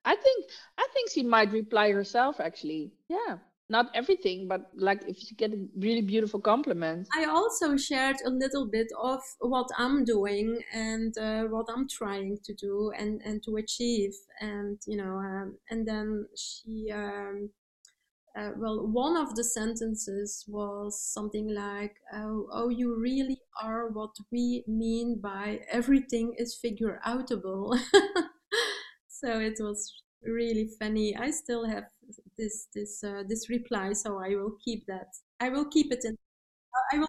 I 0.06 0.16
think 0.16 0.46
I 0.78 0.88
think 0.94 1.12
she 1.12 1.24
might 1.24 1.52
reply 1.52 1.92
herself. 1.92 2.40
Actually, 2.40 2.92
yeah 3.10 3.38
not 3.70 3.88
everything, 3.94 4.48
but 4.48 4.62
like 4.76 5.02
if 5.08 5.30
you 5.30 5.36
get 5.36 5.54
a 5.54 5.68
really 5.78 6.02
beautiful 6.02 6.40
compliment. 6.40 7.08
I 7.16 7.26
also 7.26 7.76
shared 7.76 8.18
a 8.26 8.30
little 8.30 8.66
bit 8.66 8.88
of 9.02 9.20
what 9.40 9.68
I'm 9.78 10.06
doing 10.06 10.60
and 10.74 11.18
uh, 11.18 11.44
what 11.44 11.66
I'm 11.70 11.88
trying 11.90 12.38
to 12.46 12.54
do 12.54 12.92
and, 12.98 13.22
and 13.26 13.44
to 13.44 13.58
achieve. 13.58 14.14
And, 14.40 14.80
you 14.88 14.98
know, 14.98 15.18
um, 15.18 15.58
and 15.70 15.86
then 15.86 16.28
she, 16.38 16.92
um, 16.94 17.50
uh, 18.38 18.52
well, 18.58 18.88
one 18.88 19.18
of 19.18 19.36
the 19.36 19.44
sentences 19.44 20.46
was 20.48 21.02
something 21.02 21.54
like, 21.54 21.96
oh, 22.14 22.48
oh, 22.54 22.70
you 22.70 22.96
really 22.98 23.42
are 23.62 23.90
what 23.90 24.16
we 24.32 24.64
mean 24.68 25.20
by 25.22 25.60
everything 25.72 26.34
is 26.38 26.56
figure 26.56 27.02
outable. 27.06 27.78
so 29.10 29.40
it 29.40 29.56
was 29.60 29.92
really 30.24 30.70
funny. 30.80 31.16
I 31.16 31.32
still 31.32 31.66
have 31.66 31.86
this 32.38 32.68
this 32.74 33.04
uh, 33.04 33.24
this 33.28 33.50
reply, 33.50 33.94
so 33.94 34.20
I 34.20 34.30
will 34.30 34.56
keep 34.64 34.86
that. 34.88 35.08
I 35.40 35.50
will 35.50 35.66
keep 35.66 35.92
it 35.92 36.04
in. 36.04 36.18
I 36.94 37.00
will 37.00 37.08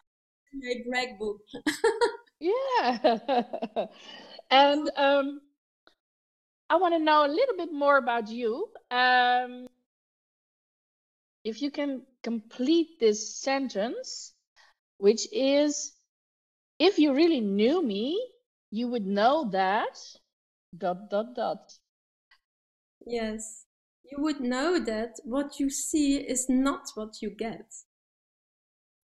in 0.53 0.61
my 0.61 0.75
brag 0.89 1.19
book. 1.19 1.41
yeah, 2.41 3.87
and 4.51 4.91
um, 4.97 5.41
I 6.71 6.77
want 6.77 6.95
to 6.95 6.99
know 6.99 7.27
a 7.27 7.29
little 7.29 7.57
bit 7.57 7.73
more 7.73 7.99
about 7.99 8.29
you. 8.29 8.69
Um, 8.91 9.69
if 11.45 11.63
you 11.63 11.71
can 11.71 12.03
complete 12.23 12.99
this 13.01 13.37
sentence, 13.41 14.33
which 14.99 15.27
is, 15.33 15.93
if 16.79 16.99
you 16.99 17.15
really 17.15 17.41
knew 17.41 17.83
me, 17.83 18.21
you 18.71 18.89
would 18.89 19.07
know 19.07 19.49
that 19.53 19.99
dot 20.77 21.09
dot 21.11 21.35
dot. 21.35 21.73
Yes 23.07 23.68
you 24.11 24.23
would 24.23 24.41
know 24.41 24.79
that 24.79 25.17
what 25.25 25.59
you 25.61 25.71
see 25.71 26.17
is 26.19 26.47
not 26.49 26.89
what 26.95 27.21
you 27.23 27.31
get 27.31 27.73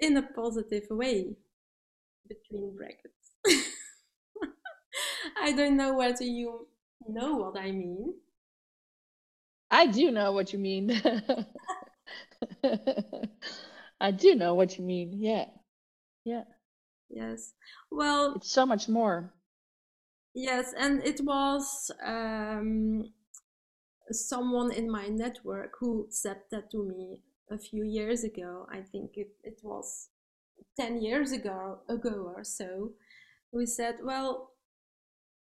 in 0.01 0.17
a 0.17 0.23
positive 0.23 0.85
way 0.91 1.37
between 2.29 2.77
brackets. 2.77 3.33
I 5.41 5.53
don't 5.53 5.77
know 5.77 5.97
whether 5.97 6.25
you 6.25 6.69
know 7.09 7.37
what 7.37 7.59
I 7.59 7.71
mean. 7.71 8.15
I 9.71 9.87
do 9.87 10.11
know 10.11 10.33
what 10.33 10.53
you 10.53 10.59
mean. 10.59 10.91
I 14.01 14.11
do 14.11 14.35
know 14.35 14.55
what 14.55 14.79
you 14.79 14.85
mean. 14.85 15.13
Yeah. 15.13 15.47
Yeah. 16.25 16.45
Yes. 17.11 17.53
Well, 17.91 18.35
it's 18.37 18.51
so 18.51 18.67
much 18.67 18.89
more. 18.89 19.33
Yes, 20.35 20.73
and 20.77 21.03
it 21.05 21.21
was 21.23 21.91
um 22.05 23.13
someone 24.13 24.73
in 24.73 24.91
my 24.91 25.09
network 25.09 25.75
who 25.81 26.07
said 26.11 26.39
that 26.51 26.71
to 26.71 26.85
me 26.85 27.23
a 27.51 27.59
few 27.59 27.85
years 27.85 28.25
ago. 28.25 28.67
I 28.71 28.81
think 28.81 29.13
it, 29.17 29.31
it 29.43 29.61
was 29.63 30.09
10 30.79 31.03
years 31.03 31.33
ago, 31.33 31.79
ago 31.89 32.33
or 32.35 32.45
so. 32.45 32.93
We 33.53 33.67
said, 33.67 33.97
well, 34.03 34.51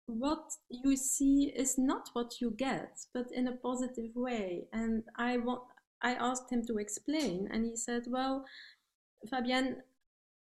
what 0.06 0.52
you 0.70 0.96
see 0.96 1.52
is 1.56 1.78
not 1.78 2.10
what 2.12 2.40
you 2.40 2.52
get, 2.52 2.98
but 3.12 3.26
in 3.32 3.48
a 3.48 3.56
positive 3.56 4.14
way. 4.14 4.68
And 4.72 5.02
I 5.16 5.38
want, 5.38 5.62
I 6.02 6.14
asked 6.14 6.52
him 6.52 6.64
to 6.66 6.78
explain, 6.78 7.48
and 7.52 7.64
he 7.64 7.76
said, 7.76 8.04
well, 8.06 8.44
Fabienne, 9.32 9.76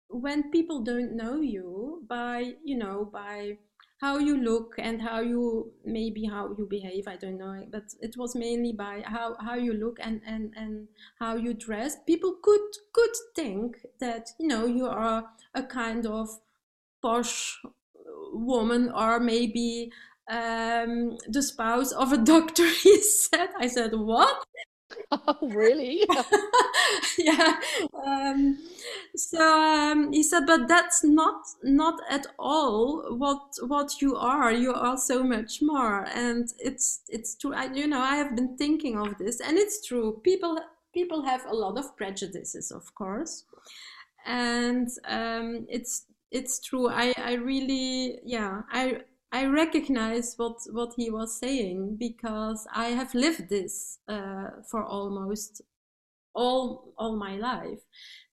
when 0.09 0.51
people 0.51 0.81
don't 0.83 1.15
know 1.15 1.41
you 1.41 2.03
by, 2.09 2.53
you 2.63 2.77
know, 2.77 3.09
by 3.11 3.57
how 3.99 4.17
you 4.17 4.37
look 4.37 4.75
and 4.77 5.01
how 5.01 5.19
you 5.19 5.71
maybe 5.83 6.25
how 6.25 6.53
you 6.57 6.67
behave 6.69 7.07
i 7.07 7.15
don't 7.15 7.37
know 7.37 7.65
but 7.71 7.83
it 8.01 8.15
was 8.17 8.35
mainly 8.35 8.71
by 8.71 9.01
how 9.05 9.35
how 9.39 9.55
you 9.55 9.73
look 9.73 9.97
and 9.99 10.21
and 10.25 10.53
and 10.55 10.87
how 11.19 11.35
you 11.35 11.53
dress. 11.53 11.97
People 12.05 12.37
could 12.41 12.69
could 12.93 13.15
think 13.35 13.77
that 13.99 14.29
you 14.39 14.47
know 14.47 14.65
you 14.65 14.87
are 14.87 15.25
a 15.53 15.63
kind 15.63 16.05
of 16.05 16.29
posh 17.01 17.59
woman 18.33 18.91
or 18.91 19.19
maybe 19.19 19.91
um, 20.29 21.17
the 21.27 21.41
spouse 21.41 21.91
of 21.91 22.11
a 22.11 22.17
doctor 22.33 22.67
he 22.67 23.01
said. 23.01 23.49
I 23.59 23.67
said 23.67 23.91
what 23.93 24.45
Oh, 25.11 25.37
really? 25.49 26.03
yeah. 27.17 27.59
Um, 28.05 28.57
so 29.15 29.39
um, 29.41 30.11
he 30.11 30.23
said, 30.23 30.45
but 30.45 30.67
that's 30.67 31.03
not 31.03 31.41
not 31.63 31.99
at 32.09 32.27
all 32.39 33.15
what 33.17 33.41
what 33.67 34.01
you 34.01 34.15
are. 34.15 34.51
You 34.51 34.73
are 34.73 34.97
so 34.97 35.23
much 35.23 35.61
more, 35.61 36.05
and 36.13 36.47
it's 36.59 37.01
it's 37.09 37.35
true. 37.35 37.53
I, 37.53 37.65
you 37.73 37.87
know, 37.87 38.01
I 38.01 38.15
have 38.15 38.35
been 38.35 38.57
thinking 38.57 38.97
of 38.97 39.17
this, 39.17 39.39
and 39.41 39.57
it's 39.57 39.85
true. 39.85 40.21
People 40.23 40.59
people 40.93 41.23
have 41.23 41.45
a 41.45 41.55
lot 41.55 41.77
of 41.77 41.95
prejudices, 41.97 42.71
of 42.71 42.93
course, 42.95 43.43
and 44.25 44.89
um, 45.05 45.65
it's 45.69 46.05
it's 46.31 46.59
true. 46.59 46.89
I 46.89 47.13
I 47.17 47.33
really 47.33 48.19
yeah 48.25 48.61
I 48.71 49.01
I 49.31 49.45
recognize 49.45 50.35
what 50.37 50.57
what 50.71 50.93
he 50.95 51.09
was 51.09 51.37
saying 51.37 51.97
because 51.99 52.65
I 52.73 52.87
have 52.87 53.13
lived 53.13 53.49
this 53.49 53.99
uh, 54.07 54.49
for 54.69 54.83
almost 54.83 55.61
all 56.33 56.93
all 56.97 57.17
my 57.17 57.35
life. 57.35 57.81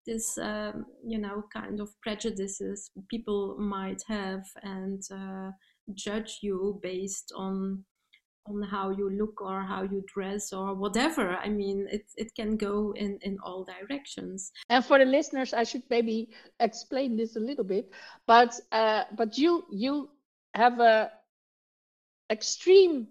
This 0.06 0.38
um, 0.38 0.86
you 1.04 1.18
know 1.18 1.44
kind 1.52 1.80
of 1.80 1.88
prejudices 2.00 2.90
people 3.10 3.56
might 3.58 4.02
have 4.06 4.44
and 4.62 5.02
uh, 5.10 5.50
judge 5.94 6.38
you 6.42 6.78
based 6.82 7.32
on 7.34 7.84
on 8.46 8.62
how 8.62 8.90
you 8.90 9.10
look 9.10 9.40
or 9.40 9.62
how 9.62 9.82
you 9.82 10.04
dress 10.06 10.52
or 10.52 10.74
whatever. 10.74 11.36
I 11.36 11.48
mean, 11.48 11.88
it 11.90 12.06
it 12.16 12.34
can 12.34 12.56
go 12.56 12.92
in 12.96 13.18
in 13.22 13.38
all 13.42 13.64
directions. 13.64 14.52
And 14.68 14.84
for 14.84 14.98
the 14.98 15.06
listeners, 15.06 15.54
I 15.54 15.64
should 15.64 15.82
maybe 15.90 16.28
explain 16.60 17.16
this 17.16 17.36
a 17.36 17.40
little 17.40 17.64
bit. 17.64 17.90
But 18.26 18.54
uh, 18.70 19.04
but 19.16 19.38
you 19.38 19.64
you 19.72 20.10
have 20.54 20.80
a 20.80 21.10
extreme 22.30 23.08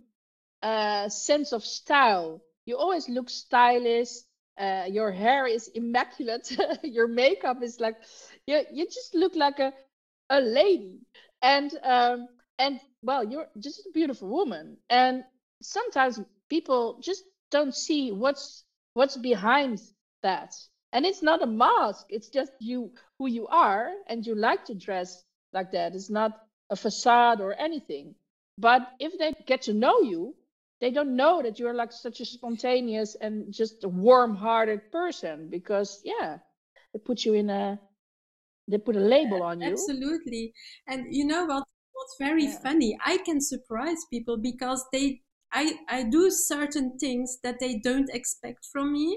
uh, 0.62 1.10
sense 1.10 1.52
of 1.54 1.64
style. 1.64 2.42
You 2.66 2.78
always 2.78 3.10
look 3.10 3.30
stylish. 3.30 4.10
Uh, 4.58 4.86
your 4.90 5.12
hair 5.12 5.48
is 5.48 5.68
immaculate. 5.70 6.56
your 6.84 7.08
makeup 7.08 7.62
is 7.64 7.80
like 7.80 7.96
you. 8.48 8.62
You 8.72 8.86
just 8.86 9.16
look 9.16 9.36
like 9.36 9.60
a 9.60 9.74
a 10.30 10.40
lady. 10.42 11.00
And 11.42 11.72
um, 11.84 12.28
and 12.60 12.80
well, 13.02 13.24
you're 13.24 13.48
just 13.60 13.80
a 13.88 13.92
beautiful 13.94 14.30
woman. 14.30 14.78
And 14.90 15.24
sometimes 15.62 16.20
people 16.50 17.00
just 17.02 17.24
don't 17.52 17.76
see 17.76 18.12
what's 18.12 18.64
what's 18.94 19.18
behind 19.18 19.82
that. 20.24 20.54
And 20.94 21.06
it's 21.06 21.24
not 21.24 21.44
a 21.44 21.48
mask. 21.48 22.08
It's 22.10 22.30
just 22.30 22.52
you 22.60 22.92
who 23.20 23.28
you 23.28 23.48
are, 23.48 23.92
and 24.08 24.26
you 24.26 24.36
like 24.36 24.66
to 24.66 24.76
dress 24.76 25.24
like 25.54 25.72
that. 25.72 25.96
It's 25.96 26.10
not 26.10 26.40
a 26.74 26.76
facade 26.76 27.40
or 27.40 27.52
anything. 27.68 28.16
But 28.58 28.82
if 29.00 29.12
they 29.20 29.34
get 29.46 29.62
to 29.64 29.74
know 29.74 30.02
you, 30.02 30.36
they 30.82 30.92
don't 30.92 31.16
know 31.16 31.42
that 31.42 31.60
you're 31.60 31.78
like 31.84 31.92
such 31.92 32.20
a 32.20 32.26
spontaneous 32.26 33.16
and 33.22 33.54
just 33.54 33.84
a 33.84 33.88
warm-hearted 33.88 34.92
person 34.92 35.36
because 35.50 36.02
yeah, 36.04 36.30
they 36.92 37.00
put 37.00 37.26
you 37.26 37.34
in 37.42 37.50
a 37.50 37.80
they 38.68 38.78
put 38.78 38.96
a 38.96 39.06
label 39.16 39.44
on 39.44 39.62
you. 39.62 39.72
Absolutely. 39.72 40.54
And 40.88 41.00
you 41.18 41.26
know 41.26 41.46
what 41.46 41.64
what's 41.98 42.16
very 42.20 42.46
yeah. 42.46 42.60
funny? 42.66 42.98
I 43.06 43.18
can 43.28 43.40
surprise 43.40 44.02
people 44.12 44.38
because 44.38 44.82
they 44.92 45.22
I 45.52 45.66
I 45.90 46.04
do 46.04 46.30
certain 46.32 46.98
things 47.04 47.38
that 47.44 47.60
they 47.60 47.74
don't 47.80 48.10
expect 48.20 48.62
from 48.72 48.94
me 48.94 49.08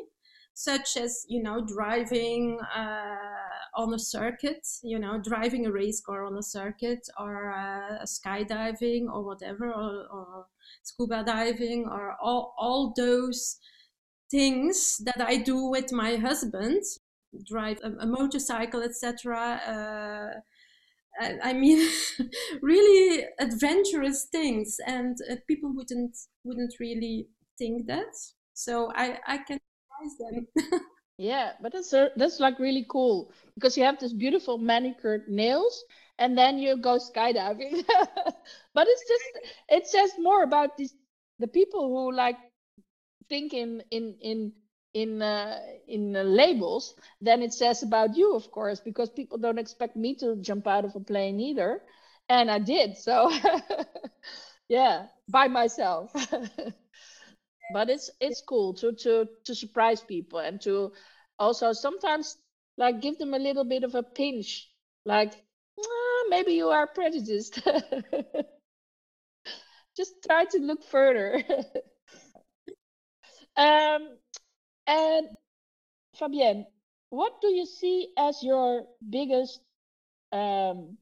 such 0.56 0.96
as 0.96 1.12
you 1.28 1.42
know 1.42 1.58
driving 1.76 2.58
uh, 2.74 3.25
on 3.76 3.94
a 3.94 3.98
circuit 3.98 4.66
you 4.82 4.98
know 4.98 5.20
driving 5.22 5.66
a 5.66 5.72
race 5.72 6.00
car 6.00 6.24
on 6.24 6.36
a 6.36 6.42
circuit 6.42 7.06
or 7.18 7.52
uh, 7.52 8.04
skydiving 8.04 9.04
or 9.12 9.22
whatever 9.24 9.66
or, 9.72 10.06
or, 10.12 10.46
scuba 10.82 11.22
diving 11.24 11.86
or 11.86 12.16
all, 12.20 12.54
all 12.58 12.92
those 12.96 13.58
things 14.30 15.00
that 15.04 15.20
i 15.20 15.36
do 15.36 15.68
with 15.68 15.92
my 15.92 16.16
husband 16.16 16.82
drive 17.44 17.78
a, 17.82 17.90
a 18.00 18.06
motorcycle 18.06 18.82
etc 18.82 19.60
uh, 19.68 20.40
I 21.42 21.52
mean, 21.52 21.88
really 22.62 23.24
adventurous 23.38 24.26
things, 24.30 24.76
and 24.86 25.16
uh, 25.30 25.36
people 25.46 25.72
wouldn't 25.74 26.16
wouldn't 26.44 26.74
really 26.78 27.28
think 27.58 27.86
that. 27.86 28.14
So 28.52 28.92
I 28.94 29.18
I 29.26 29.38
can 29.38 29.58
them. 30.18 30.46
yeah, 31.18 31.52
but 31.62 31.72
that's 31.72 31.90
that's 32.16 32.40
like 32.40 32.58
really 32.58 32.84
cool 32.88 33.32
because 33.54 33.76
you 33.76 33.84
have 33.84 33.98
this 33.98 34.12
beautiful 34.12 34.58
manicured 34.58 35.28
nails 35.28 35.84
and 36.18 36.36
then 36.36 36.58
you 36.58 36.76
go 36.76 36.98
skydiving. 36.98 37.84
but 38.74 38.86
it's 38.88 39.04
just 39.08 39.46
it 39.68 39.86
says 39.86 40.12
more 40.18 40.42
about 40.42 40.76
the 41.38 41.48
people 41.48 41.88
who 41.88 42.12
like 42.14 42.36
think 43.28 43.54
in 43.54 43.82
in 43.90 44.16
in 44.20 44.52
in 44.94 45.22
uh, 45.22 45.60
in 45.88 46.16
uh, 46.16 46.22
labels 46.22 46.94
than 47.20 47.42
it 47.42 47.52
says 47.54 47.82
about 47.82 48.16
you, 48.16 48.34
of 48.36 48.50
course, 48.50 48.80
because 48.80 49.10
people 49.10 49.38
don't 49.38 49.58
expect 49.58 49.96
me 49.96 50.14
to 50.16 50.36
jump 50.36 50.66
out 50.66 50.84
of 50.84 50.96
a 50.96 51.00
plane 51.00 51.40
either, 51.40 51.82
and 52.28 52.50
I 52.50 52.58
did. 52.58 52.96
So 52.98 53.30
yeah, 54.68 55.06
by 55.28 55.48
myself 55.48 56.12
but 57.70 57.88
it's 57.90 58.10
it's 58.20 58.42
cool 58.42 58.74
to 58.74 58.92
to 58.92 59.26
to 59.44 59.54
surprise 59.54 60.00
people 60.02 60.38
and 60.38 60.60
to 60.60 60.92
also 61.38 61.72
sometimes 61.72 62.36
like 62.76 63.00
give 63.00 63.18
them 63.18 63.34
a 63.34 63.38
little 63.38 63.64
bit 63.64 63.84
of 63.84 63.94
a 63.94 64.02
pinch 64.02 64.70
like 65.04 65.32
ah, 65.80 66.22
maybe 66.28 66.52
you 66.52 66.68
are 66.68 66.86
prejudiced. 66.86 67.60
Just 69.96 70.22
try 70.24 70.44
to 70.44 70.58
look 70.58 70.84
further. 70.84 71.42
Um 73.56 74.18
and 74.86 75.28
fabienne 76.18 76.66
what 77.10 77.40
do 77.40 77.48
you 77.48 77.66
see 77.66 78.12
as 78.18 78.42
your 78.42 78.86
biggest 79.10 79.60
um 80.32 80.98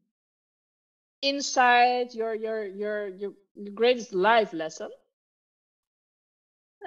insight 1.22 2.14
your 2.14 2.34
your 2.34 2.64
your 2.64 3.08
your, 3.08 3.32
your 3.54 3.72
greatest 3.74 4.14
life 4.14 4.52
lesson 4.52 4.90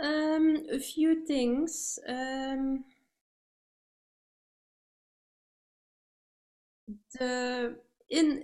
um, 0.01 0.63
a 0.71 0.79
few 0.79 1.25
things. 1.25 1.99
Um, 2.07 2.83
the 7.19 7.75
in 8.09 8.43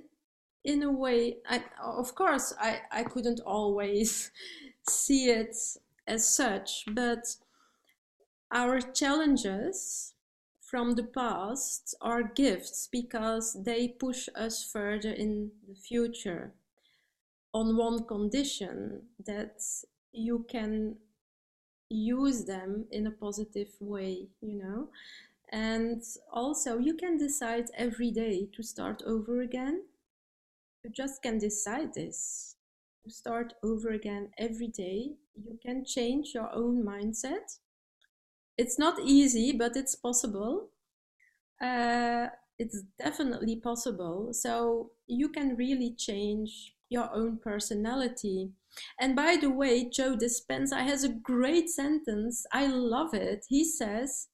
in 0.64 0.84
a 0.84 0.91
way, 0.91 1.38
I, 1.47 1.64
of 1.82 2.16
course, 2.16 2.54
I 2.60 2.82
I 2.91 3.04
couldn't 3.04 3.41
always 3.45 4.32
see 4.89 5.30
it 5.30 5.56
as 6.08 6.36
such, 6.36 6.86
but 6.88 7.36
our 8.51 8.80
challenges 8.82 10.14
from 10.62 10.95
the 10.95 11.04
past 11.04 11.95
are 12.01 12.24
gifts 12.24 12.88
because 12.91 13.58
they 13.64 13.88
push 13.88 14.28
us 14.36 14.64
further 14.64 15.12
in 15.12 15.51
the 15.68 15.76
future 15.76 16.54
on 17.54 17.78
one 17.78 18.06
condition 18.06 19.04
that 19.26 19.62
you 20.12 20.45
can 20.49 20.95
use 21.94 22.46
them 22.46 22.86
in 22.91 23.08
a 23.08 23.12
positive 23.12 23.70
way, 23.80 24.28
you 24.41 24.56
know. 24.56 24.89
And 25.52 26.02
also, 26.32 26.80
you 26.80 26.96
can 26.96 27.18
decide 27.18 27.70
every 27.78 28.12
day 28.12 28.48
to 28.56 28.64
start 28.64 29.04
over 29.06 29.41
again. 29.41 29.84
You 30.84 30.89
just 30.91 31.22
can 31.22 31.38
decide 31.38 31.94
this 31.94 32.56
to 33.04 33.12
start 33.12 33.54
over 33.64 33.89
again 33.89 34.30
every 34.38 34.68
day. 34.68 35.12
You 35.36 35.60
can 35.62 35.86
change 35.86 36.34
your 36.34 36.54
own 36.54 36.84
mindset. 36.84 37.60
It's 38.58 38.80
not 38.80 39.00
easy, 39.00 39.52
but 39.52 39.76
it's 39.76 39.96
possible. 39.96 40.70
Uh, 41.62 42.28
it's 42.60 42.82
definitely 43.00 43.58
possible. 43.58 44.34
So 44.34 44.91
you 45.08 45.30
can 45.30 45.56
really 45.56 45.91
change 45.91 46.74
your 46.89 47.10
own 47.14 47.38
personality 47.38 48.52
and 48.99 49.15
by 49.15 49.38
the 49.39 49.49
way, 49.49 49.89
Joe 49.89 50.15
Dispenza 50.15 50.84
has 50.84 51.03
a 51.03 51.09
great 51.09 51.69
sentence. 51.69 52.45
I 52.51 52.67
love 52.67 53.13
it. 53.13 53.45
He 53.49 53.63
says, 53.63 54.28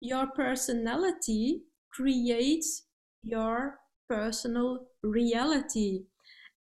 Your 0.00 0.26
personality 0.26 1.62
creates 1.92 2.86
your 3.22 3.78
personal 4.08 4.86
reality. 5.02 6.04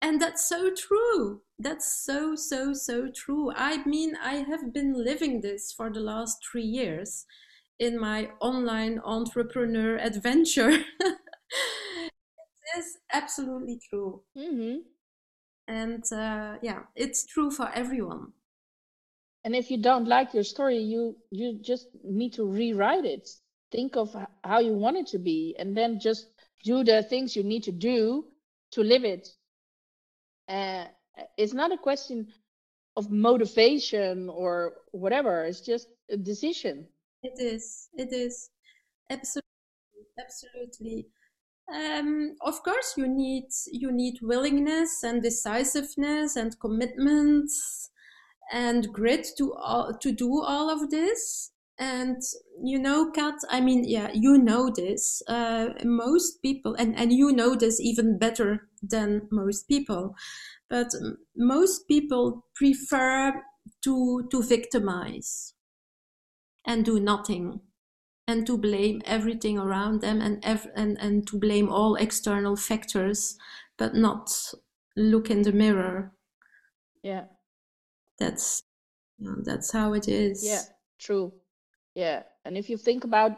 And 0.02 0.20
that's 0.22 0.48
so 0.48 0.72
true. 0.74 1.42
That's 1.60 2.04
so, 2.04 2.36
so, 2.36 2.74
so 2.74 3.10
true. 3.16 3.52
I 3.56 3.86
mean, 3.86 4.16
I 4.22 4.36
have 4.38 4.74
been 4.74 4.94
living 4.94 5.42
this 5.42 5.72
for 5.72 5.92
the 5.92 6.00
last 6.00 6.40
three 6.52 6.64
years 6.64 7.26
in 7.80 8.00
my 8.00 8.30
online 8.40 9.00
entrepreneur 9.04 9.98
adventure. 9.98 10.72
it 11.00 12.12
is 12.78 12.98
absolutely 13.14 13.80
true. 13.90 14.22
Mm-hmm. 14.38 14.80
And 15.72 16.04
uh, 16.12 16.58
yeah 16.62 16.80
it's 16.96 17.26
true 17.26 17.50
for 17.50 17.70
everyone. 17.74 18.34
And 19.44 19.56
if 19.56 19.72
you 19.72 19.82
don't 19.82 20.08
like 20.08 20.34
your 20.34 20.44
story 20.44 20.78
you 20.78 21.16
you 21.32 21.60
just 21.62 21.88
need 22.04 22.34
to 22.34 22.46
rewrite 22.46 23.06
it. 23.06 23.30
Think 23.72 23.96
of 23.96 24.16
how 24.44 24.60
you 24.60 24.74
want 24.74 24.98
it 24.98 25.08
to 25.08 25.20
be 25.20 25.56
and 25.58 25.76
then 25.76 26.00
just 26.00 26.28
do 26.64 26.84
the 26.84 27.04
things 27.04 27.36
you 27.36 27.44
need 27.44 27.64
to 27.64 27.72
do 27.72 28.26
to 28.72 28.84
live 28.84 29.06
it. 29.06 29.30
Uh, 30.50 30.86
it's 31.38 31.54
not 31.54 31.72
a 31.72 31.78
question 31.78 32.28
of 32.98 33.10
motivation 33.10 34.30
or 34.30 34.74
whatever 34.92 35.46
it's 35.46 35.62
just 35.62 35.88
a 36.10 36.18
decision. 36.18 36.86
It 37.24 37.40
is. 37.40 37.88
It 37.94 38.12
is. 38.12 38.50
Absolutely. 39.10 39.46
Absolutely 40.20 41.08
um, 41.74 42.36
of 42.42 42.64
course 42.64 42.94
you 42.98 43.08
need 43.08 43.46
you 43.72 43.92
need 43.92 44.20
willingness 44.22 45.04
and 45.04 45.22
decisiveness 45.22 46.36
and 46.36 46.60
commitments 46.60 47.90
and 48.52 48.92
grit 48.92 49.28
to 49.38 49.54
all, 49.54 49.94
to 50.02 50.12
do 50.12 50.42
all 50.42 50.70
of 50.70 50.90
this. 50.90 51.52
And 51.80 52.22
you 52.64 52.78
know 52.78 53.12
kat 53.12 53.36
i 53.50 53.60
mean 53.60 53.84
yeah 53.84 54.10
you 54.14 54.38
know 54.38 54.70
this 54.70 55.22
uh, 55.28 55.70
most 55.84 56.42
people 56.42 56.76
and 56.76 56.96
and 56.96 57.12
you 57.12 57.32
know 57.32 57.56
this 57.56 57.80
even 57.80 58.18
better 58.18 58.68
than 58.82 59.28
most 59.32 59.68
people 59.68 60.16
but 60.70 60.88
most 61.36 61.88
people 61.88 62.46
prefer 62.56 63.42
to 63.84 64.28
to 64.30 64.44
victimize 64.44 65.54
and 66.66 66.86
do 66.86 67.00
nothing 67.00 67.62
and 68.32 68.48
to 68.48 68.58
blame 68.58 69.02
everything 69.06 69.58
around 69.60 70.02
them 70.02 70.22
and 70.22 70.44
ev- 70.44 70.72
and 70.76 70.98
and 71.00 71.28
to 71.28 71.38
blame 71.38 71.70
all 71.70 71.96
external 71.96 72.56
factors 72.56 73.38
but 73.78 73.94
not 73.96 74.54
look 74.96 75.30
in 75.30 75.42
the 75.42 75.52
mirror. 75.52 76.12
Yeah. 77.04 77.26
That's 78.20 78.64
that's 79.20 79.72
how 79.72 79.94
it 79.94 80.08
is. 80.08 80.44
Yeah 80.44 80.64
true. 81.00 81.34
Yeah 81.96 82.24
and 82.46 82.58
if 82.58 82.70
you 82.70 82.78
think 82.78 83.04
about 83.04 83.32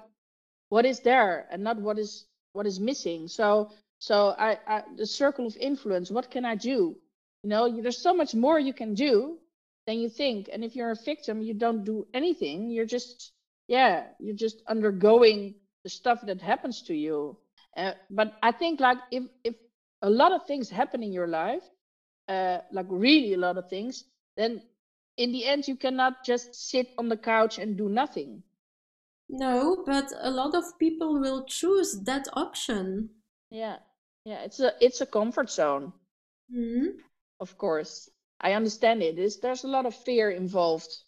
what 0.70 0.86
is 0.86 1.00
there 1.00 1.48
and 1.52 1.64
not 1.64 1.78
what 1.78 1.98
is 1.98 2.26
what 2.54 2.66
is 2.66 2.80
missing 2.80 3.28
so 3.28 3.72
so 4.00 4.36
I, 4.38 4.60
I 4.68 4.84
the 4.98 5.06
circle 5.06 5.48
of 5.48 5.56
influence 5.58 6.12
what 6.12 6.30
can 6.30 6.46
i 6.46 6.56
do? 6.56 6.96
You 7.44 7.50
know 7.50 7.82
there's 7.82 8.02
so 8.02 8.14
much 8.14 8.34
more 8.36 8.60
you 8.60 8.74
can 8.74 8.94
do 8.94 9.38
than 9.88 9.98
you 10.00 10.10
think 10.10 10.50
and 10.52 10.64
if 10.64 10.76
you're 10.76 10.92
a 10.92 11.04
victim 11.06 11.42
you 11.42 11.54
don't 11.54 11.84
do 11.84 12.08
anything 12.14 12.70
you're 12.70 12.92
just 12.98 13.34
yeah 13.68 14.08
you're 14.20 14.36
just 14.36 14.62
undergoing 14.68 15.56
the 15.84 15.90
stuff 15.90 16.20
that 16.26 16.42
happens 16.42 16.82
to 16.84 16.94
you. 16.94 17.38
Uh, 17.76 17.94
but 18.10 18.38
i 18.44 18.52
think 18.52 18.80
like 18.80 19.00
if 19.12 19.24
if 19.44 19.56
a 20.04 20.10
lot 20.10 20.32
of 20.32 20.46
things 20.46 20.70
happen 20.70 21.02
in 21.02 21.12
your 21.12 21.28
life 21.28 21.64
uh, 22.30 22.60
like 22.72 22.86
really 22.90 23.34
a 23.34 23.38
lot 23.38 23.58
of 23.58 23.68
things 23.70 24.06
then 24.38 24.62
in 25.18 25.32
the 25.32 25.46
end 25.46 25.68
you 25.68 25.76
cannot 25.76 26.24
just 26.24 26.54
sit 26.56 26.90
on 26.98 27.10
the 27.10 27.18
couch 27.18 27.58
and 27.60 27.78
do 27.78 27.90
nothing. 27.90 28.44
No 29.30 29.84
but 29.86 30.12
a 30.22 30.30
lot 30.30 30.56
of 30.56 30.78
people 30.80 31.20
will 31.20 31.46
choose 31.46 32.02
that 32.04 32.28
option. 32.34 33.10
Yeah 33.52 33.78
yeah 34.26 34.44
it's 34.44 34.60
a 34.60 34.74
it's 34.82 35.02
a 35.02 35.06
comfort 35.06 35.50
zone. 35.50 35.94
Mm-hmm. 36.54 37.00
Of 37.40 37.58
course. 37.58 38.10
I 38.42 38.54
understand 38.54 39.02
it. 39.02 39.18
Is 39.18 39.40
there's 39.40 39.64
a 39.64 39.68
lot 39.70 39.86
of 39.86 39.96
fear 39.96 40.32
involved 40.32 41.03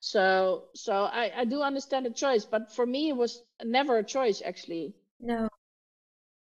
so 0.00 0.64
so 0.74 1.04
i 1.04 1.30
i 1.36 1.44
do 1.44 1.62
understand 1.62 2.06
the 2.06 2.10
choice 2.10 2.44
but 2.44 2.72
for 2.74 2.86
me 2.86 3.10
it 3.10 3.16
was 3.16 3.42
never 3.64 3.98
a 3.98 4.04
choice 4.04 4.42
actually. 4.44 4.94
No. 5.20 5.48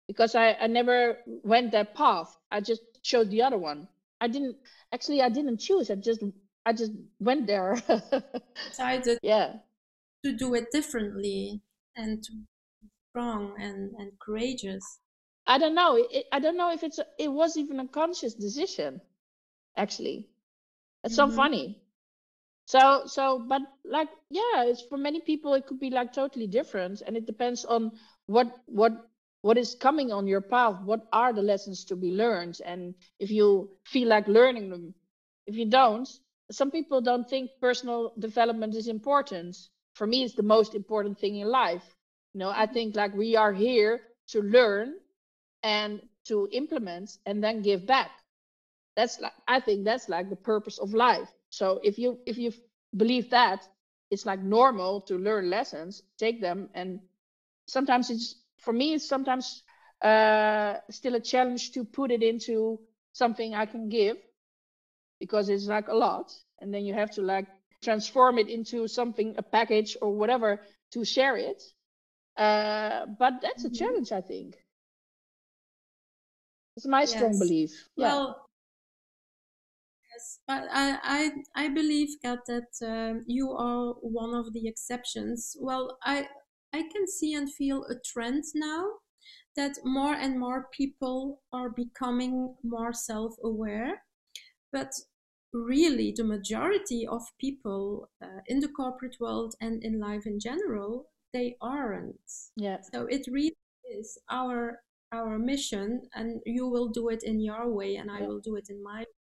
Because 0.07 0.34
i 0.34 0.53
i 0.55 0.66
never 0.66 1.18
went 1.44 1.72
that 1.72 1.94
path. 1.94 2.36
I 2.51 2.61
just 2.61 2.82
chose 3.03 3.28
the 3.28 3.42
other 3.42 3.59
one. 3.59 3.88
I 4.20 4.28
didn't 4.28 4.57
actually 4.92 5.22
i 5.22 5.28
didn't 5.28 5.59
choose. 5.59 5.90
I 5.90 5.94
just 5.96 6.22
i 6.66 6.72
just 6.72 6.92
went 7.20 7.46
there. 7.46 7.82
Decided 8.68 9.18
yeah. 9.22 9.61
to 10.24 10.32
do 10.36 10.55
it 10.55 10.70
differently 10.72 11.62
and 11.96 12.24
strong 13.11 13.55
and 13.61 13.94
and 13.99 14.12
courageous. 14.20 14.84
I 15.46 15.59
don't 15.59 15.74
know. 15.74 15.96
It, 15.96 16.26
i 16.32 16.38
don't 16.40 16.57
know 16.57 16.70
if 16.72 16.82
it's 16.82 16.99
a, 16.99 17.07
it 17.18 17.32
was 17.32 17.57
even 17.57 17.80
a 17.80 17.88
conscious 17.88 18.34
decision 18.34 19.01
actually. 19.76 20.28
It's 21.05 21.14
Mhm. 21.14 21.16
so 21.16 21.30
funny 21.30 21.82
so 22.68 23.02
so 23.06 23.38
but 23.48 23.62
like 23.84 24.08
yeah 24.30 24.64
it's 24.64 24.82
for 24.82 24.98
many 24.98 25.20
people 25.20 25.54
it 25.54 25.66
could 25.66 25.80
be 25.80 25.90
like 25.90 26.12
totally 26.12 26.46
different 26.46 27.00
and 27.06 27.16
it 27.16 27.26
depends 27.26 27.64
on 27.64 27.90
what 28.26 28.48
what 28.66 28.92
what 29.40 29.56
is 29.56 29.74
coming 29.74 30.12
on 30.12 30.26
your 30.26 30.42
path 30.42 30.76
what 30.84 31.06
are 31.12 31.32
the 31.32 31.42
lessons 31.42 31.84
to 31.84 31.96
be 31.96 32.12
learned 32.12 32.60
and 32.66 32.94
if 33.18 33.30
you 33.30 33.70
feel 33.84 34.08
like 34.08 34.28
learning 34.28 34.68
them. 34.70 34.94
If 35.46 35.56
you 35.56 35.64
don't 35.70 36.08
some 36.50 36.70
people 36.70 37.00
don't 37.00 37.28
think 37.28 37.50
personal 37.60 38.12
development 38.18 38.74
is 38.74 38.88
important. 38.88 39.56
For 39.94 40.06
me 40.06 40.24
it's 40.24 40.34
the 40.34 40.42
most 40.42 40.74
important 40.74 41.18
thing 41.18 41.36
in 41.36 41.48
life. 41.48 41.96
You 42.34 42.40
know 42.40 42.50
i 42.50 42.66
think 42.66 42.96
like 42.96 43.14
we 43.14 43.34
are 43.36 43.52
here 43.52 44.02
to 44.28 44.42
learn 44.42 44.94
and 45.62 46.02
to 46.26 46.48
implement 46.52 47.16
and 47.24 47.42
then 47.42 47.62
give 47.62 47.86
back. 47.86 48.10
That's 48.96 49.20
like 49.20 49.32
i 49.48 49.58
think 49.60 49.84
that's 49.84 50.08
like 50.08 50.28
the 50.28 50.36
purpose 50.52 50.78
of 50.78 50.92
life 50.92 51.32
so 51.51 51.80
if 51.82 51.99
you 51.99 52.18
if 52.26 52.38
you 52.38 52.53
believe 52.96 53.30
that 53.30 53.66
it's 54.11 54.26
like 54.26 54.40
normal 54.40 55.01
to 55.01 55.16
learn 55.18 55.51
lessons 55.51 56.03
take 56.18 56.40
them 56.40 56.68
and 56.74 57.01
sometimes 57.66 58.11
it's 58.11 58.36
for 58.59 58.72
me 58.72 58.94
it's 58.94 59.09
sometimes 59.09 59.62
uh 60.03 60.74
still 60.90 61.14
a 61.14 61.20
challenge 61.20 61.72
to 61.72 61.84
put 61.84 62.11
it 62.11 62.22
into 62.22 62.78
something 63.12 63.55
i 63.55 63.66
can 63.66 63.88
give 63.88 64.16
because 65.20 65.49
it's 65.49 65.66
like 65.66 65.88
a 65.88 65.94
lot 65.94 66.32
and 66.61 66.72
then 66.74 66.84
you 66.84 66.94
have 66.94 67.11
to 67.11 67.22
like 67.22 67.46
transform 67.82 68.38
it 68.38 68.49
into 68.49 68.86
something 68.88 69.34
a 69.38 69.42
package 69.42 69.96
or 70.03 70.12
whatever 70.14 70.61
to 70.92 71.05
share 71.05 71.36
it. 71.36 71.62
Uh 72.36 73.07
but 73.18 73.34
that's 73.42 73.64
a 73.64 73.70
Mhm. 73.70 73.70
challenge 73.70 74.12
i 74.12 74.20
think. 74.20 74.57
It's 76.76 76.86
my 76.86 77.05
strong 77.05 77.38
belief. 77.38 77.88
Yeah. 77.96 78.18
Well, 78.18 78.47
yes, 80.28 80.40
but 80.46 80.68
I 80.72 80.98
I 81.54 81.64
I 81.64 81.68
believe 81.68 82.08
Kat 82.22 82.40
that 82.46 82.72
um, 82.82 83.24
you 83.26 83.52
are 83.52 83.94
one 84.00 84.34
of 84.34 84.52
the 84.52 84.68
exceptions. 84.68 85.56
Well, 85.60 85.98
I 86.04 86.28
I 86.72 86.82
can 86.92 87.06
see 87.08 87.34
and 87.34 87.52
feel 87.52 87.84
a 87.84 87.94
trend 88.04 88.44
now 88.54 88.84
that 89.56 89.78
more 89.84 90.14
and 90.14 90.38
more 90.38 90.68
people 90.72 91.40
are 91.52 91.70
becoming 91.70 92.54
more 92.62 92.92
self-aware, 92.92 94.02
but 94.72 94.92
really 95.52 96.12
the 96.16 96.24
majority 96.24 97.06
of 97.06 97.22
people 97.40 98.08
uh, 98.22 98.40
in 98.46 98.60
the 98.60 98.68
corporate 98.68 99.16
world 99.20 99.54
and 99.60 99.82
in 99.82 99.98
life 99.98 100.26
in 100.26 100.38
general 100.38 101.06
they 101.32 101.56
aren't. 101.60 102.20
yeah 102.56 102.78
So 102.92 103.06
it 103.06 103.26
really 103.30 103.56
is 103.98 104.18
our 104.30 104.80
our 105.12 105.38
mission, 105.38 106.02
and 106.14 106.42
you 106.44 106.68
will 106.68 106.88
do 106.88 107.08
it 107.08 107.22
in 107.24 107.40
your 107.40 107.72
way, 107.72 107.96
and 107.96 108.10
I 108.10 108.22
will 108.22 108.40
do 108.40 108.56
it 108.56 108.68
in 108.70 108.82
my 108.82 109.00
way. 109.00 109.17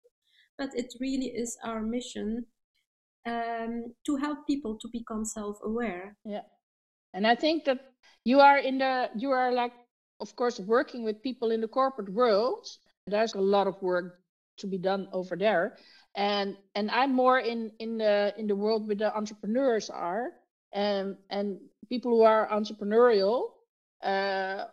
But 0.57 0.69
it 0.75 0.93
really 0.99 1.27
is 1.27 1.57
our 1.63 1.81
mission 1.81 2.45
um, 3.25 3.93
to 4.05 4.15
help 4.17 4.45
people 4.47 4.77
to 4.79 4.87
become 4.91 5.25
self-aware. 5.25 6.15
Yeah. 6.25 6.43
And 7.13 7.25
I 7.25 7.35
think 7.35 7.65
that 7.65 7.79
you 8.25 8.39
are 8.39 8.57
in 8.57 8.77
the 8.79 9.09
you 9.15 9.31
are 9.31 9.51
like 9.51 9.73
of 10.19 10.35
course 10.35 10.59
working 10.59 11.03
with 11.03 11.21
people 11.21 11.51
in 11.51 11.61
the 11.61 11.67
corporate 11.67 12.09
world. 12.09 12.67
There's 13.07 13.35
a 13.35 13.41
lot 13.41 13.67
of 13.67 13.81
work 13.81 14.19
to 14.57 14.67
be 14.67 14.77
done 14.77 15.07
over 15.11 15.35
there. 15.35 15.77
And 16.15 16.57
and 16.75 16.91
I'm 16.91 17.13
more 17.13 17.39
in 17.39 17.71
in 17.79 17.97
the 17.97 18.33
in 18.37 18.47
the 18.47 18.55
world 18.55 18.87
where 18.87 18.95
the 18.95 19.15
entrepreneurs 19.15 19.89
are 19.89 20.31
and 20.71 21.17
and 21.29 21.59
people 21.89 22.11
who 22.11 22.21
are 22.23 22.47
entrepreneurial 22.49 23.51
uh 24.03 24.65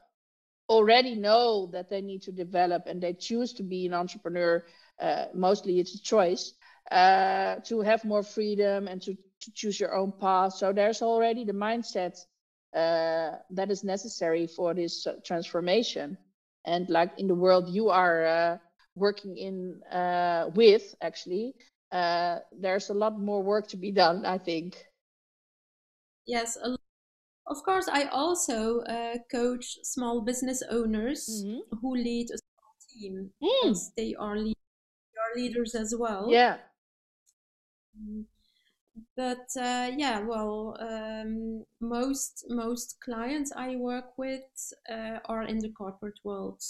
already 0.68 1.14
know 1.16 1.66
that 1.72 1.90
they 1.90 2.00
need 2.00 2.22
to 2.22 2.32
develop 2.32 2.84
and 2.86 3.02
they 3.02 3.12
choose 3.12 3.52
to 3.54 3.62
be 3.62 3.86
an 3.86 3.94
entrepreneur 3.94 4.64
mostly 5.01 5.78
it's 5.80 5.94
a 5.94 6.03
choice 6.03 6.55
uh, 6.90 7.57
to 7.64 7.80
have 7.80 8.05
more 8.05 8.22
freedom 8.22 8.88
and 8.88 9.01
to, 9.03 9.14
to 9.40 9.53
choose 9.55 9.78
your 9.78 9.94
own 9.94 10.12
path 10.20 10.55
so 10.55 10.72
there's 10.72 11.03
already 11.03 11.44
the 11.44 11.53
mindset 11.53 12.16
uh, 12.74 13.36
that 13.51 13.70
is 13.70 13.82
necessary 13.84 14.46
for 14.46 14.74
this 14.74 15.07
uh, 15.07 15.14
transformation 15.24 16.16
and 16.66 16.88
like 16.88 17.11
in 17.18 17.26
the 17.26 17.34
world 17.34 17.68
you 17.68 17.88
are 17.88 18.26
uh, 18.26 18.59
working 18.94 19.36
in 19.36 19.82
uh, 19.92 20.51
with 20.55 20.94
actually 21.01 21.55
uh, 21.92 22.38
there's 22.61 22.90
a 22.90 22.94
lot 22.94 23.18
more 23.18 23.42
work 23.42 23.66
to 23.68 23.76
be 23.76 23.90
done 23.90 24.24
i 24.26 24.38
think 24.38 24.76
Yes, 26.26 26.57
a, 26.57 26.76
of 27.46 27.62
course. 27.64 27.88
I 27.88 28.05
also 28.05 28.80
uh, 28.80 29.16
coach 29.30 29.78
small 29.82 30.20
business 30.22 30.62
owners 30.70 31.28
Mhm. 31.28 31.61
who 31.80 31.94
lead 31.94 32.30
a 32.30 32.38
small 32.38 32.74
team, 32.88 33.30
Mm, 33.42 33.76
they 33.96 34.14
are, 34.14 34.36
lead, 34.36 34.55
they 34.55 34.55
are 34.55 34.59
leaders 35.36 35.74
as 35.74 35.94
well. 35.96 36.30
yeah 36.30 36.58
Mm. 37.98 38.24
But 39.16 39.48
uh, 39.56 39.92
yeah, 39.96 40.20
well, 40.20 40.76
um, 40.80 41.64
most 41.80 42.46
most 42.48 42.98
clients 43.04 43.52
I 43.56 43.76
work 43.76 44.18
with 44.18 44.72
uh, 44.90 45.20
are 45.26 45.42
in 45.44 45.58
the 45.58 45.70
corporate 45.70 46.20
world, 46.24 46.62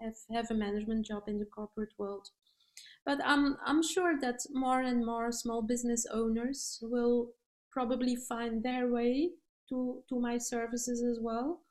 have 0.00 0.16
have 0.32 0.50
a 0.50 0.54
management 0.54 1.06
job 1.06 1.24
in 1.28 1.38
the 1.38 1.46
corporate 1.46 1.94
world. 1.98 2.28
but 3.06 3.20
I'm 3.24 3.56
I'm 3.66 3.82
sure 3.82 4.18
that 4.20 4.40
more 4.52 4.82
and 4.82 5.06
more 5.06 5.32
small 5.32 5.62
business 5.62 6.06
owners 6.12 6.78
will 6.82 7.32
probably 7.70 8.16
find 8.16 8.62
their 8.64 8.88
way 8.88 9.32
to 9.70 10.04
to 10.08 10.20
my 10.20 10.38
services 10.38 11.02
as 11.02 11.18
well. 11.20 11.62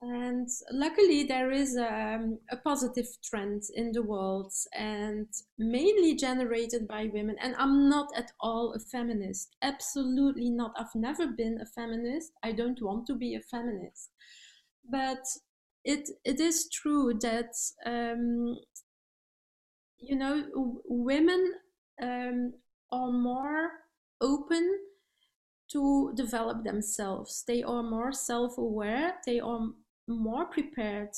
And 0.00 0.48
luckily, 0.70 1.24
there 1.24 1.50
is 1.50 1.76
a, 1.76 2.20
a 2.50 2.56
positive 2.58 3.08
trend 3.24 3.64
in 3.74 3.90
the 3.90 4.02
world, 4.02 4.52
and 4.72 5.26
mainly 5.58 6.14
generated 6.14 6.86
by 6.86 7.10
women. 7.12 7.36
And 7.40 7.56
I'm 7.56 7.88
not 7.88 8.08
at 8.16 8.30
all 8.40 8.74
a 8.74 8.78
feminist. 8.78 9.56
Absolutely 9.60 10.50
not. 10.50 10.72
I've 10.78 10.94
never 10.94 11.26
been 11.26 11.58
a 11.60 11.66
feminist. 11.66 12.30
I 12.44 12.52
don't 12.52 12.80
want 12.80 13.06
to 13.08 13.16
be 13.16 13.34
a 13.34 13.40
feminist. 13.40 14.10
But 14.88 15.24
it 15.84 16.08
it 16.24 16.38
is 16.38 16.68
true 16.68 17.14
that 17.20 17.54
um, 17.84 18.56
you 19.98 20.16
know 20.16 20.44
women 20.86 21.54
um, 22.00 22.52
are 22.92 23.10
more 23.10 23.70
open 24.20 24.78
to 25.72 26.12
develop 26.14 26.64
themselves. 26.64 27.44
They 27.46 27.62
are 27.62 27.82
more 27.82 28.12
self-aware. 28.12 29.16
They 29.26 29.40
are 29.40 29.68
more 30.08 30.46
prepared 30.46 31.10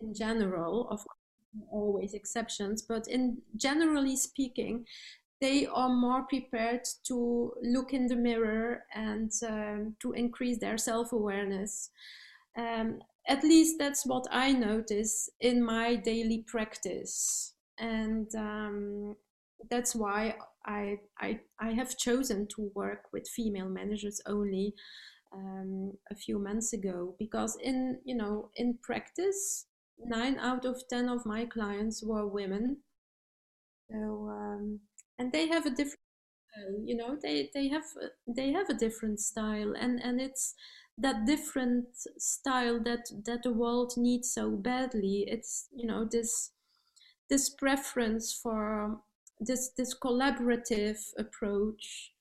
in 0.00 0.14
general. 0.14 0.88
Of 0.90 0.98
course, 0.98 1.66
always 1.72 2.14
exceptions, 2.14 2.82
but 2.82 3.08
in 3.08 3.38
generally 3.56 4.16
speaking, 4.16 4.84
they 5.40 5.66
are 5.66 5.88
more 5.88 6.24
prepared 6.24 6.82
to 7.06 7.52
look 7.62 7.92
in 7.92 8.06
the 8.06 8.16
mirror 8.16 8.84
and 8.94 9.32
um, 9.48 9.96
to 10.00 10.12
increase 10.12 10.58
their 10.58 10.76
self-awareness. 10.78 11.90
Um, 12.58 13.00
at 13.26 13.42
least 13.42 13.76
that's 13.78 14.04
what 14.04 14.26
I 14.30 14.52
notice 14.52 15.30
in 15.40 15.64
my 15.64 15.96
daily 15.96 16.44
practice, 16.46 17.54
and 17.78 18.28
um, 18.34 19.16
that's 19.70 19.94
why 19.94 20.34
I, 20.66 20.98
I 21.18 21.40
I 21.58 21.72
have 21.72 21.96
chosen 21.96 22.46
to 22.56 22.70
work 22.74 23.04
with 23.12 23.28
female 23.28 23.68
managers 23.68 24.20
only 24.26 24.74
um, 25.32 25.92
a 26.10 26.14
few 26.14 26.38
months 26.38 26.72
ago 26.72 27.14
because 27.18 27.56
in 27.62 27.98
you 28.04 28.16
know 28.16 28.50
in 28.56 28.78
practice 28.82 29.66
nine 29.98 30.38
out 30.38 30.64
of 30.64 30.82
ten 30.88 31.08
of 31.08 31.26
my 31.26 31.44
clients 31.44 32.02
were 32.04 32.26
women. 32.26 32.78
So 33.90 34.28
um, 34.30 34.80
and 35.18 35.32
they 35.32 35.48
have 35.48 35.66
a 35.66 35.70
different 35.70 35.98
you 36.84 36.96
know 36.96 37.16
they 37.20 37.50
they 37.54 37.68
have 37.68 37.84
they 38.26 38.52
have 38.52 38.68
a 38.68 38.74
different 38.74 39.20
style 39.20 39.72
and 39.78 40.00
and 40.02 40.20
it's 40.20 40.54
that 40.98 41.24
different 41.24 41.86
style 42.18 42.78
that 42.84 43.06
that 43.24 43.42
the 43.42 43.52
world 43.52 43.94
needs 43.96 44.32
so 44.32 44.50
badly. 44.50 45.24
It's 45.26 45.68
you 45.74 45.86
know 45.86 46.04
this 46.04 46.52
this 47.28 47.48
preference 47.48 48.32
for 48.32 49.00
this 49.38 49.70
this 49.76 49.96
collaborative 49.98 50.98
approach 51.18 52.12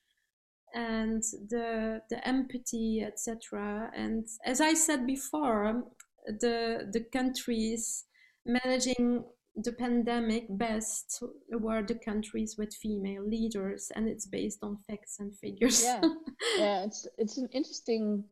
and 0.73 1.23
the 1.49 2.01
the 2.09 2.27
empathy 2.27 3.03
etc 3.05 3.91
and 3.95 4.27
as 4.45 4.61
i 4.61 4.73
said 4.73 5.07
before 5.07 5.83
the 6.27 6.87
the 6.91 7.03
countries 7.11 8.05
managing 8.45 9.23
the 9.63 9.71
pandemic 9.73 10.45
best 10.49 11.21
were 11.51 11.81
the 11.83 11.95
countries 11.95 12.55
with 12.57 12.73
female 12.73 13.27
leaders 13.27 13.91
and 13.95 14.07
it's 14.07 14.25
based 14.25 14.59
on 14.63 14.77
facts 14.87 15.19
and 15.19 15.35
figures. 15.37 15.83
Yeah. 15.83 16.01
Yeah 16.57 16.83
it's 16.85 17.07
it's 17.17 17.37
an 17.37 17.49
interesting 17.51 18.23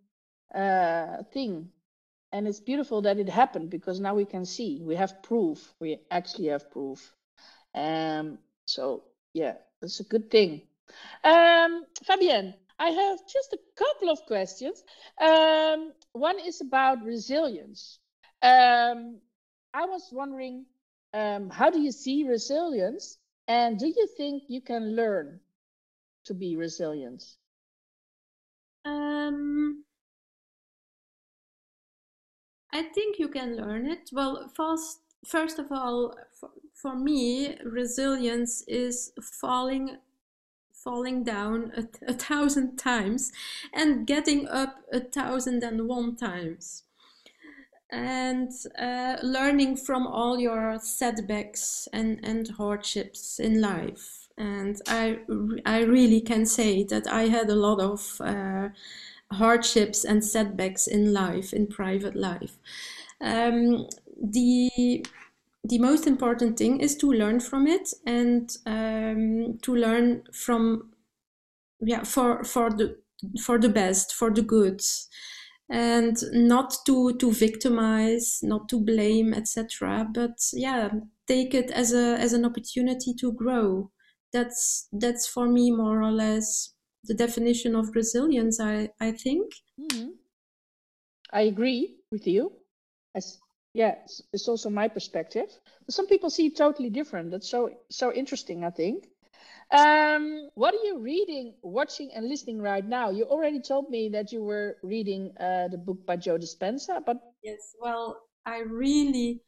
uh 0.55 1.23
thing. 1.33 1.69
And 2.33 2.47
it's 2.47 2.59
beautiful 2.59 3.01
that 3.03 3.19
it 3.19 3.29
happened 3.29 3.69
because 3.69 3.99
now 3.99 4.13
we 4.13 4.25
can 4.25 4.45
see 4.45 4.81
we 4.83 4.95
have 4.95 5.21
proof 5.23 5.73
we 5.79 5.99
actually 6.11 6.47
have 6.47 6.71
proof. 6.71 7.13
Um 7.75 8.37
so 8.65 9.03
yeah 9.33 9.55
it's 9.81 9.99
a 9.99 10.03
good 10.03 10.31
thing 10.31 10.61
um, 11.23 11.85
Fabienne, 12.05 12.53
I 12.79 12.89
have 12.89 13.19
just 13.27 13.53
a 13.53 13.59
couple 13.75 14.09
of 14.09 14.19
questions. 14.27 14.83
Um, 15.19 15.93
one 16.13 16.39
is 16.39 16.61
about 16.61 17.03
resilience. 17.03 17.99
Um, 18.41 19.19
I 19.73 19.85
was 19.85 20.09
wondering, 20.11 20.65
um, 21.13 21.49
how 21.49 21.69
do 21.69 21.79
you 21.79 21.91
see 21.91 22.27
resilience? 22.27 23.17
And 23.47 23.79
do 23.79 23.87
you 23.87 24.07
think 24.17 24.43
you 24.47 24.61
can 24.61 24.95
learn 24.95 25.39
to 26.25 26.33
be 26.33 26.55
resilient? 26.55 27.23
Um, 28.85 29.83
I 32.73 32.83
think 32.83 33.17
you 33.17 33.29
can 33.29 33.55
learn 33.57 33.87
it. 33.87 34.09
Well, 34.11 34.51
first, 34.55 34.99
first 35.25 35.59
of 35.59 35.71
all, 35.71 36.15
for, 36.39 36.49
for 36.73 36.95
me, 36.95 37.57
resilience 37.63 38.63
is 38.67 39.11
falling 39.41 39.97
falling 40.87 41.21
down 41.21 41.73
a, 41.75 42.11
a 42.11 42.13
thousand 42.13 42.77
times 42.77 43.33
and 43.73 44.07
getting 44.07 44.47
up 44.47 44.77
a 44.93 45.01
thousand 45.01 45.61
and 45.61 45.85
one 45.85 46.15
times 46.15 46.83
and 47.89 48.51
uh, 48.79 49.17
learning 49.21 49.75
from 49.75 50.07
all 50.07 50.39
your 50.39 50.79
setbacks 50.79 51.89
and, 51.91 52.19
and 52.23 52.47
hardships 52.51 53.37
in 53.37 53.59
life. 53.59 54.29
And 54.37 54.79
I, 54.87 55.19
I 55.65 55.79
really 55.81 56.21
can 56.21 56.45
say 56.45 56.83
that 56.85 57.05
I 57.07 57.23
had 57.23 57.49
a 57.49 57.55
lot 57.55 57.81
of 57.81 58.21
uh, 58.21 58.69
hardships 59.31 60.05
and 60.05 60.23
setbacks 60.23 60.87
in 60.87 61.11
life, 61.11 61.51
in 61.53 61.67
private 61.67 62.15
life. 62.15 62.57
Um, 63.19 63.87
the 64.21 65.05
the 65.67 65.79
most 65.79 66.07
important 66.07 66.57
thing 66.57 66.79
is 66.79 66.95
to 66.97 67.11
learn 67.11 67.39
from 67.39 67.67
it 67.67 67.89
and 68.05 68.55
um, 68.65 69.57
to 69.61 69.75
learn 69.75 70.23
from 70.33 70.91
yeah 71.79 72.03
for 72.03 72.43
for 72.43 72.69
the 72.69 72.97
for 73.41 73.57
the 73.57 73.69
best 73.69 74.13
for 74.13 74.29
the 74.31 74.41
good 74.41 74.81
and 75.69 76.17
not 76.31 76.73
to 76.85 77.15
to 77.17 77.31
victimize 77.31 78.39
not 78.41 78.69
to 78.69 78.79
blame 78.79 79.33
etc 79.33 80.07
but 80.13 80.37
yeah 80.53 80.89
take 81.27 81.53
it 81.53 81.69
as 81.71 81.93
a 81.93 82.17
as 82.17 82.33
an 82.33 82.45
opportunity 82.45 83.13
to 83.13 83.31
grow. 83.33 83.91
That's 84.33 84.87
that's 84.91 85.27
for 85.27 85.47
me 85.47 85.71
more 85.71 86.01
or 86.01 86.11
less 86.11 86.73
the 87.03 87.13
definition 87.13 87.75
of 87.75 87.95
resilience 87.95 88.59
i 88.59 88.89
i 88.99 89.11
think. 89.11 89.53
Mm-hmm. 89.79 90.09
i 91.31 91.41
agree 91.41 91.97
with 92.11 92.27
you. 92.27 92.51
As 93.15 93.39
yeah, 93.77 93.93
it's, 94.03 94.21
it's 94.33 94.47
also 94.47 94.71
my 94.71 94.87
perspective. 94.87 95.49
But 95.85 95.93
some 95.93 96.07
people 96.07 96.31
see 96.31 96.47
it 96.47 96.57
totally 96.57 96.89
different. 96.89 97.29
That's 97.29 97.49
so 97.49 97.69
so 97.91 98.11
interesting. 98.11 98.63
I 98.63 98.71
think. 98.71 99.07
Um, 99.69 100.49
what 100.55 100.73
are 100.73 100.83
you 100.83 100.99
reading, 100.99 101.53
watching, 101.61 102.09
and 102.15 102.27
listening 102.27 102.59
right 102.61 102.85
now? 102.85 103.11
You 103.11 103.25
already 103.25 103.59
told 103.61 103.89
me 103.89 104.09
that 104.09 104.31
you 104.31 104.41
were 104.43 104.77
reading 104.81 105.33
uh, 105.39 105.67
the 105.67 105.77
book 105.77 106.05
by 106.07 106.15
Joe 106.15 106.37
Dispenza, 106.37 107.03
but 107.05 107.17
yes, 107.43 107.75
well, 107.81 108.17
I 108.45 108.59
really 108.59 109.41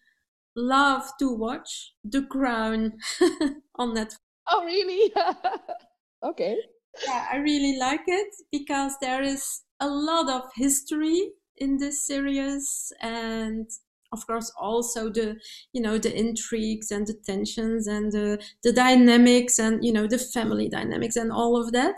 love 0.56 1.04
to 1.20 1.34
watch 1.34 1.94
The 2.04 2.24
Crown 2.24 3.00
on 3.76 3.96
Netflix. 3.96 4.18
Oh, 4.52 4.66
really? 4.66 5.14
okay. 6.24 6.58
Yeah, 7.08 7.28
I 7.32 7.38
really 7.38 7.78
like 7.78 8.04
it 8.08 8.34
because 8.52 8.94
there 9.00 9.24
is 9.24 9.62
a 9.80 9.88
lot 9.88 10.30
of 10.30 10.52
history 10.56 11.32
in 11.58 11.78
this 11.78 12.06
series 12.06 12.92
and 13.02 13.70
of 14.12 14.26
course 14.28 14.52
also 14.60 15.10
the 15.10 15.38
you 15.74 15.82
know 15.82 15.98
the 15.98 16.16
intrigues 16.18 16.92
and 16.92 17.08
the 17.08 17.14
tensions 17.26 17.88
and 17.88 18.12
the 18.12 18.42
the 18.64 18.74
dynamics 18.74 19.60
and 19.60 19.84
you 19.84 19.92
know 19.92 20.08
the 20.08 20.18
family 20.18 20.70
dynamics 20.70 21.16
and 21.16 21.32
all 21.32 21.60
of 21.62 21.72
that. 21.72 21.96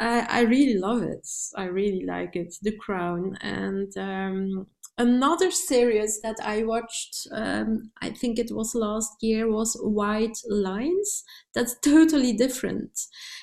I 0.00 0.40
really 0.40 0.76
love 0.78 1.02
it. 1.02 1.26
I 1.56 1.64
really 1.66 2.04
like 2.04 2.34
it 2.36 2.54
the 2.62 2.76
crown. 2.76 3.36
And 3.40 3.96
um, 3.96 4.66
another 4.96 5.50
series 5.50 6.20
that 6.20 6.36
i 6.44 6.62
watched 6.62 7.26
um, 7.32 7.90
i 8.00 8.08
think 8.08 8.38
it 8.38 8.50
was 8.52 8.76
last 8.76 9.10
year 9.20 9.50
was 9.50 9.76
white 9.82 10.38
lines. 10.48 11.24
That's 11.54 11.74
totally 11.80 12.32
different. 12.32 12.92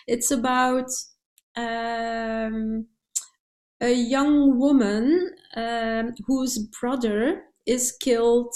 It's 0.07 0.31
about 0.31 0.89
um, 1.57 2.87
a 3.81 3.91
young 3.93 4.57
woman 4.59 5.31
um, 5.55 6.13
whose 6.27 6.57
brother 6.59 7.43
is 7.71 7.91
killed 7.93 8.53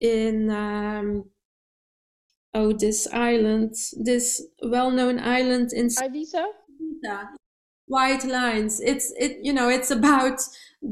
in 0.00 0.50
um, 0.50 1.24
oh 2.54 2.72
this 2.72 3.06
island, 3.12 3.74
this 3.96 4.42
well-known 4.62 5.20
island 5.20 5.70
in 5.72 5.86
Ibiza. 5.86 6.44
White 7.86 8.24
lines. 8.24 8.80
It's 8.80 9.12
it 9.18 9.38
you 9.42 9.52
know 9.52 9.68
it's 9.68 9.90
about 9.90 10.40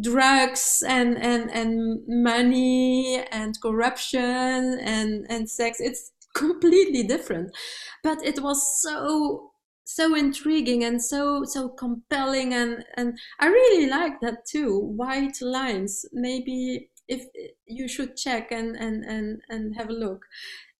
drugs 0.00 0.82
and 0.86 1.16
and 1.16 1.50
and 1.50 2.00
money 2.08 3.24
and 3.30 3.54
corruption 3.60 4.78
and 4.80 5.26
and 5.28 5.48
sex. 5.50 5.78
It's 5.80 6.12
completely 6.34 7.02
different, 7.04 7.56
but 8.02 8.18
it 8.24 8.40
was 8.40 8.80
so 8.82 9.52
so 9.84 10.14
intriguing 10.14 10.84
and 10.84 11.02
so 11.02 11.44
so 11.44 11.68
compelling 11.68 12.52
and 12.52 12.84
and 12.96 13.18
I 13.40 13.46
really 13.46 13.88
like 13.88 14.20
that 14.20 14.44
too. 14.46 14.78
White 14.78 15.40
lines. 15.40 16.04
Maybe 16.12 16.90
if 17.08 17.24
you 17.66 17.88
should 17.88 18.16
check 18.16 18.50
and 18.52 18.76
and 18.76 19.04
and 19.04 19.40
and 19.48 19.76
have 19.76 19.88
a 19.88 19.92
look. 19.92 20.24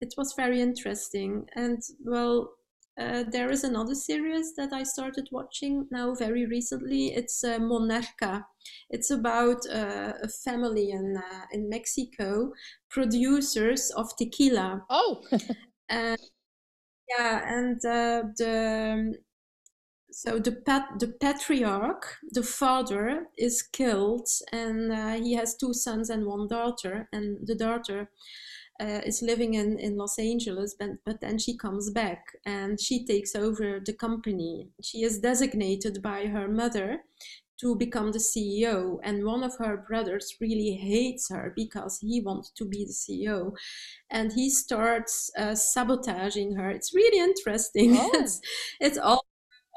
It 0.01 0.15
was 0.17 0.35
very 0.37 0.61
interesting, 0.61 1.47
and 1.55 1.81
well, 2.05 2.55
uh, 2.99 3.25
there 3.31 3.51
is 3.51 3.65
another 3.65 3.95
series 3.95 4.55
that 4.57 4.73
I 4.73 4.83
started 4.85 5.29
watching 5.33 5.87
now 5.91 6.15
very 6.15 6.47
recently. 6.47 7.09
It's 7.15 7.43
uh, 7.45 7.59
Monarca. 7.59 8.45
It's 8.91 9.11
about 9.11 9.67
uh, 9.71 10.15
a 10.23 10.29
family 10.29 10.91
in 10.91 11.17
uh, 11.17 11.47
in 11.53 11.69
Mexico, 11.69 12.53
producers 12.91 13.91
of 13.91 14.15
tequila. 14.17 14.85
Oh, 14.91 15.23
and 15.89 16.19
yeah, 17.09 17.43
and 17.59 17.77
uh, 17.85 18.23
the 18.37 19.15
so 20.19 20.41
the 20.41 20.51
pat- 20.51 20.99
the 20.99 21.07
patriarch, 21.07 22.17
the 22.33 22.43
father, 22.43 23.29
is 23.37 23.63
killed, 23.63 24.29
and 24.51 24.91
uh, 24.91 25.13
he 25.13 25.35
has 25.35 25.57
two 25.57 25.73
sons 25.73 26.11
and 26.11 26.27
one 26.27 26.49
daughter, 26.49 27.09
and 27.13 27.47
the 27.47 27.55
daughter 27.55 28.11
uh, 28.81 29.01
is 29.07 29.23
living 29.23 29.55
in, 29.55 29.79
in 29.79 29.97
Los 29.97 30.19
Angeles, 30.19 30.75
but, 30.77 30.91
but 31.07 31.21
then 31.21 31.39
she 31.39 31.57
comes 31.57 31.91
back 31.91 32.37
and 32.45 32.81
she 32.81 33.07
takes 33.07 33.37
over 33.37 33.79
the 33.79 33.93
company. 33.93 34.71
She 34.83 35.03
is 35.05 35.21
designated 35.21 36.03
by 36.03 36.27
her 36.27 36.49
mother 36.49 37.05
to 37.61 37.77
become 37.77 38.11
the 38.11 38.19
CEO, 38.19 38.99
and 39.05 39.25
one 39.25 39.45
of 39.45 39.57
her 39.59 39.77
brothers 39.77 40.35
really 40.41 40.73
hates 40.73 41.29
her 41.31 41.53
because 41.55 42.01
he 42.01 42.21
wants 42.21 42.51
to 42.57 42.65
be 42.65 42.85
the 42.85 42.93
CEO, 42.93 43.53
and 44.11 44.33
he 44.33 44.51
starts 44.51 45.31
uh, 45.39 45.55
sabotaging 45.55 46.57
her. 46.57 46.71
It's 46.71 46.93
really 46.93 47.21
interesting. 47.21 47.97
Oh. 48.01 48.11
it's 48.15 48.41
it's 48.81 48.99
all 48.99 49.28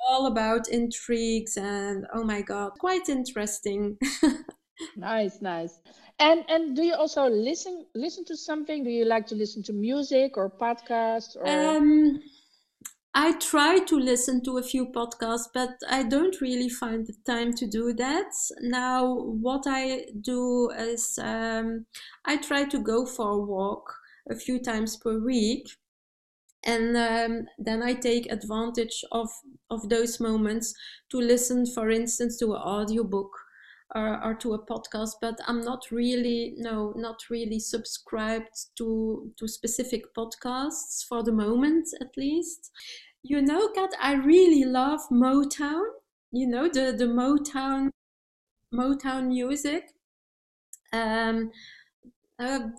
all 0.08 0.28
about 0.28 0.70
intrigues 0.70 1.58
and 1.58 2.06
oh 2.14 2.24
my 2.24 2.42
god, 2.42 2.72
quite 2.80 3.10
interesting. 3.10 3.98
nice, 4.96 5.42
nice. 5.42 5.80
And 6.20 6.46
and 6.50 6.76
do 6.76 6.84
you 6.84 6.94
also 6.94 7.28
listen 7.28 7.86
listen 7.96 8.26
to 8.26 8.38
something? 8.38 8.84
Do 8.84 8.90
you 8.90 9.06
like 9.06 9.26
to 9.28 9.36
listen 9.36 9.64
to 9.64 9.74
music 9.74 10.38
or 10.38 10.50
podcasts 10.50 11.36
or 11.36 11.48
Um, 11.48 12.22
I 13.14 13.34
try 13.34 13.80
to 13.80 14.00
listen 14.00 14.42
to 14.44 14.58
a 14.58 14.64
few 14.64 14.86
podcasts, 14.86 15.50
but 15.54 15.72
I 15.90 16.04
don't 16.04 16.40
really 16.40 16.70
find 16.70 17.06
the 17.06 17.16
time 17.26 17.54
to 17.56 17.68
do 17.68 17.92
that. 17.94 18.32
Now, 18.62 19.16
what 19.16 19.64
I 19.68 20.06
do 20.22 20.70
is 20.70 21.20
um, 21.22 21.86
I 22.26 22.38
try 22.38 22.64
to 22.66 22.80
go 22.80 23.06
for 23.06 23.32
a 23.32 23.38
walk 23.38 23.94
a 24.30 24.36
few 24.36 24.60
times 24.60 24.96
per 24.96 25.20
week, 25.20 25.68
and 26.64 26.96
um, 26.96 27.48
then 27.58 27.82
I 27.82 27.94
take 27.94 28.32
advantage 28.32 29.04
of 29.12 29.30
of 29.70 29.90
those 29.90 30.20
moments 30.20 30.74
to 31.10 31.18
listen, 31.18 31.66
for 31.66 31.90
instance, 31.90 32.38
to 32.40 32.54
an 32.54 32.62
audiobook 32.62 33.32
or, 33.96 34.24
or 34.24 34.36
to 34.36 34.54
a 34.54 34.66
podcast. 34.66 35.14
But 35.22 35.40
I'm 35.48 35.62
not 35.62 35.86
really 35.92 36.54
no, 36.58 36.94
not 36.96 37.30
really 37.30 37.60
subscribed 37.60 38.76
to 38.78 39.32
to 39.38 39.48
specific 39.48 40.14
podcasts 40.16 41.06
for 41.08 41.24
the 41.24 41.32
moment, 41.32 41.88
at 42.00 42.16
least. 42.16 42.72
You 43.24 43.42
know, 43.42 43.70
Kat, 43.70 43.92
I 44.02 44.14
really 44.14 44.66
love 44.66 45.02
Motown. 45.12 45.84
You 46.32 46.48
know 46.48 46.68
the 46.68 46.94
the 46.96 47.06
Motown 47.06 47.90
Motown 48.74 49.28
music. 49.28 49.84
Um, 50.94 51.52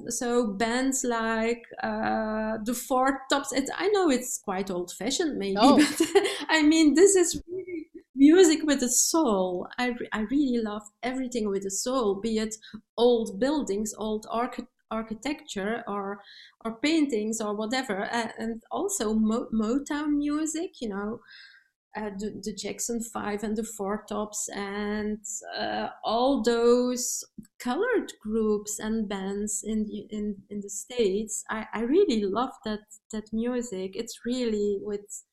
so 0.09 0.53
bands 0.55 1.05
like 1.05 1.63
uh, 1.83 2.59
the 2.65 2.75
Four 2.75 3.21
Tops. 3.31 3.53
It, 3.53 3.69
I 3.77 3.89
know 3.89 4.11
it's 4.11 4.39
quite 4.39 4.71
old-fashioned, 4.71 5.39
maybe, 5.39 5.57
Oh. 5.59 5.77
but 5.77 6.01
I 6.49 6.63
mean 6.63 6.95
this 6.95 7.15
is 7.17 7.43
really 7.49 7.89
music 8.15 8.61
with 8.65 8.83
a 8.83 8.89
soul. 8.89 9.69
I 9.79 9.95
I 10.13 10.21
really 10.31 10.59
love 10.63 10.83
everything 11.03 11.49
with 11.49 11.65
a 11.67 11.71
soul, 11.71 12.21
be 12.21 12.39
it 12.39 12.55
old 12.97 13.39
buildings, 13.41 13.95
old 13.97 14.27
archi- 14.31 14.67
architecture, 14.91 15.85
or 15.87 16.21
or 16.65 16.77
paintings, 16.81 17.41
or 17.41 17.55
whatever, 17.55 18.05
uh, 18.13 18.29
and 18.39 18.63
also 18.71 19.15
Mo- 19.15 19.49
Motown 19.53 20.17
music. 20.19 20.81
You 20.81 20.89
know, 20.91 21.21
uh, 21.97 22.11
the, 22.19 22.41
the 22.43 22.55
Jackson 22.55 23.03
Five 23.03 23.43
and 23.43 23.57
the 23.57 23.65
Four 23.65 24.05
Tops, 24.09 24.49
and 24.49 25.19
uh, 25.59 25.89
all 26.05 26.43
those 26.43 27.23
colored 27.59 28.13
groups 28.23 28.79
and 28.79 29.09
bands 29.09 29.63
in 29.65 29.85
the, 29.87 30.07
in 30.11 30.37
in 30.51 30.61
the 30.61 30.71
states. 30.71 31.45
I, 31.51 31.67
I 31.75 31.81
really 31.83 32.25
love 32.25 32.53
that 32.65 32.81
that 33.13 33.33
music. 33.33 33.93
It's 33.95 34.21
really 34.25 34.79
with 34.81 35.25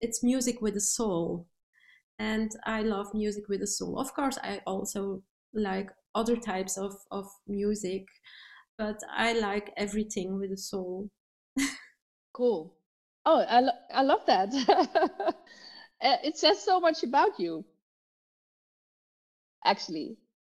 it's 0.00 0.22
music 0.22 0.62
with 0.62 0.76
a 0.76 0.80
soul, 0.80 1.46
and 2.18 2.50
I 2.64 2.82
love 2.82 3.14
music 3.14 3.48
with 3.48 3.62
a 3.62 3.66
soul. 3.66 3.98
Of 3.98 4.14
course, 4.14 4.38
I 4.42 4.60
also 4.66 5.22
like 5.52 5.90
other 6.14 6.36
types 6.36 6.78
of 6.78 6.94
of 7.10 7.26
music, 7.46 8.06
but 8.78 8.98
I 9.14 9.38
like 9.38 9.72
everything 9.76 10.38
with 10.38 10.52
a 10.52 10.56
soul. 10.56 11.10
cool? 12.32 12.74
Oh, 13.26 13.44
I 13.48 13.60
lo- 13.60 13.82
I 13.92 14.02
love 14.02 14.24
that. 14.26 14.48
Uh, 16.02 16.16
it 16.24 16.36
says 16.36 16.62
so 16.62 16.80
much 16.80 17.02
about 17.02 17.38
you, 17.40 17.64
actually. 19.64 20.16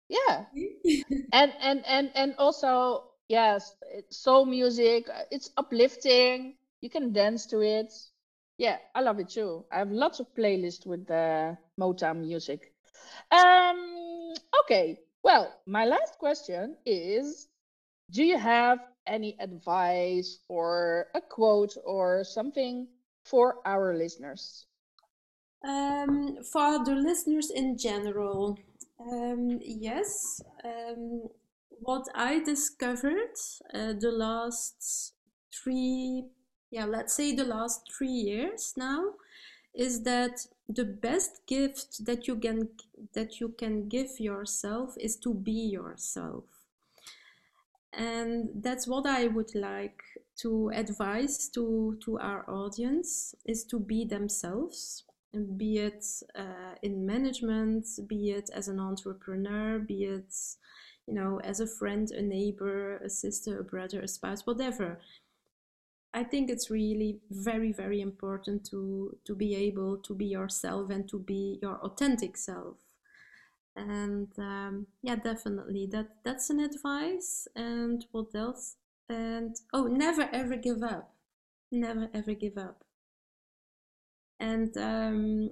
Yeah. 0.09 0.45
and 1.31 1.53
and 1.61 1.83
and 1.87 2.11
and 2.15 2.35
also 2.37 3.03
yes 3.27 3.75
it's 3.93 4.17
soul 4.17 4.45
music 4.45 5.07
uh, 5.09 5.23
it's 5.31 5.51
uplifting. 5.57 6.55
You 6.81 6.89
can 6.89 7.11
dance 7.13 7.45
to 7.47 7.61
it. 7.61 7.91
Yeah 8.57 8.77
i 8.95 9.01
love 9.01 9.19
it 9.19 9.29
too. 9.29 9.65
I 9.71 9.79
have 9.79 9.91
lots 9.91 10.19
of 10.19 10.27
playlists 10.35 10.85
with 10.85 11.07
the 11.07 11.57
motown 11.79 12.21
music. 12.21 12.73
Um 13.31 14.33
okay 14.63 14.99
well 15.23 15.53
my 15.65 15.85
last 15.85 16.17
question 16.19 16.77
is 16.85 17.47
do 18.11 18.23
you 18.23 18.37
have 18.37 18.79
any 19.07 19.37
advice 19.39 20.39
or 20.49 21.07
a 21.15 21.21
quote 21.21 21.75
or 21.85 22.23
something 22.23 22.87
for 23.23 23.55
our 23.65 23.95
listeners 23.95 24.65
Um, 25.63 26.43
for 26.43 26.83
the 26.83 26.93
listeners 26.95 27.49
in 27.49 27.77
general, 27.77 28.57
um, 28.99 29.59
yes. 29.61 30.41
Um, 30.63 31.29
what 31.69 32.05
I 32.13 32.39
discovered 32.43 33.35
uh, 33.73 33.93
the 33.99 34.11
last 34.11 35.13
three, 35.53 36.25
yeah, 36.71 36.85
let's 36.85 37.13
say 37.13 37.33
the 37.33 37.45
last 37.45 37.91
three 37.97 38.07
years 38.07 38.73
now, 38.75 39.13
is 39.73 40.03
that 40.03 40.45
the 40.69 40.85
best 40.85 41.45
gift 41.47 42.05
that 42.05 42.27
you 42.27 42.35
can 42.35 42.69
that 43.13 43.39
you 43.39 43.49
can 43.49 43.87
give 43.87 44.19
yourself 44.19 44.95
is 44.99 45.15
to 45.17 45.33
be 45.33 45.51
yourself. 45.51 46.45
And 47.93 48.49
that's 48.55 48.87
what 48.87 49.05
I 49.05 49.27
would 49.27 49.53
like 49.55 50.01
to 50.37 50.71
advise 50.73 51.47
to 51.49 51.97
to 52.03 52.19
our 52.19 52.49
audience 52.49 53.35
is 53.45 53.63
to 53.65 53.79
be 53.79 54.03
themselves 54.03 55.03
be 55.33 55.79
it 55.79 56.05
uh, 56.35 56.75
in 56.81 57.05
management, 57.05 57.87
be 58.07 58.31
it 58.31 58.49
as 58.53 58.67
an 58.67 58.79
entrepreneur, 58.79 59.79
be 59.79 60.03
it, 60.05 60.33
you 61.07 61.13
know, 61.13 61.39
as 61.43 61.59
a 61.59 61.67
friend, 61.67 62.11
a 62.11 62.21
neighbor, 62.21 62.97
a 62.97 63.09
sister, 63.09 63.59
a 63.59 63.63
brother, 63.63 64.01
a 64.01 64.07
spouse, 64.07 64.45
whatever. 64.45 64.99
I 66.13 66.23
think 66.23 66.49
it's 66.49 66.69
really 66.69 67.19
very, 67.31 67.71
very 67.71 67.99
important 67.99 68.65
to 68.69 69.17
to 69.25 69.35
be 69.35 69.55
able 69.55 69.97
to 69.97 70.13
be 70.13 70.25
yourself 70.25 70.91
and 70.91 71.09
to 71.09 71.19
be 71.19 71.57
your 71.61 71.77
authentic 71.77 72.37
self. 72.37 72.77
And 73.75 74.27
um, 74.37 74.87
yeah, 75.01 75.15
definitely 75.15 75.87
that 75.87 76.09
that's 76.23 76.51
an 76.51 76.59
advice. 76.59 77.47
And 77.55 78.05
what 78.11 78.35
else? 78.35 78.75
And 79.09 79.55
oh, 79.73 79.85
never 79.87 80.29
ever 80.31 80.55
give 80.55 80.83
up. 80.83 81.15
Never 81.71 82.09
ever 82.13 82.35
give 82.35 82.57
up. 82.59 82.82
And 84.43 84.75
um, 84.77 85.51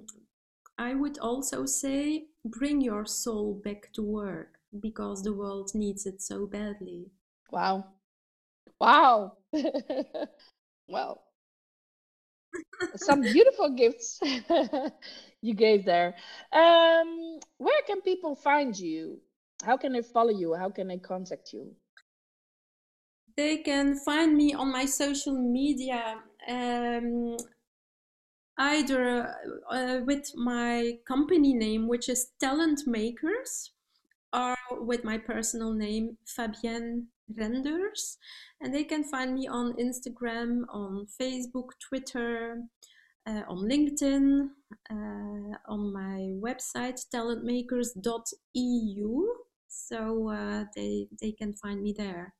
I 0.76 0.94
would 0.94 1.18
also 1.18 1.64
say 1.64 2.26
bring 2.44 2.82
your 2.82 3.06
soul 3.06 3.60
back 3.64 3.90
to 3.94 4.02
work 4.02 4.58
because 4.80 5.22
the 5.22 5.32
world 5.32 5.70
needs 5.74 6.04
it 6.06 6.20
so 6.20 6.46
badly. 6.46 7.06
wow 7.50 7.84
wow 8.80 9.32
well 10.88 11.22
some 12.96 13.22
beautiful 13.22 13.70
gifts 13.70 14.20
you 15.42 15.54
gave 15.54 15.84
there. 15.84 16.14
Um, 16.52 17.38
where 17.56 17.82
can 17.86 18.00
people 18.02 18.34
find 18.36 18.78
you? 18.78 19.18
How 19.64 19.76
can 19.76 19.92
they 19.92 20.02
follow 20.02 20.30
you? 20.30 20.54
How 20.54 20.70
can 20.70 20.88
they 20.88 20.98
contact 20.98 21.52
you? 21.52 21.74
They 23.36 23.58
can 23.58 23.98
find 23.98 24.36
me 24.36 24.52
on 24.52 24.70
my 24.70 24.84
social 24.84 25.38
media, 25.38 26.16
um, 26.48 27.36
either 28.62 29.34
uh, 29.70 30.00
with 30.06 30.30
my 30.36 30.98
company 31.06 31.52
name, 31.52 31.86
which 31.88 32.08
is 32.08 32.30
Talent 32.38 32.86
Makers, 32.86 33.72
or 34.32 34.56
with 34.70 35.02
my 35.04 35.18
personal 35.18 35.72
name, 35.72 36.16
Fabienne 36.26 37.06
Renders. 37.36 38.18
And 38.60 38.72
they 38.72 38.84
can 38.84 39.02
find 39.04 39.34
me 39.34 39.48
on 39.48 39.74
Instagram, 39.74 40.62
on 40.72 41.06
Facebook, 41.20 41.70
Twitter, 41.88 42.62
uh, 43.26 43.42
on 43.48 43.68
LinkedIn, 43.68 44.48
uh, 44.90 45.56
on 45.68 45.92
my 45.92 46.32
website, 46.40 47.00
talentmakers.eu. 47.12 49.34
so 49.68 50.30
uh, 50.30 50.64
they 50.76 51.08
they 51.20 51.32
can 51.32 51.52
find 51.54 51.82
me 51.82 51.92
there. 51.96 52.32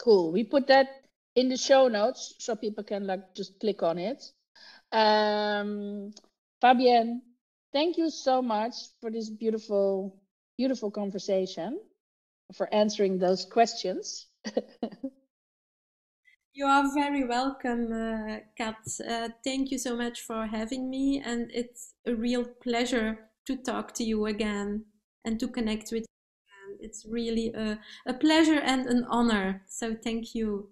Cool. 0.00 0.32
We 0.32 0.42
put 0.44 0.66
that 0.68 0.88
in 1.34 1.48
the 1.48 1.56
show 1.56 1.88
notes 1.88 2.34
so 2.38 2.54
people 2.56 2.84
can 2.84 3.06
like 3.06 3.34
just 3.34 3.58
click 3.60 3.82
on 3.82 3.98
it. 3.98 4.22
Um, 4.92 6.12
Fabienne, 6.62 7.20
thank 7.72 7.96
you 7.98 8.10
so 8.10 8.42
much 8.42 8.74
for 9.00 9.10
this 9.10 9.30
beautiful, 9.30 10.16
beautiful 10.56 10.90
conversation, 10.90 11.80
for 12.54 12.72
answering 12.72 13.18
those 13.18 13.44
questions. 13.44 14.26
You 16.54 16.66
are 16.66 16.92
very 16.92 17.24
welcome, 17.24 17.92
uh, 17.92 18.40
Kat. 18.56 18.76
Uh, 19.08 19.28
thank 19.44 19.70
you 19.70 19.78
so 19.78 19.96
much 19.96 20.22
for 20.22 20.46
having 20.46 20.90
me, 20.90 21.22
and 21.24 21.50
it's 21.54 21.94
a 22.04 22.14
real 22.14 22.44
pleasure 22.44 23.30
to 23.46 23.56
talk 23.56 23.94
to 23.94 24.04
you 24.04 24.26
again 24.26 24.84
and 25.24 25.38
to 25.40 25.46
connect 25.48 25.92
with 25.92 26.02
you. 26.02 26.78
It's 26.80 27.06
really 27.06 27.52
a, 27.54 27.78
a 28.06 28.14
pleasure 28.14 28.58
and 28.60 28.86
an 28.86 29.04
honor. 29.08 29.62
So 29.68 29.94
thank 29.94 30.34
you. 30.34 30.70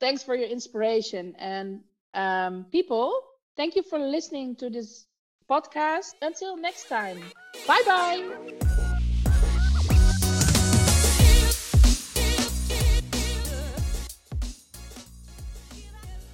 Thanks 0.00 0.22
for 0.22 0.34
your 0.34 0.48
inspiration. 0.48 1.34
And 1.38 1.82
um, 2.14 2.64
people, 2.70 3.20
thank 3.56 3.76
you 3.76 3.82
for 3.82 3.98
listening 3.98 4.56
to 4.56 4.70
this 4.70 5.06
podcast. 5.48 6.14
Until 6.22 6.56
next 6.56 6.88
time, 6.88 7.20
bye 7.66 7.82
bye. 7.86 8.24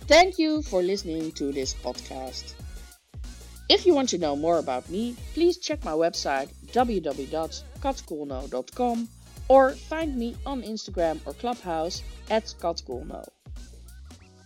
Thank 0.07 0.39
you 0.39 0.61
for 0.61 0.83
listening 0.83 1.33
to 1.33 1.51
this 1.51 1.73
podcast. 1.73 2.53
If 3.71 3.87
you 3.87 3.95
want 3.95 4.11
to 4.11 4.19
know 4.19 4.37
more 4.37 4.59
about 4.59 4.91
me, 4.91 5.17
please 5.33 5.57
check 5.57 5.83
my 5.83 5.93
website 5.93 6.51
www.katkolno.com 6.73 9.09
or 9.49 9.71
find 9.73 10.15
me 10.17 10.37
on 10.45 10.63
Instagram 10.63 11.21
or 11.27 11.33
Clubhouse 11.33 12.03
at 12.29 12.45
katkolno. 12.61 13.27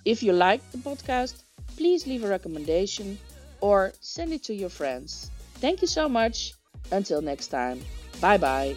If 0.09 0.23
you 0.23 0.33
like 0.33 0.63
the 0.73 0.79
podcast, 0.79 1.43
please 1.77 2.07
leave 2.07 2.25
a 2.25 2.29
recommendation 2.29 3.19
or 3.61 3.93
send 4.01 4.33
it 4.33 4.43
to 4.45 4.55
your 4.55 4.71
friends. 4.71 5.31
Thank 5.61 5.83
you 5.83 5.87
so 5.87 6.09
much. 6.09 6.55
Until 6.91 7.21
next 7.21 7.49
time. 7.49 7.85
Bye 8.19 8.39
bye. 8.39 8.75